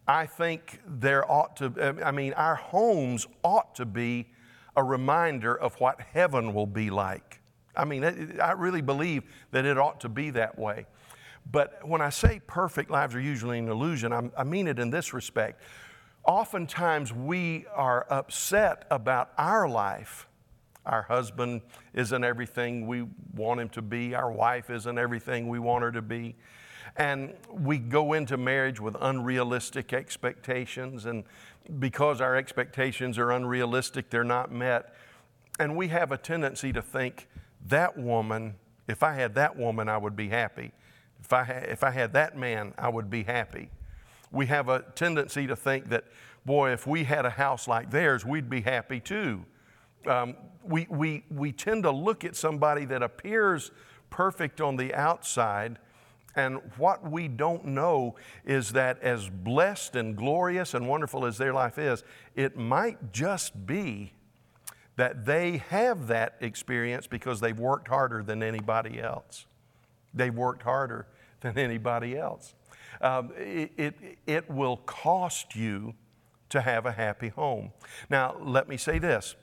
I 0.08 0.26
think 0.26 0.80
there 0.86 1.30
ought 1.30 1.56
to, 1.58 2.02
I 2.04 2.12
mean, 2.12 2.34
our 2.34 2.56
homes 2.56 3.28
ought 3.44 3.76
to 3.76 3.86
be 3.86 4.28
a 4.76 4.84
reminder 4.84 5.56
of 5.56 5.80
what 5.80 6.02
heaven 6.02 6.54
will 6.54 6.68
be 6.68 6.90
like. 6.90 7.40
I 7.76 7.86
mean, 7.86 8.04
I 8.42 8.52
really 8.52 8.82
believe 8.82 9.24
that 9.52 9.66
it 9.66 9.78
ought 9.78 10.02
to 10.02 10.10
be 10.10 10.30
that 10.32 10.58
way. 10.58 10.86
But 11.52 11.86
when 11.88 12.02
I 12.02 12.10
say 12.10 12.42
perfect 12.48 12.90
lives 12.90 13.16
are 13.16 13.20
usually 13.20 13.60
an 13.60 13.68
illusion, 13.68 14.14
I'm, 14.14 14.32
i 14.38 14.44
mean 14.44 14.68
it 14.68 14.80
in 14.80 14.90
this 14.90 15.14
respect. 15.14 15.62
Oftentimes 16.26 17.12
we 17.12 17.66
are 17.74 18.06
upset 18.10 18.86
about 18.90 19.32
our 19.38 19.68
life 19.68 20.28
our 20.86 21.04
husband 21.04 21.62
isn't 21.94 22.24
everything 22.24 22.88
we 22.88 23.06
want 23.34 23.62
him 23.62 23.70
to 23.70 23.82
be. 23.82 24.16
Our 24.16 24.32
wife 24.32 24.70
isn't 24.70 24.98
everything 24.98 25.48
we 25.48 25.60
want 25.60 25.84
her 25.84 25.92
to 25.92 26.02
be. 26.02 26.36
And 26.98 27.34
we 27.50 27.78
go 27.78 28.14
into 28.14 28.38
marriage 28.38 28.80
with 28.80 28.96
unrealistic 29.00 29.94
expectations. 29.94 31.06
And 31.06 31.24
because 31.80 32.20
our 32.20 32.36
expectations 32.36 33.18
are 33.18 33.32
unrealistic, 33.32 34.10
they're 34.10 34.24
not 34.24 34.52
met. 34.52 34.94
And 35.60 35.78
we 35.78 35.88
have 35.88 36.12
a 36.12 36.18
tendency 36.18 36.74
to 36.74 36.82
think, 36.82 37.28
that 37.68 37.98
woman, 37.98 38.56
if 38.88 39.04
I 39.04 39.14
had 39.14 39.36
that 39.36 39.58
woman, 39.58 39.90
I 39.90 39.98
would 39.98 40.16
be 40.16 40.30
happy. 40.30 40.72
If 41.22 41.32
I, 41.32 41.44
ha- 41.44 41.66
if 41.68 41.84
I 41.84 41.92
had 41.92 42.14
that 42.14 42.38
man, 42.38 42.74
I 42.78 42.90
would 42.90 43.10
be 43.10 43.24
happy. 43.24 43.70
We 44.32 44.48
have 44.48 44.68
a 44.70 44.84
tendency 44.96 45.48
to 45.48 45.56
think 45.56 45.90
that, 45.90 46.06
boy, 46.46 46.72
if 46.72 46.86
we 46.86 47.04
had 47.04 47.26
a 47.26 47.30
house 47.30 47.68
like 47.68 47.92
theirs, 47.92 48.26
we'd 48.26 48.50
be 48.50 48.62
happy 48.62 49.00
too 49.00 49.46
um, 50.08 50.36
we, 50.64 50.88
we, 50.90 51.24
we 51.30 51.52
tend 51.52 51.84
to 51.84 51.92
look 51.92 52.24
at 52.24 52.36
somebody 52.36 52.86
that 52.86 53.04
appears 53.04 53.72
perfect 54.10 54.62
on 54.62 54.76
the 54.76 54.94
outside. 54.94 55.80
And 56.36 56.60
what 56.78 57.10
we 57.10 57.28
don't 57.28 57.66
know 57.66 58.16
is 58.46 58.72
that, 58.72 59.02
as 59.02 59.30
blessed 59.30 59.96
and 59.96 60.16
glorious 60.16 60.74
and 60.74 60.88
wonderful 60.88 61.26
as 61.26 61.38
their 61.38 61.54
life 61.54 61.78
is, 61.78 62.04
it 62.36 62.58
might 62.58 63.12
just 63.12 63.66
be 63.66 64.14
that 64.96 65.26
they 65.26 65.58
have 65.70 66.08
that 66.08 66.36
experience 66.40 67.08
because 67.08 67.40
they've 67.40 67.60
worked 67.60 67.88
harder 67.88 68.24
than 68.24 68.44
anybody 68.44 69.02
else. 69.02 69.46
They've 70.14 70.34
worked 70.34 70.64
harder 70.64 71.08
than 71.42 71.58
anybody 71.58 72.18
else. 72.18 72.54
Um, 73.02 73.32
it, 73.36 73.72
it, 73.78 73.96
it 74.28 74.50
will 74.50 74.78
cost 74.78 75.56
you 75.56 75.96
to 76.50 76.62
have 76.62 76.86
a 76.86 76.92
happy 76.92 77.30
home. 77.30 77.72
Now, 78.10 78.36
let 78.40 78.70
me 78.70 78.78
say 78.78 79.00
this 79.00 79.36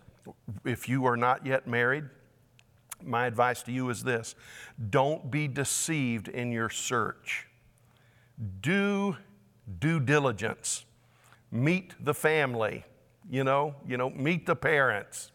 if 0.65 0.89
you 0.89 1.05
are 1.07 1.17
not 1.17 1.45
yet 1.45 1.67
married, 1.67 2.05
my 3.03 3.27
advice 3.27 3.63
to 3.65 3.73
you 3.73 3.91
is 3.91 4.03
this 4.03 4.35
don't 4.91 5.31
be 5.31 5.49
deceived 5.49 6.29
in 6.29 6.53
your 6.53 6.71
search. 6.71 7.47
Do 8.61 9.17
due 9.79 10.01
diligence. 10.01 10.85
Meet 11.51 11.95
the 12.05 12.15
family, 12.15 12.85
you 13.29 13.43
know, 13.45 13.75
you 13.87 13.97
know, 13.97 14.11
meet 14.11 14.47
the 14.47 14.55
parents. 14.55 15.33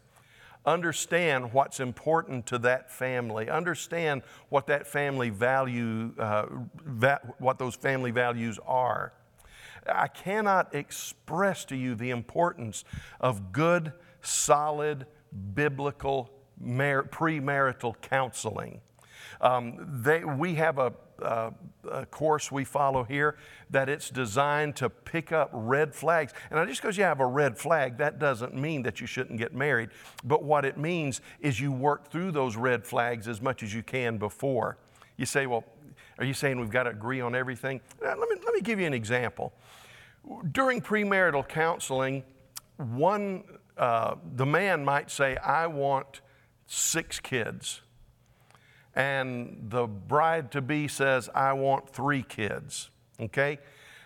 Understand 0.66 1.52
what's 1.52 1.78
important 1.78 2.46
to 2.46 2.58
that 2.58 2.90
family. 2.90 3.48
Understand 3.48 4.22
what 4.48 4.66
that 4.66 4.86
family 4.86 5.30
value, 5.30 6.12
uh, 6.18 6.46
va- 6.84 7.34
what 7.38 7.58
those 7.58 7.76
family 7.76 8.10
values 8.10 8.58
are. 8.66 9.12
I 9.88 10.08
cannot 10.08 10.74
express 10.74 11.64
to 11.66 11.76
you 11.76 11.94
the 11.94 12.10
importance 12.10 12.84
of 13.20 13.52
good 13.52 13.92
solid 14.20 15.06
biblical 15.54 16.30
mar- 16.60 17.04
premarital 17.04 17.94
counseling. 18.00 18.80
Um, 19.40 20.02
they, 20.02 20.24
we 20.24 20.54
have 20.56 20.78
a, 20.78 20.92
a, 21.20 21.52
a, 21.90 22.06
course 22.06 22.50
we 22.50 22.64
follow 22.64 23.04
here 23.04 23.36
that 23.70 23.88
it's 23.88 24.10
designed 24.10 24.76
to 24.76 24.90
pick 24.90 25.32
up 25.32 25.50
red 25.52 25.94
flags. 25.94 26.32
And 26.50 26.58
I 26.58 26.64
just 26.66 26.80
because 26.80 26.96
you 26.96 27.04
have 27.04 27.20
a 27.20 27.26
red 27.26 27.58
flag, 27.58 27.98
that 27.98 28.18
doesn't 28.18 28.54
mean 28.54 28.82
that 28.82 29.00
you 29.00 29.06
shouldn't 29.06 29.38
get 29.38 29.54
married. 29.54 29.90
But 30.24 30.42
what 30.42 30.64
it 30.64 30.76
means 30.76 31.20
is 31.40 31.60
you 31.60 31.72
work 31.72 32.10
through 32.10 32.32
those 32.32 32.56
red 32.56 32.84
flags 32.84 33.28
as 33.28 33.40
much 33.40 33.62
as 33.62 33.72
you 33.74 33.82
can 33.82 34.18
before. 34.18 34.78
You 35.16 35.26
say, 35.26 35.46
well, 35.46 35.64
are 36.18 36.24
you 36.24 36.34
saying 36.34 36.58
we've 36.60 36.70
got 36.70 36.84
to 36.84 36.90
agree 36.90 37.20
on 37.20 37.34
everything? 37.34 37.80
Uh, 38.04 38.08
let 38.16 38.28
me, 38.28 38.36
let 38.44 38.54
me 38.54 38.60
give 38.60 38.80
you 38.80 38.86
an 38.86 38.94
example. 38.94 39.52
During 40.52 40.80
premarital 40.80 41.48
counseling, 41.48 42.24
one 42.76 43.44
uh, 43.76 44.14
the 44.34 44.46
man 44.46 44.84
might 44.84 45.10
say, 45.10 45.36
I 45.36 45.66
want 45.66 46.20
six 46.66 47.20
kids. 47.20 47.82
And 48.96 49.66
the 49.68 49.86
bride 49.86 50.50
to 50.52 50.62
be 50.62 50.88
says, 50.88 51.28
I 51.34 51.52
want 51.52 51.90
three 51.90 52.22
kids. 52.22 52.90
Okay? 53.20 53.58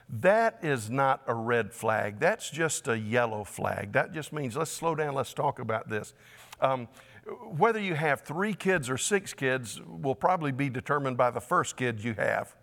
That 0.09 0.59
is 0.63 0.91
not 0.91 1.23
a 1.29 1.35
red 1.35 1.73
flag. 1.73 2.19
That's 2.19 2.51
just 2.51 2.89
a 2.89 2.99
yellow 2.99 3.45
flag. 3.45 3.93
That 3.93 4.13
just 4.13 4.33
means, 4.33 4.57
let's 4.57 4.73
slow 4.73 4.97
down, 4.97 5.15
let's 5.15 5.33
talk 5.33 5.61
about 5.61 5.89
this. 5.89 6.13
Um, 6.61 6.89
whether 7.57 7.79
you 7.79 7.95
have 7.95 8.23
three 8.23 8.53
kids 8.53 8.91
or 8.91 8.99
six 8.99 9.33
kids 9.33 9.81
will 9.87 10.17
probably 10.17 10.51
be 10.51 10.69
determined 10.69 11.17
by 11.17 11.31
the 11.31 11.41
first 11.41 11.77
kid 11.77 12.03
you 12.03 12.15
have, 12.15 12.57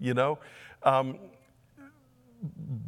you 0.00 0.14
know? 0.14 0.40
Um, 0.82 1.18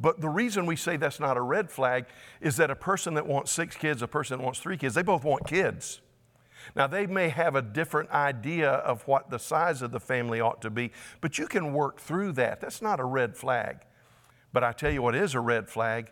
but 0.00 0.20
the 0.20 0.28
reason 0.28 0.66
we 0.66 0.74
say 0.74 0.96
that's 0.96 1.20
not 1.20 1.36
a 1.36 1.40
red 1.40 1.70
flag 1.70 2.06
is 2.40 2.56
that 2.56 2.70
a 2.70 2.76
person 2.76 3.14
that 3.14 3.26
wants 3.26 3.52
six 3.52 3.76
kids, 3.76 4.02
a 4.02 4.08
person 4.08 4.38
that 4.38 4.44
wants 4.44 4.58
three 4.58 4.76
kids, 4.76 4.94
they 4.94 5.02
both 5.02 5.22
want 5.22 5.46
kids. 5.46 6.00
Now, 6.76 6.86
they 6.86 7.06
may 7.06 7.28
have 7.28 7.54
a 7.54 7.62
different 7.62 8.10
idea 8.10 8.70
of 8.70 9.06
what 9.06 9.30
the 9.30 9.38
size 9.38 9.82
of 9.82 9.90
the 9.90 10.00
family 10.00 10.40
ought 10.40 10.60
to 10.62 10.70
be, 10.70 10.92
but 11.20 11.38
you 11.38 11.46
can 11.46 11.72
work 11.72 11.98
through 12.00 12.32
that. 12.32 12.60
That's 12.60 12.82
not 12.82 13.00
a 13.00 13.04
red 13.04 13.36
flag. 13.36 13.78
But 14.52 14.64
I 14.64 14.72
tell 14.72 14.90
you 14.90 15.02
what 15.02 15.14
is 15.14 15.34
a 15.34 15.40
red 15.40 15.68
flag. 15.68 16.10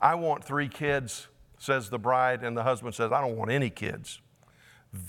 I 0.00 0.14
want 0.14 0.44
three 0.44 0.68
kids, 0.68 1.28
says 1.58 1.90
the 1.90 1.98
bride, 1.98 2.42
and 2.44 2.56
the 2.56 2.62
husband 2.62 2.94
says, 2.94 3.12
I 3.12 3.20
don't 3.20 3.36
want 3.36 3.50
any 3.50 3.70
kids. 3.70 4.20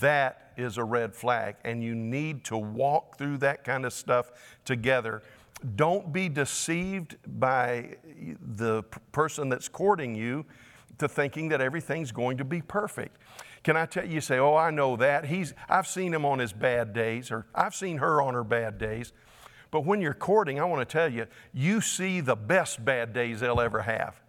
That 0.00 0.52
is 0.56 0.76
a 0.76 0.84
red 0.84 1.14
flag, 1.14 1.56
and 1.64 1.82
you 1.82 1.94
need 1.94 2.44
to 2.44 2.56
walk 2.58 3.16
through 3.16 3.38
that 3.38 3.64
kind 3.64 3.86
of 3.86 3.92
stuff 3.92 4.32
together. 4.64 5.22
Don't 5.76 6.12
be 6.12 6.28
deceived 6.28 7.16
by 7.38 7.96
the 8.56 8.82
person 9.12 9.48
that's 9.48 9.68
courting 9.68 10.14
you 10.14 10.44
to 11.00 11.08
thinking 11.08 11.48
that 11.50 11.60
everything's 11.60 12.12
going 12.12 12.38
to 12.38 12.44
be 12.44 12.62
perfect. 12.62 13.18
Can 13.62 13.76
I 13.76 13.86
tell 13.86 14.06
you, 14.06 14.14
you 14.14 14.20
say, 14.20 14.38
Oh, 14.38 14.56
I 14.56 14.70
know 14.70 14.96
that. 14.96 15.26
He's, 15.26 15.52
I've 15.68 15.86
seen 15.86 16.14
him 16.14 16.24
on 16.24 16.38
his 16.38 16.52
bad 16.52 16.92
days, 16.92 17.30
or 17.30 17.46
I've 17.54 17.74
seen 17.74 17.98
her 17.98 18.22
on 18.22 18.34
her 18.34 18.44
bad 18.44 18.78
days. 18.78 19.12
But 19.70 19.84
when 19.84 20.00
you're 20.00 20.14
courting, 20.14 20.58
I 20.58 20.64
want 20.64 20.86
to 20.88 20.92
tell 20.92 21.12
you, 21.12 21.26
you 21.52 21.80
see 21.80 22.20
the 22.20 22.34
best 22.34 22.84
bad 22.84 23.12
days 23.12 23.40
they'll 23.40 23.60
ever 23.60 23.82
have. 23.82 24.20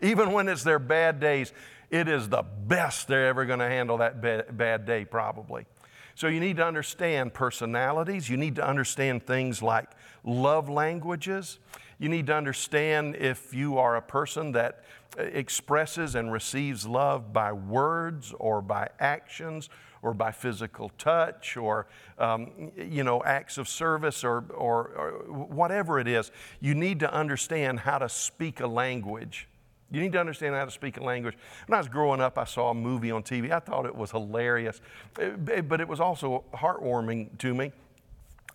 Even 0.00 0.32
when 0.32 0.48
it's 0.48 0.64
their 0.64 0.80
bad 0.80 1.20
days, 1.20 1.52
it 1.90 2.08
is 2.08 2.28
the 2.28 2.42
best 2.42 3.06
they're 3.06 3.26
ever 3.26 3.44
going 3.44 3.60
to 3.60 3.68
handle 3.68 3.98
that 3.98 4.20
bad 4.56 4.84
day, 4.84 5.04
probably. 5.04 5.66
So 6.14 6.26
you 6.26 6.40
need 6.40 6.56
to 6.56 6.66
understand 6.66 7.34
personalities. 7.34 8.28
You 8.28 8.36
need 8.36 8.56
to 8.56 8.66
understand 8.66 9.26
things 9.26 9.62
like 9.62 9.90
love 10.24 10.68
languages. 10.68 11.58
You 11.98 12.08
need 12.08 12.26
to 12.26 12.34
understand 12.34 13.16
if 13.16 13.54
you 13.54 13.78
are 13.78 13.96
a 13.96 14.02
person 14.02 14.52
that 14.52 14.84
expresses 15.18 16.14
and 16.14 16.32
receives 16.32 16.86
love 16.86 17.32
by 17.32 17.52
words 17.52 18.32
or 18.38 18.62
by 18.62 18.88
actions 18.98 19.68
or 20.02 20.14
by 20.14 20.32
physical 20.32 20.90
touch 20.98 21.56
or 21.56 21.86
um, 22.18 22.72
you 22.76 23.04
know 23.04 23.22
acts 23.24 23.58
of 23.58 23.68
service 23.68 24.24
or, 24.24 24.44
or, 24.54 24.88
or 24.88 25.10
whatever 25.32 25.98
it 25.98 26.08
is 26.08 26.30
you 26.60 26.74
need 26.74 27.00
to 27.00 27.12
understand 27.12 27.80
how 27.80 27.98
to 27.98 28.08
speak 28.08 28.60
a 28.60 28.66
language 28.66 29.48
you 29.92 30.00
need 30.00 30.12
to 30.12 30.20
understand 30.20 30.54
how 30.54 30.64
to 30.64 30.70
speak 30.70 30.96
a 30.96 31.04
language. 31.04 31.36
When 31.66 31.76
I 31.76 31.78
was 31.78 31.86
growing 31.86 32.22
up, 32.22 32.38
I 32.38 32.44
saw 32.44 32.70
a 32.70 32.74
movie 32.74 33.10
on 33.10 33.22
TV. 33.22 33.50
I 33.50 33.58
thought 33.58 33.84
it 33.84 33.94
was 33.94 34.10
hilarious, 34.10 34.80
but 35.14 35.82
it 35.82 35.86
was 35.86 36.00
also 36.00 36.44
heartwarming 36.54 37.36
to 37.38 37.54
me. 37.54 37.72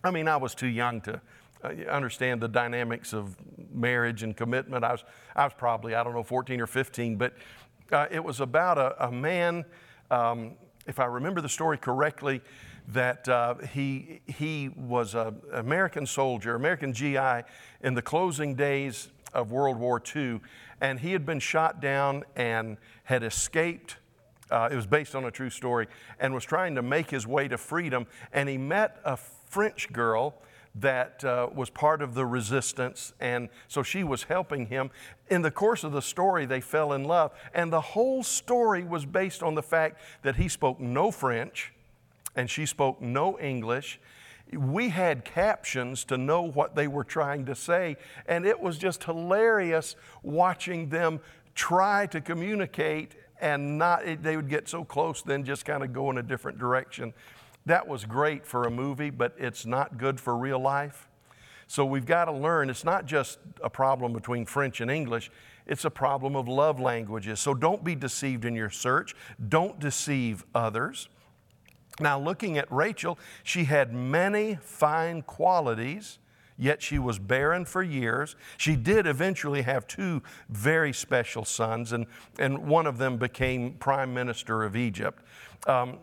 I 0.02 0.10
mean, 0.10 0.26
I 0.26 0.36
was 0.36 0.56
too 0.56 0.66
young 0.66 1.00
to 1.02 1.20
understand 1.64 2.40
the 2.40 2.48
dynamics 2.48 3.12
of 3.12 3.36
marriage 3.72 4.22
and 4.22 4.36
commitment. 4.36 4.84
I 4.84 4.92
was, 4.92 5.04
I 5.34 5.44
was 5.44 5.52
probably, 5.56 5.94
I 5.94 6.04
don't 6.04 6.14
know, 6.14 6.22
14 6.22 6.60
or 6.60 6.66
15, 6.66 7.16
but 7.16 7.34
uh, 7.90 8.06
it 8.10 8.22
was 8.22 8.40
about 8.40 8.78
a, 8.78 9.06
a 9.06 9.10
man, 9.10 9.64
um, 10.10 10.52
if 10.86 10.98
I 11.00 11.06
remember 11.06 11.40
the 11.40 11.48
story 11.48 11.78
correctly, 11.78 12.40
that 12.88 13.28
uh, 13.28 13.54
he, 13.72 14.20
he 14.26 14.70
was 14.76 15.14
an 15.14 15.40
American 15.52 16.06
soldier, 16.06 16.54
American 16.54 16.92
GI 16.92 17.42
in 17.82 17.94
the 17.94 18.02
closing 18.02 18.54
days 18.54 19.08
of 19.34 19.52
World 19.52 19.78
War 19.78 20.02
II, 20.14 20.40
and 20.80 21.00
he 21.00 21.12
had 21.12 21.26
been 21.26 21.40
shot 21.40 21.80
down 21.80 22.24
and 22.36 22.78
had 23.04 23.22
escaped. 23.22 23.96
Uh, 24.50 24.68
it 24.70 24.76
was 24.76 24.86
based 24.86 25.14
on 25.14 25.24
a 25.24 25.30
true 25.30 25.50
story, 25.50 25.86
and 26.18 26.32
was 26.32 26.44
trying 26.44 26.74
to 26.76 26.82
make 26.82 27.10
his 27.10 27.26
way 27.26 27.48
to 27.48 27.58
freedom. 27.58 28.06
And 28.32 28.48
he 28.48 28.56
met 28.56 28.98
a 29.04 29.16
French 29.16 29.92
girl 29.92 30.40
that 30.80 31.24
uh, 31.24 31.48
was 31.54 31.70
part 31.70 32.02
of 32.02 32.14
the 32.14 32.26
resistance, 32.26 33.12
and 33.20 33.48
so 33.68 33.82
she 33.82 34.04
was 34.04 34.24
helping 34.24 34.66
him. 34.66 34.90
In 35.28 35.42
the 35.42 35.50
course 35.50 35.84
of 35.84 35.92
the 35.92 36.02
story, 36.02 36.46
they 36.46 36.60
fell 36.60 36.92
in 36.92 37.04
love, 37.04 37.32
and 37.54 37.72
the 37.72 37.80
whole 37.80 38.22
story 38.22 38.84
was 38.84 39.04
based 39.06 39.42
on 39.42 39.54
the 39.54 39.62
fact 39.62 40.00
that 40.22 40.36
he 40.36 40.48
spoke 40.48 40.80
no 40.80 41.10
French 41.10 41.72
and 42.36 42.48
she 42.48 42.66
spoke 42.66 43.00
no 43.00 43.38
English, 43.38 44.00
we 44.52 44.88
had 44.88 45.24
captions 45.24 46.04
to 46.04 46.16
know 46.16 46.42
what 46.42 46.74
they 46.74 46.86
were 46.86 47.04
trying 47.04 47.44
to 47.46 47.54
say, 47.54 47.96
and 48.26 48.46
it 48.46 48.58
was 48.58 48.78
just 48.78 49.04
hilarious 49.04 49.96
watching 50.22 50.88
them 50.88 51.20
try 51.54 52.06
to 52.06 52.20
communicate 52.20 53.14
and 53.40 53.78
not, 53.78 54.02
they 54.22 54.36
would 54.36 54.48
get 54.48 54.68
so 54.68 54.84
close, 54.84 55.22
then 55.22 55.44
just 55.44 55.64
kind 55.64 55.82
of 55.82 55.92
go 55.92 56.10
in 56.10 56.18
a 56.18 56.22
different 56.22 56.58
direction. 56.58 57.12
That 57.68 57.86
was 57.86 58.06
great 58.06 58.46
for 58.46 58.64
a 58.64 58.70
movie, 58.70 59.10
but 59.10 59.34
it's 59.36 59.66
not 59.66 59.98
good 59.98 60.18
for 60.18 60.34
real 60.34 60.58
life. 60.58 61.06
So 61.66 61.84
we've 61.84 62.06
got 62.06 62.24
to 62.24 62.32
learn 62.32 62.70
it's 62.70 62.82
not 62.82 63.04
just 63.04 63.40
a 63.62 63.68
problem 63.68 64.14
between 64.14 64.46
French 64.46 64.80
and 64.80 64.90
English, 64.90 65.30
it's 65.66 65.84
a 65.84 65.90
problem 65.90 66.34
of 66.34 66.48
love 66.48 66.80
languages. 66.80 67.40
So 67.40 67.52
don't 67.52 67.84
be 67.84 67.94
deceived 67.94 68.46
in 68.46 68.54
your 68.54 68.70
search, 68.70 69.14
don't 69.50 69.78
deceive 69.78 70.46
others. 70.54 71.10
Now, 72.00 72.18
looking 72.18 72.56
at 72.56 72.72
Rachel, 72.72 73.18
she 73.42 73.64
had 73.64 73.92
many 73.92 74.54
fine 74.62 75.20
qualities, 75.20 76.20
yet 76.56 76.80
she 76.80 76.98
was 76.98 77.18
barren 77.18 77.66
for 77.66 77.82
years. 77.82 78.34
She 78.56 78.76
did 78.76 79.06
eventually 79.06 79.60
have 79.60 79.86
two 79.86 80.22
very 80.48 80.94
special 80.94 81.44
sons, 81.44 81.92
and, 81.92 82.06
and 82.38 82.66
one 82.66 82.86
of 82.86 82.96
them 82.96 83.18
became 83.18 83.74
prime 83.74 84.14
minister 84.14 84.64
of 84.64 84.74
Egypt. 84.74 85.22
Um, 85.66 85.98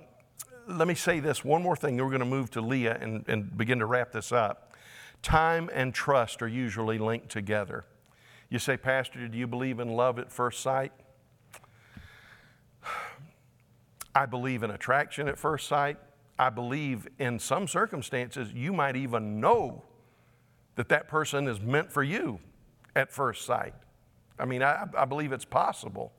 let 0.68 0.88
me 0.88 0.96
say 0.96 1.20
this 1.20 1.44
one 1.44 1.62
more 1.62 1.76
thing, 1.76 1.98
we're 1.98 2.10
going 2.10 2.20
to 2.20 2.26
move 2.26 2.52
to 2.52 2.62
Leah 2.62 2.98
and, 3.00 3.28
and 3.28 3.58
begin 3.58 3.80
to 3.80 3.86
wrap 3.86 4.12
this 4.12 4.32
up. 4.32 4.76
Time 5.22 5.70
and 5.74 5.94
trust 5.94 6.42
are 6.42 6.48
usually 6.48 6.98
linked 6.98 7.30
together. 7.30 7.86
You 8.50 8.60
say, 8.60 8.78
Pastor, 8.78 9.28
do 9.28 9.38
you 9.38 9.48
believe 9.48 9.80
in 9.80 9.90
love 9.90 10.20
at 10.20 10.32
first 10.32 10.62
sight? 10.62 10.92
I 14.16 14.26
believe 14.26 14.64
in 14.64 14.72
attraction 14.72 15.28
at 15.28 15.38
first 15.38 15.68
sight. 15.68 15.98
I 16.38 16.50
believe 16.50 17.08
in 17.20 17.40
some 17.40 17.68
circumstances 17.68 18.52
you 18.54 18.74
might 18.74 18.96
even 18.96 19.40
know 19.40 19.84
that 20.76 20.90
that 20.90 21.08
person 21.08 21.48
is 21.48 21.60
meant 21.62 21.92
for 21.92 22.04
you 22.04 22.40
at 22.96 23.12
first 23.12 23.46
sight. 23.46 23.74
I 24.38 24.46
mean, 24.46 24.62
I, 24.62 24.86
I 24.98 25.06
believe 25.06 25.32
it's 25.32 25.46
possible. 25.46 26.12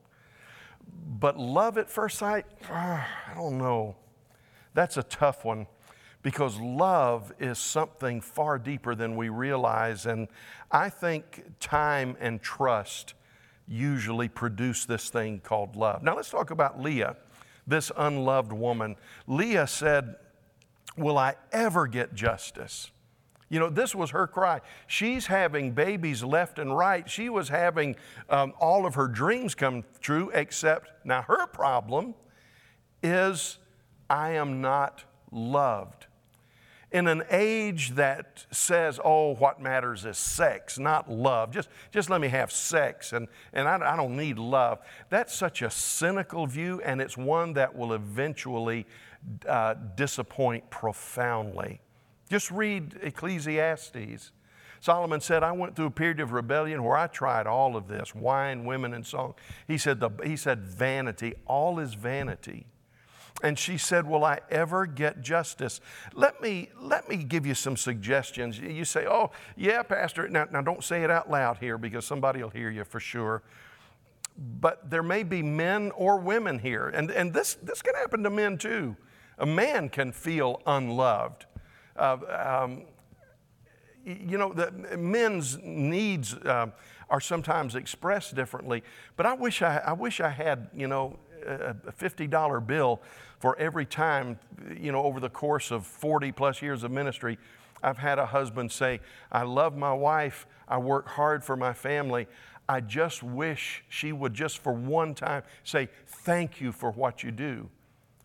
But 1.19 1.37
love 1.37 1.77
at 1.77 1.89
first 1.89 2.17
sight, 2.17 2.45
I 2.69 3.05
don't 3.35 3.57
know. 3.57 3.95
That's 4.77 4.95
a 4.95 5.01
tough 5.01 5.43
one 5.43 5.65
because 6.21 6.59
love 6.59 7.33
is 7.39 7.57
something 7.57 8.21
far 8.21 8.59
deeper 8.59 8.93
than 8.93 9.15
we 9.15 9.29
realize. 9.29 10.05
And 10.05 10.27
I 10.71 10.89
think 10.89 11.43
time 11.59 12.15
and 12.19 12.39
trust 12.39 13.15
usually 13.67 14.29
produce 14.29 14.85
this 14.85 15.09
thing 15.09 15.39
called 15.39 15.75
love. 15.75 16.03
Now, 16.03 16.15
let's 16.15 16.29
talk 16.29 16.51
about 16.51 16.79
Leah 16.79 17.15
this 17.65 17.91
unloved 17.97 18.53
woman. 18.53 18.97
Leah 19.25 19.65
said, 19.65 20.13
Will 20.95 21.17
I 21.17 21.37
ever 21.51 21.87
get 21.87 22.13
justice? 22.13 22.91
You 23.49 23.59
know, 23.59 23.71
this 23.71 23.95
was 23.95 24.11
her 24.11 24.27
cry. 24.27 24.61
She's 24.85 25.25
having 25.25 25.71
babies 25.71 26.23
left 26.23 26.59
and 26.59 26.77
right. 26.77 27.09
She 27.09 27.29
was 27.29 27.49
having 27.49 27.95
um, 28.29 28.53
all 28.59 28.85
of 28.85 28.93
her 28.93 29.07
dreams 29.07 29.55
come 29.55 29.85
true, 30.01 30.29
except 30.35 30.91
now 31.03 31.23
her 31.23 31.47
problem 31.47 32.13
is 33.01 33.57
I 34.09 34.31
am 34.31 34.61
not 34.61 35.03
loved 35.31 36.07
in 36.91 37.07
an 37.07 37.23
age 37.29 37.91
that 37.91 38.45
says, 38.49 38.99
oh, 39.03 39.35
what 39.35 39.61
matters 39.61 40.05
is 40.05 40.17
sex, 40.17 40.79
not 40.79 41.11
love. 41.11 41.51
Just, 41.51 41.69
just 41.91 42.09
let 42.09 42.21
me 42.21 42.29
have 42.29 42.51
sex 42.51 43.11
and, 43.11 43.27
and 43.51 43.67
I, 43.67 43.93
I 43.93 43.97
don't 43.97 44.15
need 44.15 44.39
love. 44.39 44.79
That's 45.09 45.33
such 45.33 45.61
a 45.61 45.69
cynical 45.69 46.47
view, 46.47 46.81
and 46.85 47.01
it's 47.01 47.17
one 47.17 47.53
that 47.53 47.75
will 47.75 47.93
eventually 47.93 48.85
uh, 49.47 49.75
disappoint 49.95 50.69
profoundly. 50.69 51.81
Just 52.29 52.51
read 52.51 52.97
Ecclesiastes. 53.01 54.31
Solomon 54.79 55.19
said, 55.19 55.43
I 55.43 55.51
went 55.51 55.75
through 55.75 55.87
a 55.87 55.91
period 55.91 56.19
of 56.21 56.31
rebellion 56.31 56.83
where 56.83 56.95
I 56.95 57.07
tried 57.07 57.47
all 57.47 57.75
of 57.75 57.87
this 57.87 58.15
wine, 58.15 58.63
women, 58.63 58.93
and 58.93 59.05
song. 59.05 59.33
He 59.67 59.77
said, 59.77 59.99
the, 59.99 60.11
he 60.23 60.37
said 60.37 60.59
vanity, 60.59 61.33
all 61.47 61.79
is 61.79 61.95
vanity. 61.95 62.67
And 63.43 63.57
she 63.57 63.77
said, 63.77 64.07
Will 64.07 64.23
I 64.23 64.39
ever 64.49 64.85
get 64.85 65.21
justice? 65.21 65.79
Let 66.13 66.41
me, 66.41 66.69
let 66.79 67.07
me 67.07 67.17
give 67.17 67.45
you 67.45 67.53
some 67.53 67.77
suggestions. 67.77 68.57
You 68.57 68.85
say, 68.85 69.05
Oh, 69.07 69.31
yeah, 69.55 69.83
Pastor. 69.83 70.27
Now, 70.27 70.47
now 70.51 70.61
don't 70.61 70.83
say 70.83 71.03
it 71.03 71.11
out 71.11 71.29
loud 71.29 71.57
here 71.57 71.77
because 71.77 72.05
somebody 72.05 72.41
will 72.41 72.49
hear 72.49 72.71
you 72.71 72.83
for 72.83 72.99
sure. 72.99 73.43
But 74.59 74.89
there 74.89 75.03
may 75.03 75.23
be 75.23 75.41
men 75.41 75.91
or 75.91 76.17
women 76.17 76.59
here, 76.59 76.89
and, 76.89 77.09
and 77.09 77.33
this, 77.33 77.55
this 77.55 77.81
can 77.81 77.95
happen 77.95 78.21
to 78.23 78.29
men 78.29 78.57
too. 78.59 78.95
A 79.39 79.45
man 79.47 79.89
can 79.89 80.11
feel 80.11 80.61
unloved. 80.67 81.45
Uh, 81.95 82.17
um, 82.61 82.83
you 84.05 84.37
know, 84.37 84.53
the 84.53 84.71
men's 84.95 85.57
needs 85.63 86.33
uh, 86.33 86.67
are 87.09 87.19
sometimes 87.19 87.75
expressed 87.75 88.35
differently, 88.35 88.83
but 89.15 89.25
I 89.25 89.33
wish 89.33 89.61
I, 89.61 89.77
I 89.77 89.93
wish 89.93 90.21
I 90.21 90.29
had, 90.29 90.69
you 90.73 90.87
know, 90.87 91.17
a 91.47 91.91
$50 91.91 92.67
bill 92.67 93.01
for 93.39 93.57
every 93.57 93.85
time, 93.85 94.39
you 94.79 94.91
know, 94.91 95.03
over 95.03 95.19
the 95.19 95.29
course 95.29 95.71
of 95.71 95.85
40 95.85 96.31
plus 96.31 96.61
years 96.61 96.83
of 96.83 96.91
ministry, 96.91 97.37
I've 97.83 97.97
had 97.97 98.19
a 98.19 98.25
husband 98.25 98.71
say, 98.71 98.99
I 99.31 99.43
love 99.43 99.77
my 99.77 99.93
wife, 99.93 100.47
I 100.67 100.77
work 100.79 101.07
hard 101.07 101.43
for 101.43 101.55
my 101.55 101.73
family. 101.73 102.27
I 102.69 102.81
just 102.81 103.23
wish 103.23 103.83
she 103.87 104.11
would 104.11 104.33
just 104.33 104.57
for 104.57 104.73
one 104.73 105.15
time 105.15 105.43
say, 105.63 105.89
Thank 106.05 106.59
you 106.59 106.71
for 106.71 106.91
what 106.91 107.23
you 107.23 107.31
do. 107.31 107.69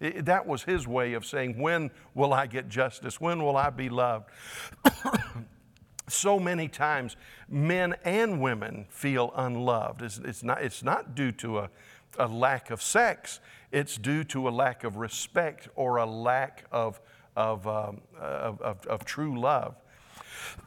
It, 0.00 0.24
that 0.24 0.46
was 0.46 0.64
his 0.64 0.88
way 0.88 1.12
of 1.12 1.24
saying, 1.24 1.60
When 1.60 1.90
will 2.14 2.32
I 2.32 2.46
get 2.46 2.68
justice? 2.68 3.20
When 3.20 3.42
will 3.42 3.56
I 3.56 3.70
be 3.70 3.88
loved? 3.88 4.30
so 6.08 6.38
many 6.40 6.66
times 6.66 7.16
men 7.48 7.94
and 8.04 8.40
women 8.40 8.86
feel 8.88 9.32
unloved. 9.36 10.02
It's, 10.02 10.18
it's, 10.18 10.42
not, 10.42 10.62
it's 10.62 10.82
not 10.82 11.14
due 11.14 11.32
to 11.32 11.60
a, 11.60 11.70
a 12.18 12.26
lack 12.26 12.70
of 12.70 12.82
sex, 12.82 13.40
it's 13.70 13.96
due 13.96 14.24
to 14.24 14.48
a 14.48 14.50
lack 14.50 14.84
of 14.84 14.96
respect 14.96 15.68
or 15.74 15.96
a 15.96 16.06
lack 16.06 16.64
of, 16.70 17.00
of, 17.36 17.66
um, 17.66 18.02
of, 18.18 18.60
of, 18.60 18.86
of 18.86 19.04
true 19.04 19.38
love. 19.38 19.76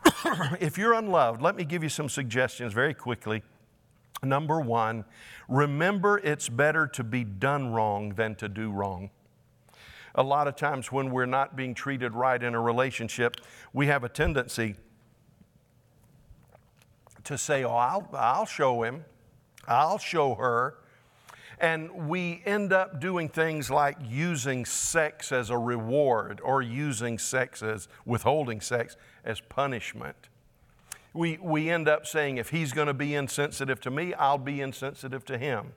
if 0.60 0.78
you're 0.78 0.94
unloved, 0.94 1.42
let 1.42 1.56
me 1.56 1.64
give 1.64 1.84
you 1.84 1.90
some 1.90 2.10
suggestions 2.10 2.74
very 2.74 2.94
quickly. 2.94 3.44
Number 4.24 4.60
one, 4.60 5.06
remember 5.48 6.18
it's 6.18 6.50
better 6.50 6.88
to 6.88 7.04
be 7.04 7.24
done 7.24 7.74
wrong 7.74 8.10
than 8.16 8.36
to 8.36 8.50
do 8.50 8.72
wrong. 8.72 9.10
A 10.16 10.24
lot 10.24 10.48
of 10.48 10.56
times 10.56 10.92
when 10.92 11.12
we're 11.12 11.26
not 11.26 11.56
being 11.56 11.74
treated 11.74 12.14
right 12.14 12.42
in 12.42 12.56
a 12.56 12.62
relationship, 12.62 13.36
we 13.74 13.88
have 13.88 14.04
a 14.04 14.10
tendency 14.10 14.76
to 17.26 17.38
say, 17.38 17.64
Oh, 17.66 17.76
I'll, 17.76 18.10
I'll 18.14 18.46
show 18.46 18.84
him, 18.84 19.04
I'll 19.68 19.98
show 19.98 20.36
her. 20.36 20.78
And 21.60 22.10
we 22.10 22.42
end 22.46 22.74
up 22.74 23.00
doing 23.00 23.30
things 23.30 23.70
like 23.70 23.98
using 24.04 24.66
sex 24.66 25.32
as 25.32 25.50
a 25.50 25.58
reward 25.58 26.42
or 26.44 26.62
using 26.62 27.18
sex 27.18 27.64
as 27.64 27.88
withholding 28.06 28.62
sex 28.62 28.98
as 29.24 29.40
punishment. 29.40 30.30
We, 31.14 31.38
we 31.42 31.70
end 31.70 31.88
up 31.88 32.06
saying, 32.06 32.38
if 32.38 32.50
he's 32.50 32.74
going 32.74 32.88
to 32.88 32.94
be 32.94 33.16
insensitive 33.16 33.80
to 33.82 33.92
me, 33.92 34.14
I'll 34.14 34.38
be 34.38 34.60
insensitive 34.60 35.24
to 35.26 35.38
him. 35.38 35.74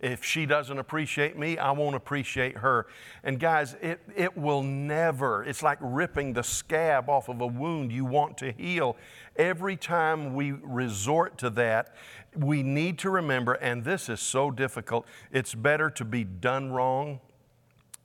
If 0.00 0.24
she 0.24 0.46
doesn't 0.46 0.78
appreciate 0.78 1.36
me, 1.36 1.58
I 1.58 1.72
won't 1.72 1.96
appreciate 1.96 2.58
her. 2.58 2.86
And 3.24 3.40
guys, 3.40 3.74
it, 3.82 4.00
it 4.14 4.36
will 4.36 4.62
never, 4.62 5.42
it's 5.42 5.62
like 5.62 5.78
ripping 5.80 6.34
the 6.34 6.44
scab 6.44 7.08
off 7.08 7.28
of 7.28 7.40
a 7.40 7.46
wound 7.46 7.90
you 7.90 8.04
want 8.04 8.38
to 8.38 8.52
heal. 8.52 8.96
Every 9.34 9.76
time 9.76 10.34
we 10.34 10.52
resort 10.52 11.36
to 11.38 11.50
that, 11.50 11.96
we 12.36 12.62
need 12.62 12.98
to 13.00 13.10
remember, 13.10 13.54
and 13.54 13.82
this 13.82 14.08
is 14.08 14.20
so 14.20 14.52
difficult, 14.52 15.04
it's 15.32 15.54
better 15.54 15.90
to 15.90 16.04
be 16.04 16.22
done 16.22 16.70
wrong 16.70 17.18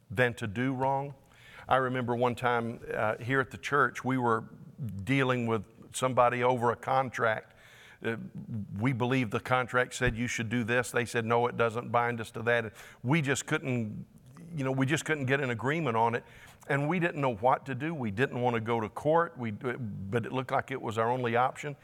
than 0.10 0.34
to 0.36 0.48
do 0.48 0.74
wrong. 0.74 1.14
I 1.70 1.76
remember 1.76 2.16
one 2.16 2.34
time 2.34 2.80
uh, 2.96 3.16
here 3.20 3.40
at 3.40 3.52
the 3.52 3.58
church, 3.58 4.04
we 4.04 4.18
were 4.18 4.46
dealing 5.04 5.46
with 5.46 5.64
somebody 5.94 6.44
over 6.44 6.72
a 6.72 6.76
contract 6.76 7.53
we 8.80 8.94
believe 8.94 9.30
the 9.32 9.40
contract 9.40 9.96
said 9.96 10.16
you 10.16 10.28
should 10.28 10.50
do 10.50 10.64
this. 10.64 10.92
They 10.92 11.06
said, 11.06 11.26
no, 11.26 11.48
it 11.48 11.58
doesn't 11.58 11.92
bind 11.92 12.20
us 12.20 12.32
to 12.32 12.42
that. 12.44 12.74
We 13.04 13.22
just 13.22 13.46
couldn't, 13.46 14.06
you 14.56 14.64
know, 14.64 14.72
we 14.72 14.86
just 14.86 15.06
couldn't 15.06 15.26
get 15.26 15.40
an 15.40 15.50
agreement 15.50 15.96
on 15.96 16.16
it. 16.16 16.24
And 16.68 16.88
we 16.88 17.00
didn't 17.00 17.20
know 17.20 17.36
what 17.36 17.66
to 17.66 17.76
do. 17.76 17.94
We 17.94 18.12
didn't 18.12 18.42
want 18.42 18.56
to 18.56 18.62
go 18.62 18.80
to 18.80 18.88
court, 18.90 19.34
we, 19.38 19.52
but 19.52 20.26
it 20.26 20.32
looked 20.32 20.52
like 20.52 20.72
it 20.72 20.82
was 20.82 20.98
our 20.98 21.10
only 21.10 21.36
option. 21.36 21.76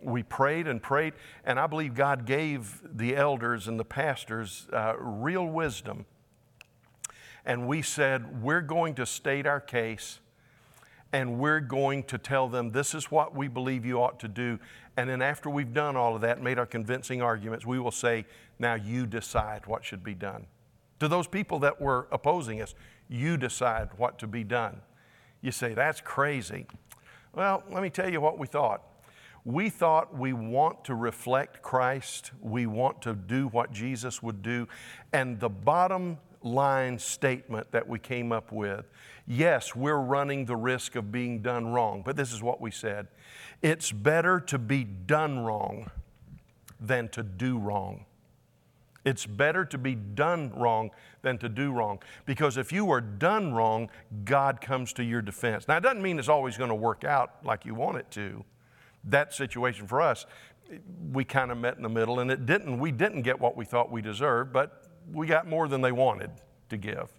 We 0.00 0.22
prayed 0.22 0.66
and 0.66 0.82
prayed, 0.82 1.12
and 1.44 1.60
I 1.60 1.66
believe 1.66 1.94
God 1.94 2.24
gave 2.24 2.80
the 2.82 3.14
elders 3.14 3.68
and 3.68 3.78
the 3.78 3.84
pastors 3.84 4.66
uh, 4.72 4.94
real 4.98 5.46
wisdom. 5.46 6.06
And 7.44 7.68
we 7.68 7.82
said, 7.82 8.42
we're 8.42 8.62
going 8.62 8.94
to 8.96 9.06
state 9.06 9.46
our 9.46 9.60
case 9.60 10.18
and 11.12 11.38
we're 11.38 11.60
going 11.60 12.02
to 12.04 12.18
tell 12.18 12.48
them 12.48 12.70
this 12.70 12.94
is 12.94 13.10
what 13.10 13.34
we 13.34 13.48
believe 13.48 13.84
you 13.84 14.02
ought 14.02 14.18
to 14.20 14.28
do. 14.28 14.58
And 14.96 15.08
then 15.08 15.22
after 15.22 15.50
we've 15.50 15.72
done 15.72 15.96
all 15.96 16.14
of 16.14 16.22
that 16.22 16.42
made 16.42 16.58
our 16.58 16.66
convincing 16.66 17.20
arguments, 17.20 17.66
we 17.66 17.78
will 17.78 17.90
say, 17.90 18.26
now 18.58 18.74
you 18.74 19.06
decide 19.06 19.66
what 19.66 19.84
should 19.84 20.02
be 20.02 20.14
done. 20.14 20.46
To 21.00 21.08
those 21.08 21.26
people 21.26 21.58
that 21.60 21.80
were 21.80 22.08
opposing 22.12 22.62
us, 22.62 22.74
you 23.08 23.36
decide 23.36 23.90
what 23.96 24.18
to 24.20 24.26
be 24.26 24.44
done. 24.44 24.80
You 25.40 25.50
say, 25.50 25.74
that's 25.74 26.00
crazy. 26.00 26.66
Well, 27.34 27.62
let 27.70 27.82
me 27.82 27.90
tell 27.90 28.10
you 28.10 28.20
what 28.20 28.38
we 28.38 28.46
thought. 28.46 28.82
We 29.44 29.70
thought 29.70 30.16
we 30.16 30.32
want 30.32 30.84
to 30.84 30.94
reflect 30.94 31.62
Christ, 31.62 32.30
we 32.40 32.66
want 32.66 33.02
to 33.02 33.14
do 33.14 33.48
what 33.48 33.72
Jesus 33.72 34.22
would 34.22 34.40
do, 34.40 34.68
and 35.12 35.40
the 35.40 35.48
bottom 35.48 36.18
line 36.44 36.98
statement 36.98 37.70
that 37.72 37.88
we 37.88 37.98
came 37.98 38.32
up 38.32 38.52
with. 38.52 38.86
Yes, 39.26 39.76
we're 39.76 40.00
running 40.00 40.44
the 40.44 40.56
risk 40.56 40.96
of 40.96 41.12
being 41.12 41.40
done 41.40 41.68
wrong, 41.68 42.02
but 42.04 42.16
this 42.16 42.32
is 42.32 42.42
what 42.42 42.60
we 42.60 42.70
said 42.70 43.08
it's 43.62 43.92
better 43.92 44.40
to 44.40 44.58
be 44.58 44.82
done 44.84 45.38
wrong 45.40 45.90
than 46.80 47.08
to 47.10 47.22
do 47.22 47.58
wrong. 47.58 48.04
It's 49.04 49.26
better 49.26 49.64
to 49.64 49.78
be 49.78 49.94
done 49.94 50.52
wrong 50.54 50.90
than 51.22 51.38
to 51.38 51.48
do 51.48 51.72
wrong. 51.72 52.00
Because 52.24 52.56
if 52.56 52.72
you 52.72 52.90
are 52.92 53.00
done 53.00 53.52
wrong, 53.52 53.90
God 54.24 54.60
comes 54.60 54.92
to 54.94 55.04
your 55.04 55.22
defense. 55.22 55.66
Now, 55.66 55.76
it 55.76 55.82
doesn't 55.82 56.02
mean 56.02 56.18
it's 56.18 56.28
always 56.28 56.56
going 56.56 56.70
to 56.70 56.74
work 56.74 57.04
out 57.04 57.44
like 57.44 57.64
you 57.64 57.74
want 57.74 57.98
it 57.98 58.10
to. 58.12 58.44
That 59.04 59.34
situation 59.34 59.88
for 59.88 60.00
us, 60.00 60.26
we 61.12 61.24
kind 61.24 61.50
of 61.50 61.58
met 61.58 61.76
in 61.76 61.82
the 61.82 61.88
middle, 61.88 62.20
and 62.20 62.30
it 62.30 62.46
didn't. 62.46 62.78
We 62.78 62.92
didn't 62.92 63.22
get 63.22 63.40
what 63.40 63.56
we 63.56 63.64
thought 63.64 63.90
we 63.90 64.02
deserved, 64.02 64.52
but 64.52 64.84
we 65.10 65.26
got 65.26 65.46
more 65.46 65.68
than 65.68 65.80
they 65.80 65.92
wanted 65.92 66.30
to 66.68 66.76
give. 66.76 67.10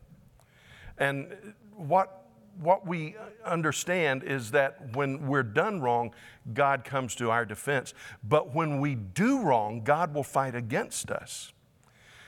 And 0.97 1.35
what, 1.75 2.27
what 2.59 2.87
we 2.87 3.15
understand 3.45 4.23
is 4.23 4.51
that 4.51 4.95
when 4.95 5.27
we're 5.27 5.43
done 5.43 5.81
wrong, 5.81 6.13
God 6.53 6.83
comes 6.83 7.15
to 7.15 7.31
our 7.31 7.45
defense. 7.45 7.93
But 8.23 8.53
when 8.53 8.79
we 8.79 8.95
do 8.95 9.41
wrong, 9.41 9.83
God 9.83 10.13
will 10.13 10.23
fight 10.23 10.55
against 10.55 11.09
us. 11.11 11.51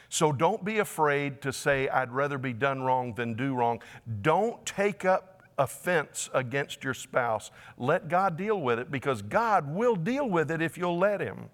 So 0.10 0.32
don't 0.32 0.64
be 0.64 0.80
afraid 0.80 1.42
to 1.42 1.52
say, 1.52 1.90
I'd 1.90 2.12
rather 2.12 2.38
be 2.38 2.54
done 2.54 2.84
wrong 2.84 3.14
than 3.16 3.34
do 3.34 3.54
wrong. 3.54 3.82
Don't 4.22 4.66
take 4.66 5.04
up 5.04 5.44
offense 5.58 6.30
against 6.34 6.84
your 6.84 6.94
spouse. 6.94 7.52
Let 7.78 8.08
God 8.08 8.38
deal 8.38 8.60
with 8.60 8.80
it 8.80 8.92
because 8.92 9.22
God 9.22 9.74
will 9.74 9.96
deal 9.96 10.30
with 10.30 10.52
it 10.52 10.62
if 10.62 10.78
you'll 10.78 10.98
let 10.98 11.22
Him. 11.22 11.50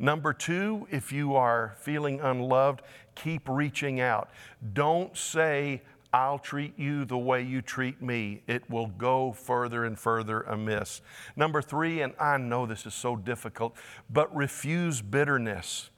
Number 0.00 0.32
two, 0.32 0.88
if 0.90 1.12
you 1.12 1.36
are 1.36 1.74
feeling 1.76 2.20
unloved, 2.22 2.80
keep 3.14 3.46
reaching 3.46 4.00
out. 4.00 4.30
Don't 4.72 5.14
say, 5.14 5.82
I'll 6.10 6.38
treat 6.38 6.78
you 6.78 7.04
the 7.04 7.18
way 7.18 7.42
you 7.42 7.60
treat 7.60 8.00
me. 8.00 8.40
It 8.46 8.68
will 8.70 8.86
go 8.86 9.32
further 9.32 9.84
and 9.84 9.98
further 9.98 10.40
amiss. 10.40 11.02
Number 11.36 11.60
three, 11.60 12.00
and 12.00 12.14
I 12.18 12.38
know 12.38 12.64
this 12.64 12.86
is 12.86 12.94
so 12.94 13.14
difficult, 13.14 13.76
but 14.08 14.34
refuse 14.34 15.02
bitterness. 15.02 15.90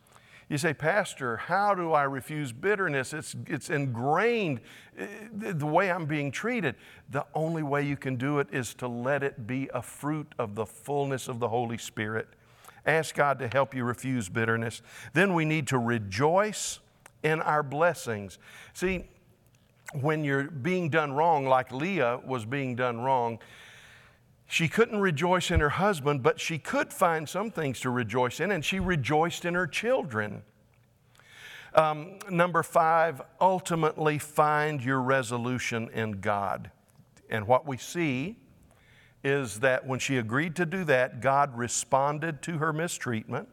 You 0.48 0.58
say, 0.58 0.74
Pastor, 0.74 1.36
how 1.36 1.72
do 1.76 1.92
I 1.92 2.02
refuse 2.02 2.50
bitterness? 2.50 3.14
It's, 3.14 3.36
it's 3.46 3.70
ingrained 3.70 4.62
eh, 4.98 5.06
the 5.30 5.64
way 5.64 5.92
I'm 5.92 6.06
being 6.06 6.32
treated. 6.32 6.74
The 7.08 7.24
only 7.34 7.62
way 7.62 7.84
you 7.84 7.96
can 7.96 8.16
do 8.16 8.40
it 8.40 8.48
is 8.50 8.74
to 8.74 8.88
let 8.88 9.22
it 9.22 9.46
be 9.46 9.70
a 9.72 9.80
fruit 9.80 10.34
of 10.40 10.56
the 10.56 10.66
fullness 10.66 11.28
of 11.28 11.38
the 11.38 11.48
Holy 11.48 11.78
Spirit. 11.78 12.26
Ask 12.86 13.14
God 13.14 13.38
to 13.38 13.48
help 13.48 13.74
you 13.74 13.84
refuse 13.84 14.28
bitterness. 14.28 14.82
Then 15.12 15.34
we 15.34 15.44
need 15.44 15.68
to 15.68 15.78
rejoice 15.78 16.80
in 17.22 17.40
our 17.40 17.62
blessings. 17.62 18.38
See, 18.72 19.04
when 20.00 20.24
you're 20.24 20.44
being 20.44 20.88
done 20.88 21.12
wrong, 21.12 21.46
like 21.46 21.70
Leah 21.70 22.20
was 22.26 22.44
being 22.44 22.74
done 22.74 23.00
wrong, 23.00 23.38
she 24.46 24.68
couldn't 24.68 25.00
rejoice 25.00 25.50
in 25.50 25.60
her 25.60 25.70
husband, 25.70 26.22
but 26.22 26.40
she 26.40 26.58
could 26.58 26.92
find 26.92 27.28
some 27.28 27.50
things 27.50 27.80
to 27.80 27.90
rejoice 27.90 28.40
in, 28.40 28.50
and 28.50 28.64
she 28.64 28.80
rejoiced 28.80 29.44
in 29.44 29.54
her 29.54 29.66
children. 29.66 30.42
Um, 31.74 32.18
number 32.28 32.62
five, 32.62 33.22
ultimately 33.40 34.18
find 34.18 34.82
your 34.84 35.00
resolution 35.00 35.88
in 35.94 36.20
God. 36.20 36.70
And 37.30 37.46
what 37.46 37.66
we 37.66 37.78
see 37.78 38.36
is 39.24 39.60
that 39.60 39.86
when 39.86 39.98
she 39.98 40.16
agreed 40.16 40.56
to 40.56 40.66
do 40.66 40.84
that, 40.84 41.20
God 41.20 41.56
responded 41.56 42.42
to 42.42 42.58
her 42.58 42.72
mistreatment. 42.72 43.48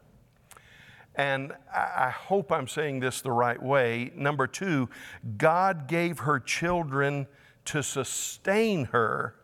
And 1.16 1.54
I 1.74 2.10
hope 2.10 2.52
I'm 2.52 2.68
saying 2.68 3.02
this 3.02 3.22
the 3.22 3.32
right 3.32 3.62
way. 3.62 4.12
Number 4.16 4.48
two, 4.48 4.90
God 5.38 5.88
gave 5.88 6.20
her 6.20 6.40
children 6.40 7.28
to 7.66 7.84
sustain 7.84 8.86
her. 8.86 9.36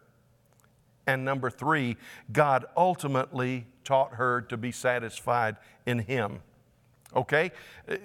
And 1.06 1.26
number 1.26 1.50
three, 1.50 1.98
God 2.32 2.66
ultimately 2.76 3.68
taught 3.84 4.14
her 4.14 4.42
to 4.44 4.58
be 4.58 4.72
satisfied 4.72 5.58
in 5.86 6.00
Him. 6.00 6.40
Okay? 7.16 7.52
Uh, 7.88 7.96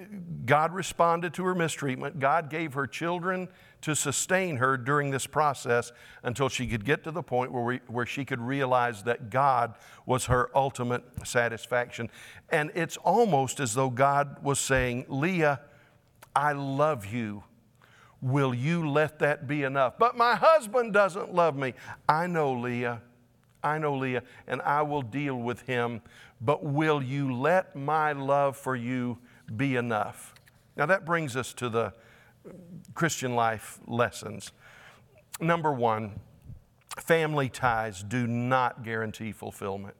God 0.46 0.72
responded 0.72 1.34
to 1.34 1.44
her 1.44 1.54
mistreatment. 1.54 2.20
God 2.20 2.48
gave 2.48 2.74
her 2.74 2.86
children 2.86 3.48
to 3.82 3.94
sustain 3.96 4.56
her 4.58 4.76
during 4.76 5.10
this 5.10 5.26
process 5.26 5.92
until 6.22 6.48
she 6.48 6.66
could 6.66 6.84
get 6.84 7.02
to 7.04 7.10
the 7.10 7.22
point 7.22 7.50
where, 7.50 7.62
we, 7.62 7.80
where 7.86 8.06
she 8.06 8.24
could 8.24 8.40
realize 8.40 9.02
that 9.04 9.30
God 9.30 9.74
was 10.06 10.26
her 10.26 10.50
ultimate 10.54 11.02
satisfaction. 11.24 12.10
And 12.50 12.70
it's 12.74 12.96
almost 12.98 13.58
as 13.58 13.74
though 13.74 13.90
God 13.90 14.42
was 14.42 14.60
saying, 14.60 15.06
Leah, 15.08 15.60
I 16.36 16.52
love 16.52 17.06
you. 17.06 17.44
Will 18.22 18.54
you 18.54 18.88
let 18.88 19.18
that 19.20 19.46
be 19.46 19.62
enough? 19.62 19.94
But 19.98 20.16
my 20.16 20.34
husband 20.34 20.92
doesn't 20.92 21.34
love 21.34 21.56
me. 21.56 21.72
I 22.06 22.26
know, 22.26 22.52
Leah. 22.52 23.00
I 23.62 23.78
know, 23.78 23.94
Leah, 23.94 24.22
and 24.46 24.62
I 24.62 24.82
will 24.82 25.02
deal 25.02 25.36
with 25.36 25.62
him. 25.62 26.02
But 26.40 26.64
will 26.64 27.02
you 27.02 27.34
let 27.34 27.76
my 27.76 28.12
love 28.12 28.56
for 28.56 28.74
you 28.74 29.18
be 29.56 29.76
enough? 29.76 30.34
Now, 30.76 30.86
that 30.86 31.04
brings 31.04 31.36
us 31.36 31.52
to 31.54 31.68
the 31.68 31.92
Christian 32.94 33.34
life 33.34 33.78
lessons. 33.86 34.52
Number 35.40 35.72
one, 35.72 36.20
family 36.98 37.48
ties 37.48 38.02
do 38.02 38.26
not 38.26 38.82
guarantee 38.82 39.32
fulfillment. 39.32 39.94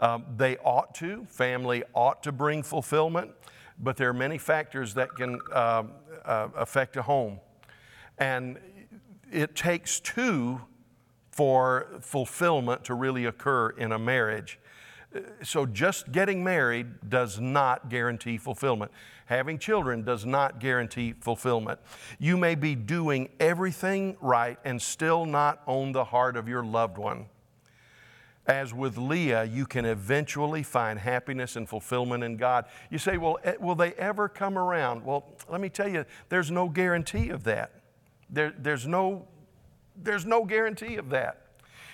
Um, 0.00 0.24
they 0.36 0.56
ought 0.58 0.94
to, 0.96 1.26
family 1.30 1.84
ought 1.94 2.22
to 2.24 2.32
bring 2.32 2.62
fulfillment, 2.62 3.30
but 3.78 3.96
there 3.96 4.08
are 4.08 4.14
many 4.14 4.38
factors 4.38 4.94
that 4.94 5.14
can 5.14 5.38
uh, 5.52 5.84
uh, 6.24 6.48
affect 6.56 6.96
a 6.96 7.02
home. 7.02 7.40
And 8.18 8.58
it 9.32 9.54
takes 9.54 10.00
two 10.00 10.60
for 11.34 11.88
fulfillment 12.00 12.84
to 12.84 12.94
really 12.94 13.24
occur 13.24 13.70
in 13.70 13.90
a 13.90 13.98
marriage. 13.98 14.60
So, 15.42 15.66
just 15.66 16.12
getting 16.12 16.44
married 16.44 17.08
does 17.08 17.40
not 17.40 17.88
guarantee 17.88 18.36
fulfillment. 18.36 18.92
Having 19.26 19.58
children 19.58 20.04
does 20.04 20.24
not 20.24 20.60
guarantee 20.60 21.12
fulfillment. 21.20 21.80
You 22.20 22.36
may 22.36 22.54
be 22.54 22.76
doing 22.76 23.30
everything 23.40 24.16
right 24.20 24.58
and 24.64 24.80
still 24.80 25.26
not 25.26 25.62
own 25.66 25.92
the 25.92 26.04
heart 26.04 26.36
of 26.36 26.48
your 26.48 26.64
loved 26.64 26.98
one. 26.98 27.26
As 28.46 28.72
with 28.72 28.96
Leah, 28.96 29.44
you 29.44 29.66
can 29.66 29.84
eventually 29.84 30.62
find 30.62 30.98
happiness 30.98 31.56
and 31.56 31.68
fulfillment 31.68 32.22
in 32.22 32.36
God. 32.36 32.66
You 32.90 32.98
say, 32.98 33.16
Well, 33.16 33.38
eh, 33.42 33.54
will 33.58 33.74
they 33.74 33.92
ever 33.94 34.28
come 34.28 34.56
around? 34.56 35.04
Well, 35.04 35.32
let 35.48 35.60
me 35.60 35.68
tell 35.68 35.88
you, 35.88 36.04
there's 36.28 36.50
no 36.50 36.68
guarantee 36.68 37.30
of 37.30 37.42
that. 37.44 37.72
There, 38.30 38.52
there's, 38.58 38.86
no, 38.86 39.26
there's 39.96 40.26
no 40.26 40.44
guarantee 40.44 40.96
of 40.96 41.10
that. 41.10 41.40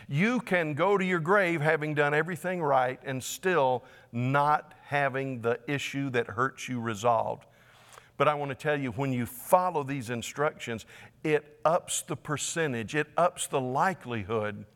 You 0.08 0.40
can 0.40 0.74
go 0.74 0.98
to 0.98 1.04
your 1.04 1.20
grave 1.20 1.60
having 1.60 1.94
done 1.94 2.14
everything 2.14 2.60
right 2.62 2.98
and 3.04 3.22
still 3.22 3.84
not 4.12 4.74
having 4.84 5.40
the 5.40 5.60
issue 5.68 6.10
that 6.10 6.26
hurts 6.26 6.68
you 6.68 6.80
resolved. 6.80 7.46
But 8.16 8.28
I 8.28 8.34
want 8.34 8.50
to 8.50 8.54
tell 8.54 8.78
you, 8.78 8.90
when 8.90 9.12
you 9.12 9.24
follow 9.24 9.82
these 9.82 10.10
instructions, 10.10 10.84
it 11.22 11.58
ups 11.64 12.02
the 12.02 12.16
percentage, 12.16 12.94
it 12.94 13.06
ups 13.16 13.46
the 13.46 13.60
likelihood 13.60 14.66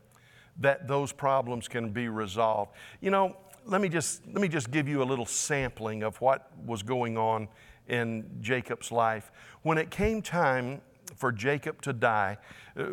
that 0.57 0.87
those 0.87 1.11
problems 1.11 1.67
can 1.67 1.89
be 1.89 2.07
resolved. 2.07 2.71
You 3.01 3.11
know, 3.11 3.37
let 3.65 3.81
me 3.81 3.89
just, 3.89 4.25
let 4.27 4.41
me 4.41 4.47
just 4.47 4.71
give 4.71 4.87
you 4.87 5.03
a 5.03 5.05
little 5.05 5.25
sampling 5.25 6.01
of 6.01 6.19
what 6.21 6.49
was 6.65 6.81
going 6.81 7.17
on 7.17 7.47
in 7.87 8.25
Jacob's 8.41 8.91
life. 8.91 9.31
When 9.63 9.77
it 9.77 9.91
came 9.91 10.21
time 10.21 10.81
for 11.15 11.31
Jacob 11.31 11.81
to 11.83 11.93
die, 11.93 12.37
uh, 12.77 12.83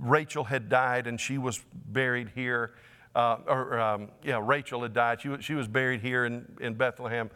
Rachel 0.00 0.44
had 0.44 0.68
died 0.68 1.06
and 1.06 1.20
she 1.20 1.38
was 1.38 1.62
buried 1.72 2.30
here. 2.34 2.74
Uh, 3.14 3.38
or, 3.46 3.80
um, 3.80 4.10
yeah, 4.22 4.40
Rachel 4.42 4.82
had 4.82 4.92
died. 4.92 5.20
She 5.20 5.28
was, 5.28 5.44
she 5.44 5.54
was 5.54 5.68
buried 5.68 6.00
here 6.00 6.26
in, 6.26 6.46
in 6.60 6.74
Bethlehem. 6.74 7.30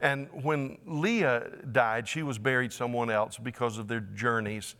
And 0.00 0.28
when 0.42 0.78
Leah 0.86 1.50
died, 1.72 2.08
she 2.08 2.22
was 2.22 2.38
buried 2.38 2.72
someone 2.72 3.10
else 3.10 3.38
because 3.38 3.78
of 3.78 3.88
their 3.88 4.00
journeys 4.00 4.74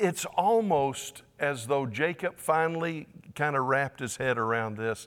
it's 0.00 0.24
almost 0.24 1.22
as 1.38 1.66
though 1.66 1.86
Jacob 1.86 2.38
finally 2.38 3.06
kind 3.34 3.54
of 3.54 3.66
wrapped 3.66 4.00
his 4.00 4.16
head 4.16 4.38
around 4.38 4.76
this. 4.76 5.06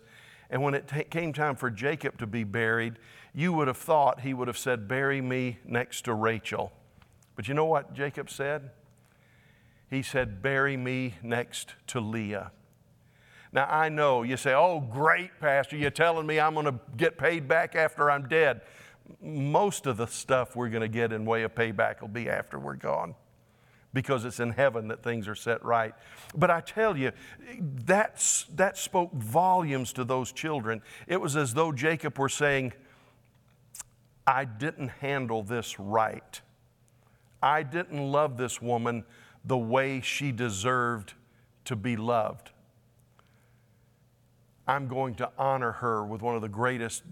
And 0.50 0.62
when 0.62 0.76
it 0.76 0.88
t- 0.88 1.04
came 1.04 1.34
time 1.34 1.56
for 1.56 1.72
Jacob 1.72 2.20
to 2.20 2.28
be 2.28 2.44
buried, 2.44 3.00
you 3.34 3.52
would 3.54 3.68
have 3.68 3.78
thought 3.78 4.22
he 4.22 4.34
would 4.34 4.48
have 4.48 4.58
said, 4.58 4.88
Bury 4.88 5.20
me 5.20 5.58
next 5.66 6.04
to 6.04 6.14
Rachel. 6.14 6.72
But 7.36 7.48
you 7.48 7.54
know 7.54 7.66
what 7.66 7.94
Jacob 7.94 8.30
said? 8.30 8.72
He 9.90 10.02
said, 10.02 10.42
Bury 10.42 10.78
me 10.78 11.16
next 11.22 11.74
to 11.88 12.00
Leah. 12.00 12.52
Now, 13.52 13.68
I 13.70 13.90
know 13.90 14.24
you 14.24 14.38
say, 14.38 14.54
Oh, 14.54 14.80
great, 14.80 15.32
Pastor, 15.40 15.78
you're 15.78 15.92
telling 15.92 16.26
me 16.26 16.40
I'm 16.40 16.54
going 16.54 16.66
to 16.66 16.80
get 16.98 17.18
paid 17.18 17.48
back 17.48 17.76
after 17.76 18.10
I'm 18.10 18.28
dead. 18.28 18.62
Most 19.22 19.86
of 19.86 19.98
the 19.98 20.08
stuff 20.08 20.56
we're 20.56 20.70
going 20.70 20.82
to 20.82 20.88
get 20.88 21.12
in 21.12 21.26
way 21.26 21.44
of 21.44 21.54
payback 21.54 22.02
will 22.02 22.08
be 22.08 22.30
after 22.30 22.58
we're 22.58 22.76
gone 22.76 23.16
because 23.94 24.26
it's 24.26 24.40
in 24.40 24.52
heaven 24.52 24.88
that 24.88 25.04
things 25.04 25.28
are 25.28 25.36
set 25.36 25.64
right. 25.64 25.94
But 26.36 26.50
I 26.50 26.62
tell 26.62 26.98
you, 26.98 27.12
that's, 27.62 28.46
that 28.56 28.78
spoke 28.78 29.14
volumes 29.14 29.94
to 29.94 30.04
those 30.04 30.32
children. 30.32 30.82
It 31.08 31.22
was 31.22 31.36
as 31.36 31.54
though 31.54 31.72
Jacob 31.72 32.18
were 32.18 32.30
saying, 32.30 32.74
I 34.26 34.46
didn't 34.46 34.90
handle 34.90 35.44
this 35.44 35.80
right. 35.80 36.42
I 37.44 37.62
didn't 37.62 38.00
love 38.00 38.38
this 38.38 38.62
woman 38.62 39.04
the 39.46 39.58
way 39.58 40.02
she 40.02 40.32
deserved 40.32 41.14
to 41.66 41.76
be 41.76 41.96
loved. 41.96 42.52
I'm 44.66 44.88
going 44.88 45.16
to 45.16 45.30
honor 45.38 45.74
her 45.74 46.06
with 46.06 46.22
one 46.22 46.36
of 46.36 46.42
the 46.42 46.50
greatest 46.50 47.04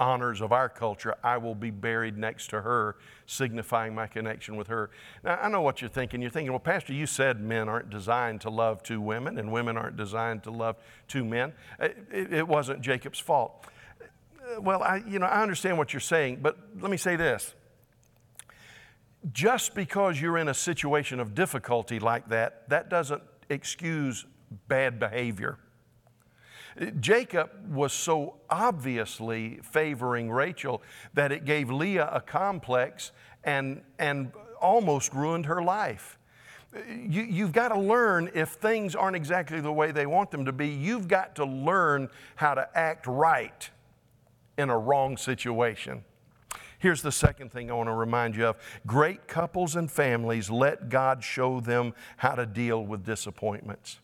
honors 0.00 0.40
of 0.40 0.50
our 0.50 0.68
culture, 0.68 1.14
I 1.22 1.36
will 1.36 1.54
be 1.54 1.70
buried 1.70 2.16
next 2.16 2.48
to 2.50 2.62
her, 2.62 2.96
signifying 3.26 3.94
my 3.94 4.06
connection 4.06 4.56
with 4.56 4.66
her. 4.68 4.90
Now, 5.22 5.38
I 5.40 5.48
know 5.48 5.60
what 5.60 5.82
you're 5.82 5.90
thinking. 5.90 6.22
You're 6.22 6.30
thinking, 6.30 6.50
well, 6.50 6.58
Pastor, 6.58 6.94
you 6.94 7.06
said 7.06 7.38
men 7.38 7.68
aren't 7.68 7.90
designed 7.90 8.40
to 8.40 8.50
love 8.50 8.82
two 8.82 9.00
women 9.00 9.38
and 9.38 9.52
women 9.52 9.76
aren't 9.76 9.98
designed 9.98 10.42
to 10.44 10.50
love 10.50 10.76
two 11.06 11.24
men. 11.24 11.52
Uh, 11.78 11.88
it, 12.10 12.32
it 12.32 12.48
wasn't 12.48 12.80
Jacob's 12.80 13.20
fault. 13.20 13.66
Uh, 14.00 14.60
well, 14.60 14.82
I, 14.82 15.02
you 15.06 15.18
know, 15.18 15.26
I 15.26 15.42
understand 15.42 15.76
what 15.76 15.92
you're 15.92 16.00
saying, 16.00 16.38
but 16.40 16.56
let 16.80 16.90
me 16.90 16.96
say 16.96 17.16
this. 17.16 17.54
Just 19.32 19.74
because 19.74 20.20
you're 20.20 20.38
in 20.38 20.48
a 20.48 20.54
situation 20.54 21.20
of 21.20 21.34
difficulty 21.34 21.98
like 21.98 22.28
that, 22.28 22.68
that 22.70 22.88
doesn't 22.88 23.22
excuse 23.50 24.24
bad 24.66 24.98
behavior. 24.98 25.58
Jacob 27.00 27.50
was 27.70 27.92
so 27.92 28.36
obviously 28.48 29.60
favoring 29.62 30.30
Rachel 30.30 30.82
that 31.14 31.32
it 31.32 31.44
gave 31.44 31.70
Leah 31.70 32.08
a 32.10 32.20
complex 32.20 33.12
and, 33.44 33.82
and 33.98 34.32
almost 34.60 35.12
ruined 35.12 35.46
her 35.46 35.62
life. 35.62 36.18
You, 36.88 37.22
you've 37.22 37.52
got 37.52 37.68
to 37.68 37.78
learn 37.78 38.30
if 38.32 38.50
things 38.50 38.94
aren't 38.94 39.16
exactly 39.16 39.60
the 39.60 39.72
way 39.72 39.90
they 39.90 40.06
want 40.06 40.30
them 40.30 40.44
to 40.44 40.52
be, 40.52 40.68
you've 40.68 41.08
got 41.08 41.34
to 41.36 41.44
learn 41.44 42.08
how 42.36 42.54
to 42.54 42.68
act 42.78 43.06
right 43.06 43.68
in 44.56 44.70
a 44.70 44.78
wrong 44.78 45.16
situation. 45.16 46.04
Here's 46.80 47.02
the 47.02 47.12
second 47.12 47.52
thing 47.52 47.70
I 47.70 47.74
want 47.74 47.88
to 47.88 47.94
remind 47.94 48.34
you 48.34 48.46
of 48.46 48.56
great 48.86 49.28
couples 49.28 49.76
and 49.76 49.90
families 49.90 50.48
let 50.50 50.88
God 50.88 51.22
show 51.22 51.60
them 51.60 51.92
how 52.16 52.34
to 52.34 52.46
deal 52.46 52.84
with 52.84 53.04
disappointments. 53.04 54.00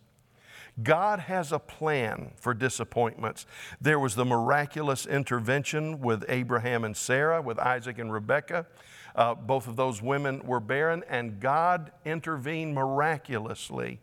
God 0.83 1.21
has 1.21 1.53
a 1.53 1.59
plan 1.59 2.33
for 2.37 2.53
disappointments. 2.53 3.47
There 3.81 3.99
was 3.99 4.15
the 4.15 4.27
miraculous 4.27 5.07
intervention 5.07 6.03
with 6.03 6.23
Abraham 6.29 6.85
and 6.85 6.95
Sarah, 6.95 7.41
with 7.41 7.59
Isaac 7.59 7.99
and 7.99 8.13
Rebekah. 8.13 8.67
Uh, 9.15 9.35
both 9.35 9.67
of 9.69 9.77
those 9.77 10.03
women 10.03 10.43
were 10.45 10.61
barren, 10.61 11.03
and 11.09 11.41
God 11.41 11.93
intervened 12.05 12.75
miraculously. 12.75 14.01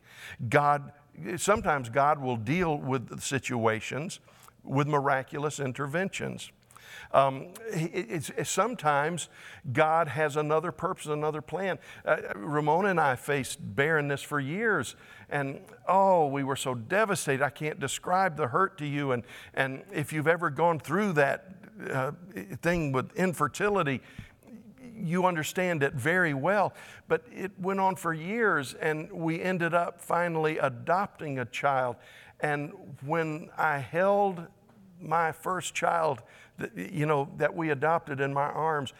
God, 0.49 0.91
sometimes 1.37 1.89
God 1.89 2.19
will 2.19 2.37
deal 2.37 2.75
with 2.75 3.21
situations 3.21 4.19
with 4.63 4.87
miraculous 4.87 5.59
interventions. 5.59 6.51
Um, 7.11 7.47
it's, 7.71 8.31
it's, 8.37 8.49
sometimes 8.49 9.29
God 9.71 10.07
has 10.07 10.35
another 10.35 10.71
purpose, 10.71 11.05
another 11.05 11.41
plan. 11.41 11.79
Uh, 12.05 12.17
Ramona 12.35 12.89
and 12.89 12.99
I 12.99 13.15
faced 13.15 13.59
barrenness 13.61 14.21
for 14.21 14.39
years, 14.39 14.95
and 15.29 15.61
oh, 15.87 16.27
we 16.27 16.43
were 16.43 16.55
so 16.55 16.75
devastated. 16.75 17.43
I 17.43 17.49
can't 17.49 17.79
describe 17.79 18.37
the 18.37 18.47
hurt 18.47 18.77
to 18.79 18.85
you. 18.85 19.11
And, 19.11 19.23
and 19.53 19.83
if 19.91 20.13
you've 20.13 20.27
ever 20.27 20.49
gone 20.49 20.79
through 20.79 21.13
that 21.13 21.55
uh, 21.91 22.11
thing 22.61 22.91
with 22.91 23.15
infertility, 23.15 24.01
you 24.95 25.25
understand 25.25 25.83
it 25.83 25.93
very 25.93 26.33
well. 26.33 26.73
But 27.07 27.23
it 27.31 27.51
went 27.59 27.79
on 27.79 27.95
for 27.95 28.13
years, 28.13 28.73
and 28.75 29.11
we 29.11 29.41
ended 29.41 29.73
up 29.73 30.01
finally 30.01 30.57
adopting 30.57 31.39
a 31.39 31.45
child. 31.45 31.97
And 32.39 32.73
when 33.05 33.49
I 33.57 33.79
held 33.79 34.45
my 35.01 35.31
first 35.31 35.73
child, 35.73 36.21
you 36.75 37.05
know, 37.05 37.29
that 37.37 37.55
we 37.55 37.69
adopted 37.69 38.19
in 38.19 38.33
my 38.33 38.45
arms, 38.45 38.93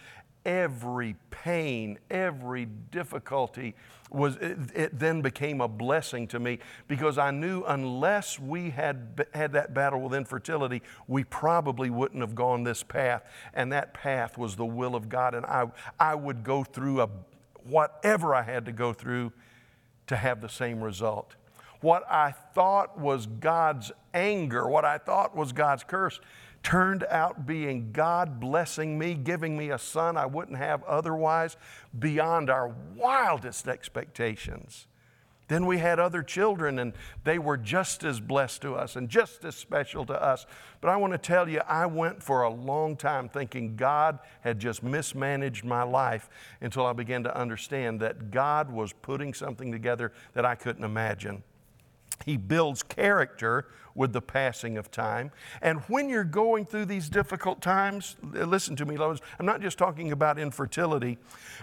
every 0.46 1.16
pain, 1.32 2.00
every 2.10 2.66
difficulty 2.66 3.76
was 4.14 4.36
it, 4.36 4.58
it, 4.76 5.00
then 5.00 5.22
became 5.22 5.60
a 5.60 5.68
blessing 5.68 6.28
to 6.28 6.40
me 6.40 6.60
because 6.88 7.18
I 7.18 7.32
knew 7.32 7.64
unless 7.64 8.40
we 8.40 8.70
had 8.70 9.26
had 9.34 9.54
that 9.54 9.74
battle 9.74 10.02
with 10.02 10.14
infertility, 10.14 10.84
we 11.08 11.24
probably 11.24 11.90
wouldn't 11.90 12.22
have 12.22 12.36
gone 12.36 12.64
this 12.64 12.84
path. 12.84 13.24
And 13.54 13.72
that 13.72 13.94
path 13.94 14.38
was 14.38 14.56
the 14.56 14.66
will 14.66 14.96
of 14.96 15.10
God. 15.10 15.34
And 15.34 15.46
I, 15.46 15.66
I 16.00 16.14
would 16.14 16.44
go 16.44 16.64
through 16.64 17.02
a, 17.02 17.10
whatever 17.64 18.36
I 18.36 18.44
had 18.44 18.66
to 18.66 18.72
go 18.72 18.94
through 18.94 19.34
to 20.08 20.16
have 20.16 20.42
the 20.42 20.50
same 20.50 20.84
result. 20.84 21.36
What 21.82 22.10
I 22.10 22.32
thought 22.54 23.00
was 23.00 23.26
God's 23.26 23.92
anger, 24.14 24.68
what 24.68 24.86
I 24.86 25.00
thought 25.00 25.36
was 25.36 25.52
God's 25.52 25.84
curse, 25.84 26.20
turned 26.64 27.06
out 27.10 27.46
being 27.46 27.92
God 27.92 28.40
blessing 28.40 28.98
me, 28.98 29.14
giving 29.14 29.58
me 29.58 29.70
a 29.70 29.78
son 29.78 30.18
I 30.18 30.26
wouldn't 30.26 30.58
have 30.58 30.84
otherwise, 30.86 31.58
beyond 31.98 32.50
our 32.50 32.74
wildest 32.96 33.68
expectations. 33.68 34.88
Then 35.50 35.66
we 35.66 35.78
had 35.78 36.00
other 36.00 36.24
children, 36.24 36.80
and 36.80 36.94
they 37.26 37.38
were 37.38 37.58
just 37.58 38.04
as 38.06 38.22
blessed 38.22 38.62
to 38.62 38.76
us 38.76 38.96
and 38.96 39.10
just 39.10 39.44
as 39.44 39.56
special 39.56 40.06
to 40.06 40.14
us. 40.14 40.46
But 40.80 40.90
I 40.90 40.96
want 40.96 41.12
to 41.14 41.18
tell 41.18 41.50
you, 41.50 41.60
I 41.68 41.86
went 41.86 42.24
for 42.24 42.44
a 42.44 42.50
long 42.50 42.96
time 42.96 43.28
thinking 43.28 43.76
God 43.76 44.20
had 44.42 44.58
just 44.58 44.84
mismanaged 44.84 45.66
my 45.66 45.84
life 45.84 46.30
until 46.62 46.86
I 46.86 46.94
began 46.94 47.24
to 47.24 47.38
understand 47.38 48.00
that 48.00 48.32
God 48.32 48.72
was 48.72 48.94
putting 48.94 49.34
something 49.34 49.72
together 49.72 50.14
that 50.34 50.46
I 50.46 50.56
couldn't 50.56 50.86
imagine. 50.86 51.44
He 52.26 52.38
builds 52.38 52.84
character 52.84 53.68
with 53.96 54.14
the 54.14 54.22
passing 54.22 54.78
of 54.78 54.90
time. 54.90 55.32
And 55.62 55.80
when 55.82 56.10
you're 56.10 56.24
going 56.24 56.66
through 56.66 56.86
these 56.86 57.10
difficult 57.10 57.62
times, 57.62 58.16
uh, 58.36 58.46
listen 58.46 58.76
to 58.78 58.86
me, 58.86 58.98
lovers, 58.98 59.20
I'm 59.40 59.46
not 59.46 59.62
just 59.62 59.78
talking 59.78 60.12
about 60.12 60.40
infertility, 60.40 61.18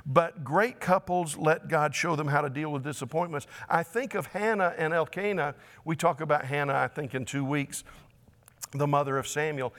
but 0.06 0.44
great 0.44 0.80
couples 0.80 1.36
let 1.36 1.68
God 1.68 1.94
show 1.94 2.16
them 2.16 2.28
how 2.28 2.40
to 2.40 2.50
deal 2.50 2.70
with 2.70 2.84
disappointments. 2.84 3.46
I 3.68 3.82
think 3.82 4.14
of 4.14 4.26
Hannah 4.26 4.74
and 4.78 4.92
Elkanah. 4.92 5.54
We 5.84 5.96
talk 5.96 6.20
about 6.20 6.44
Hannah, 6.44 6.74
I 6.74 6.88
think, 6.88 7.14
in 7.14 7.24
two 7.24 7.44
weeks, 7.44 7.84
the 8.72 8.86
mother 8.86 9.18
of 9.18 9.26
Samuel. 9.26 9.74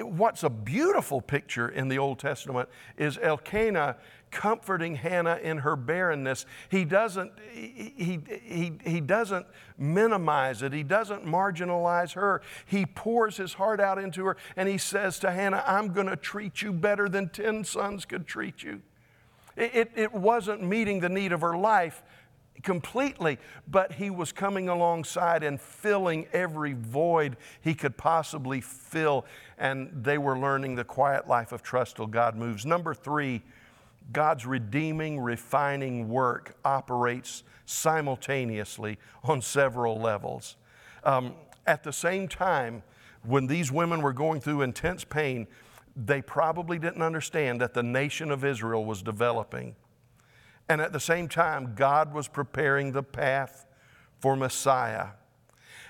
What's 0.00 0.42
a 0.42 0.50
beautiful 0.50 1.20
picture 1.20 1.68
in 1.68 1.88
the 1.88 1.98
Old 1.98 2.18
Testament 2.18 2.68
is 2.96 3.18
Elkanah 3.20 3.96
comforting 4.30 4.96
Hannah 4.96 5.38
in 5.42 5.58
her 5.58 5.74
barrenness. 5.76 6.46
He 6.68 6.84
doesn't, 6.84 7.32
he, 7.50 8.20
he, 8.44 8.72
he 8.84 9.00
doesn't 9.00 9.46
minimize 9.76 10.62
it, 10.62 10.72
he 10.72 10.82
doesn't 10.82 11.24
marginalize 11.24 12.12
her. 12.12 12.42
He 12.66 12.86
pours 12.86 13.36
his 13.36 13.54
heart 13.54 13.80
out 13.80 13.98
into 13.98 14.24
her 14.26 14.36
and 14.56 14.68
he 14.68 14.78
says 14.78 15.18
to 15.20 15.30
Hannah, 15.30 15.64
I'm 15.66 15.92
going 15.92 16.08
to 16.08 16.16
treat 16.16 16.62
you 16.62 16.72
better 16.72 17.08
than 17.08 17.30
10 17.30 17.64
sons 17.64 18.04
could 18.04 18.26
treat 18.26 18.62
you. 18.62 18.82
It, 19.56 19.74
it, 19.74 19.92
it 19.96 20.12
wasn't 20.12 20.62
meeting 20.62 21.00
the 21.00 21.08
need 21.08 21.32
of 21.32 21.40
her 21.40 21.56
life 21.56 22.02
completely, 22.62 23.38
but 23.66 23.92
he 23.92 24.10
was 24.10 24.32
coming 24.32 24.68
alongside 24.68 25.42
and 25.42 25.60
filling 25.60 26.26
every 26.32 26.72
void 26.72 27.36
he 27.60 27.74
could 27.74 27.96
possibly 27.96 28.60
fill. 28.60 29.24
And 29.58 29.90
they 30.04 30.18
were 30.18 30.38
learning 30.38 30.74
the 30.74 30.84
quiet 30.84 31.28
life 31.28 31.52
of 31.52 31.62
trust 31.62 31.96
till 31.96 32.06
God 32.06 32.36
moves. 32.36 32.66
Number 32.66 32.94
three, 32.94 33.42
God's 34.12 34.46
redeeming, 34.46 35.20
refining 35.20 36.08
work 36.08 36.56
operates 36.64 37.42
simultaneously 37.66 38.98
on 39.24 39.42
several 39.42 40.00
levels. 40.00 40.56
Um, 41.04 41.34
at 41.66 41.84
the 41.84 41.92
same 41.92 42.28
time, 42.28 42.82
when 43.22 43.46
these 43.46 43.70
women 43.70 44.00
were 44.00 44.12
going 44.12 44.40
through 44.40 44.62
intense 44.62 45.04
pain, 45.04 45.46
they 45.94 46.22
probably 46.22 46.78
didn't 46.78 47.02
understand 47.02 47.60
that 47.60 47.74
the 47.74 47.82
nation 47.82 48.30
of 48.30 48.44
Israel 48.44 48.84
was 48.84 49.02
developing. 49.02 49.74
And 50.68 50.80
at 50.80 50.92
the 50.92 51.00
same 51.00 51.28
time, 51.28 51.74
God 51.74 52.12
was 52.12 52.28
preparing 52.28 52.92
the 52.92 53.02
path 53.02 53.66
for 54.20 54.36
Messiah. 54.36 55.08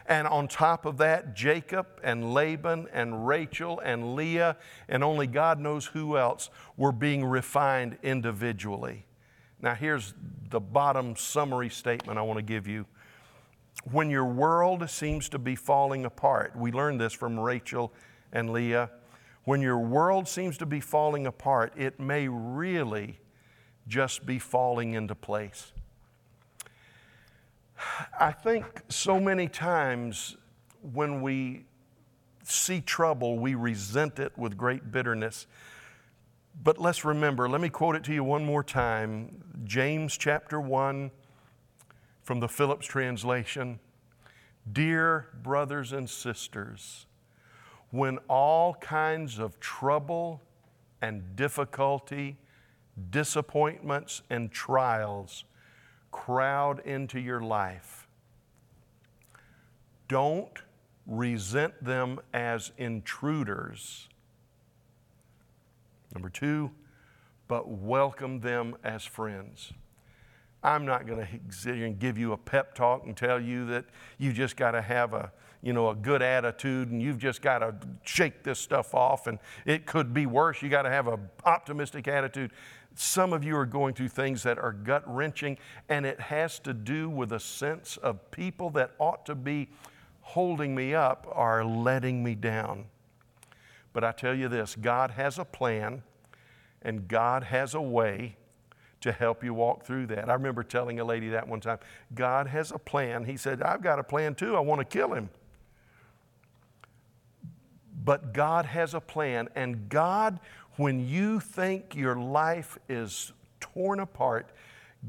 And 0.06 0.26
on 0.26 0.48
top 0.48 0.86
of 0.86 0.96
that, 0.98 1.34
Jacob 1.34 1.86
and 2.02 2.32
Laban 2.32 2.88
and 2.92 3.26
Rachel 3.26 3.78
and 3.80 4.14
Leah 4.14 4.56
and 4.88 5.04
only 5.04 5.26
God 5.26 5.60
knows 5.60 5.86
who 5.86 6.16
else 6.16 6.48
were 6.76 6.92
being 6.92 7.24
refined 7.24 7.98
individually. 8.02 9.04
Now, 9.60 9.74
here's 9.74 10.14
the 10.48 10.60
bottom 10.60 11.14
summary 11.16 11.68
statement 11.68 12.18
I 12.18 12.22
want 12.22 12.38
to 12.38 12.42
give 12.42 12.66
you. 12.66 12.86
When 13.90 14.08
your 14.08 14.24
world 14.24 14.88
seems 14.88 15.28
to 15.30 15.38
be 15.38 15.56
falling 15.56 16.04
apart, 16.04 16.56
we 16.56 16.72
learned 16.72 17.00
this 17.00 17.12
from 17.12 17.38
Rachel 17.38 17.92
and 18.32 18.50
Leah. 18.50 18.90
When 19.44 19.60
your 19.60 19.78
world 19.78 20.26
seems 20.26 20.56
to 20.58 20.66
be 20.66 20.80
falling 20.80 21.26
apart, 21.26 21.72
it 21.76 22.00
may 22.00 22.28
really 22.28 23.18
just 23.88 24.24
be 24.26 24.38
falling 24.38 24.94
into 24.94 25.14
place. 25.14 25.72
I 28.18 28.32
think 28.32 28.82
so 28.88 29.18
many 29.18 29.48
times 29.48 30.36
when 30.92 31.22
we 31.22 31.64
see 32.44 32.80
trouble, 32.80 33.38
we 33.38 33.54
resent 33.54 34.18
it 34.18 34.36
with 34.36 34.56
great 34.56 34.90
bitterness. 34.90 35.46
But 36.62 36.78
let's 36.78 37.04
remember, 37.04 37.48
let 37.48 37.60
me 37.60 37.68
quote 37.68 37.96
it 37.96 38.04
to 38.04 38.12
you 38.12 38.24
one 38.24 38.44
more 38.44 38.64
time 38.64 39.42
James 39.64 40.16
chapter 40.16 40.60
1 40.60 41.10
from 42.22 42.40
the 42.40 42.48
Phillips 42.48 42.86
translation. 42.86 43.78
Dear 44.70 45.28
brothers 45.42 45.92
and 45.92 46.08
sisters, 46.08 47.06
when 47.90 48.18
all 48.28 48.74
kinds 48.74 49.38
of 49.38 49.58
trouble 49.60 50.42
and 51.00 51.36
difficulty, 51.36 52.36
disappointments 53.10 54.22
and 54.30 54.50
trials 54.50 55.44
crowd 56.10 56.80
into 56.80 57.18
your 57.20 57.40
life, 57.40 58.08
don't 60.08 60.62
resent 61.06 61.82
them 61.82 62.18
as 62.32 62.72
intruders. 62.76 64.08
Number 66.14 66.28
two, 66.28 66.70
but 67.46 67.68
welcome 67.68 68.40
them 68.40 68.76
as 68.84 69.04
friends. 69.04 69.72
I'm 70.62 70.84
not 70.84 71.06
going 71.06 71.26
to 71.26 71.90
give 71.90 72.18
you 72.18 72.32
a 72.32 72.36
pep 72.36 72.74
talk 72.74 73.06
and 73.06 73.16
tell 73.16 73.40
you 73.40 73.66
that 73.66 73.84
you 74.18 74.32
just 74.32 74.56
got 74.56 74.72
to 74.72 74.82
have 74.82 75.14
a, 75.14 75.30
you 75.62 75.72
know, 75.72 75.90
a 75.90 75.94
good 75.94 76.20
attitude 76.20 76.90
and 76.90 77.00
you've 77.00 77.18
just 77.18 77.42
got 77.42 77.60
to 77.60 77.74
shake 78.04 78.42
this 78.42 78.58
stuff 78.58 78.94
off 78.94 79.28
and 79.28 79.38
it 79.66 79.86
could 79.86 80.12
be 80.12 80.26
worse. 80.26 80.60
You 80.60 80.68
got 80.68 80.82
to 80.82 80.90
have 80.90 81.06
an 81.06 81.28
optimistic 81.44 82.08
attitude. 82.08 82.50
Some 82.96 83.32
of 83.32 83.44
you 83.44 83.56
are 83.56 83.66
going 83.66 83.94
through 83.94 84.08
things 84.08 84.42
that 84.42 84.58
are 84.58 84.72
gut 84.72 85.04
wrenching, 85.06 85.56
and 85.88 86.04
it 86.04 86.18
has 86.18 86.58
to 86.60 86.74
do 86.74 87.08
with 87.08 87.32
a 87.32 87.38
sense 87.38 87.96
of 87.98 88.28
people 88.32 88.70
that 88.70 88.90
ought 88.98 89.24
to 89.26 89.36
be 89.36 89.68
holding 90.20 90.74
me 90.74 90.96
up 90.96 91.24
are 91.30 91.64
letting 91.64 92.24
me 92.24 92.34
down. 92.34 92.86
But 93.92 94.02
I 94.02 94.10
tell 94.10 94.34
you 94.34 94.48
this 94.48 94.74
God 94.74 95.12
has 95.12 95.38
a 95.38 95.44
plan, 95.44 96.02
and 96.82 97.06
God 97.06 97.44
has 97.44 97.74
a 97.74 97.80
way 97.80 98.36
to 99.00 99.12
help 99.12 99.44
you 99.44 99.54
walk 99.54 99.84
through 99.84 100.06
that. 100.06 100.28
I 100.28 100.34
remember 100.34 100.62
telling 100.62 101.00
a 101.00 101.04
lady 101.04 101.28
that 101.30 101.46
one 101.46 101.60
time 101.60 101.78
God 102.14 102.48
has 102.48 102.72
a 102.72 102.78
plan. 102.78 103.24
He 103.24 103.36
said, 103.36 103.62
I've 103.62 103.82
got 103.82 103.98
a 103.98 104.04
plan 104.04 104.34
too. 104.34 104.56
I 104.56 104.60
want 104.60 104.80
to 104.80 104.84
kill 104.84 105.12
him. 105.12 105.30
But 108.04 108.32
God 108.32 108.64
has 108.64 108.94
a 108.94 109.00
plan, 109.00 109.48
and 109.54 109.88
God 109.88 110.40
when 110.78 111.08
you 111.08 111.40
think 111.40 111.96
your 111.96 112.14
life 112.14 112.78
is 112.88 113.32
torn 113.58 113.98
apart, 113.98 114.50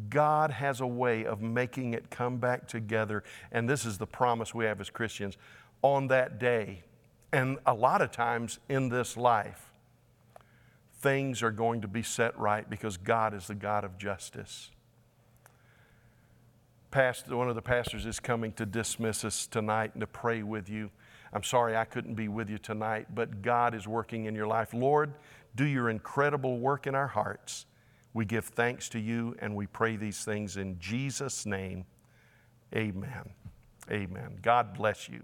God 0.09 0.49
has 0.49 0.81
a 0.81 0.87
way 0.87 1.25
of 1.25 1.41
making 1.41 1.93
it 1.93 2.09
come 2.09 2.37
back 2.37 2.67
together. 2.67 3.23
And 3.51 3.69
this 3.69 3.85
is 3.85 3.99
the 3.99 4.07
promise 4.07 4.53
we 4.53 4.65
have 4.65 4.81
as 4.81 4.89
Christians 4.89 5.37
on 5.83 6.07
that 6.07 6.39
day. 6.39 6.83
And 7.31 7.59
a 7.67 7.73
lot 7.75 8.01
of 8.01 8.11
times 8.11 8.57
in 8.67 8.89
this 8.89 9.15
life, 9.15 9.68
things 10.99 11.41
are 11.41 11.51
going 11.51 11.81
to 11.81 11.87
be 11.87 12.03
set 12.03 12.37
right 12.37 12.69
because 12.69 12.97
God 12.97 13.33
is 13.33 13.47
the 13.47 13.55
God 13.55 13.83
of 13.83 13.97
justice. 13.97 14.71
Pastor, 16.91 17.37
one 17.37 17.49
of 17.49 17.55
the 17.55 17.61
pastors 17.61 18.05
is 18.05 18.19
coming 18.19 18.51
to 18.53 18.65
dismiss 18.65 19.23
us 19.23 19.45
tonight 19.47 19.91
and 19.93 20.01
to 20.01 20.07
pray 20.07 20.43
with 20.43 20.69
you. 20.69 20.89
I'm 21.31 21.43
sorry 21.43 21.77
I 21.77 21.85
couldn't 21.85 22.15
be 22.15 22.27
with 22.27 22.49
you 22.49 22.57
tonight, 22.57 23.07
but 23.13 23.41
God 23.43 23.75
is 23.75 23.87
working 23.87 24.25
in 24.25 24.33
your 24.33 24.47
life. 24.47 24.73
Lord, 24.73 25.13
do 25.55 25.65
your 25.65 25.89
incredible 25.89 26.57
work 26.57 26.87
in 26.87 26.95
our 26.95 27.07
hearts. 27.07 27.67
We 28.13 28.25
give 28.25 28.45
thanks 28.45 28.89
to 28.89 28.99
you 28.99 29.35
and 29.39 29.55
we 29.55 29.67
pray 29.67 29.95
these 29.95 30.25
things 30.25 30.57
in 30.57 30.79
Jesus' 30.79 31.45
name. 31.45 31.85
Amen. 32.75 33.29
Amen. 33.91 34.39
God 34.41 34.73
bless 34.73 35.07
you. 35.07 35.23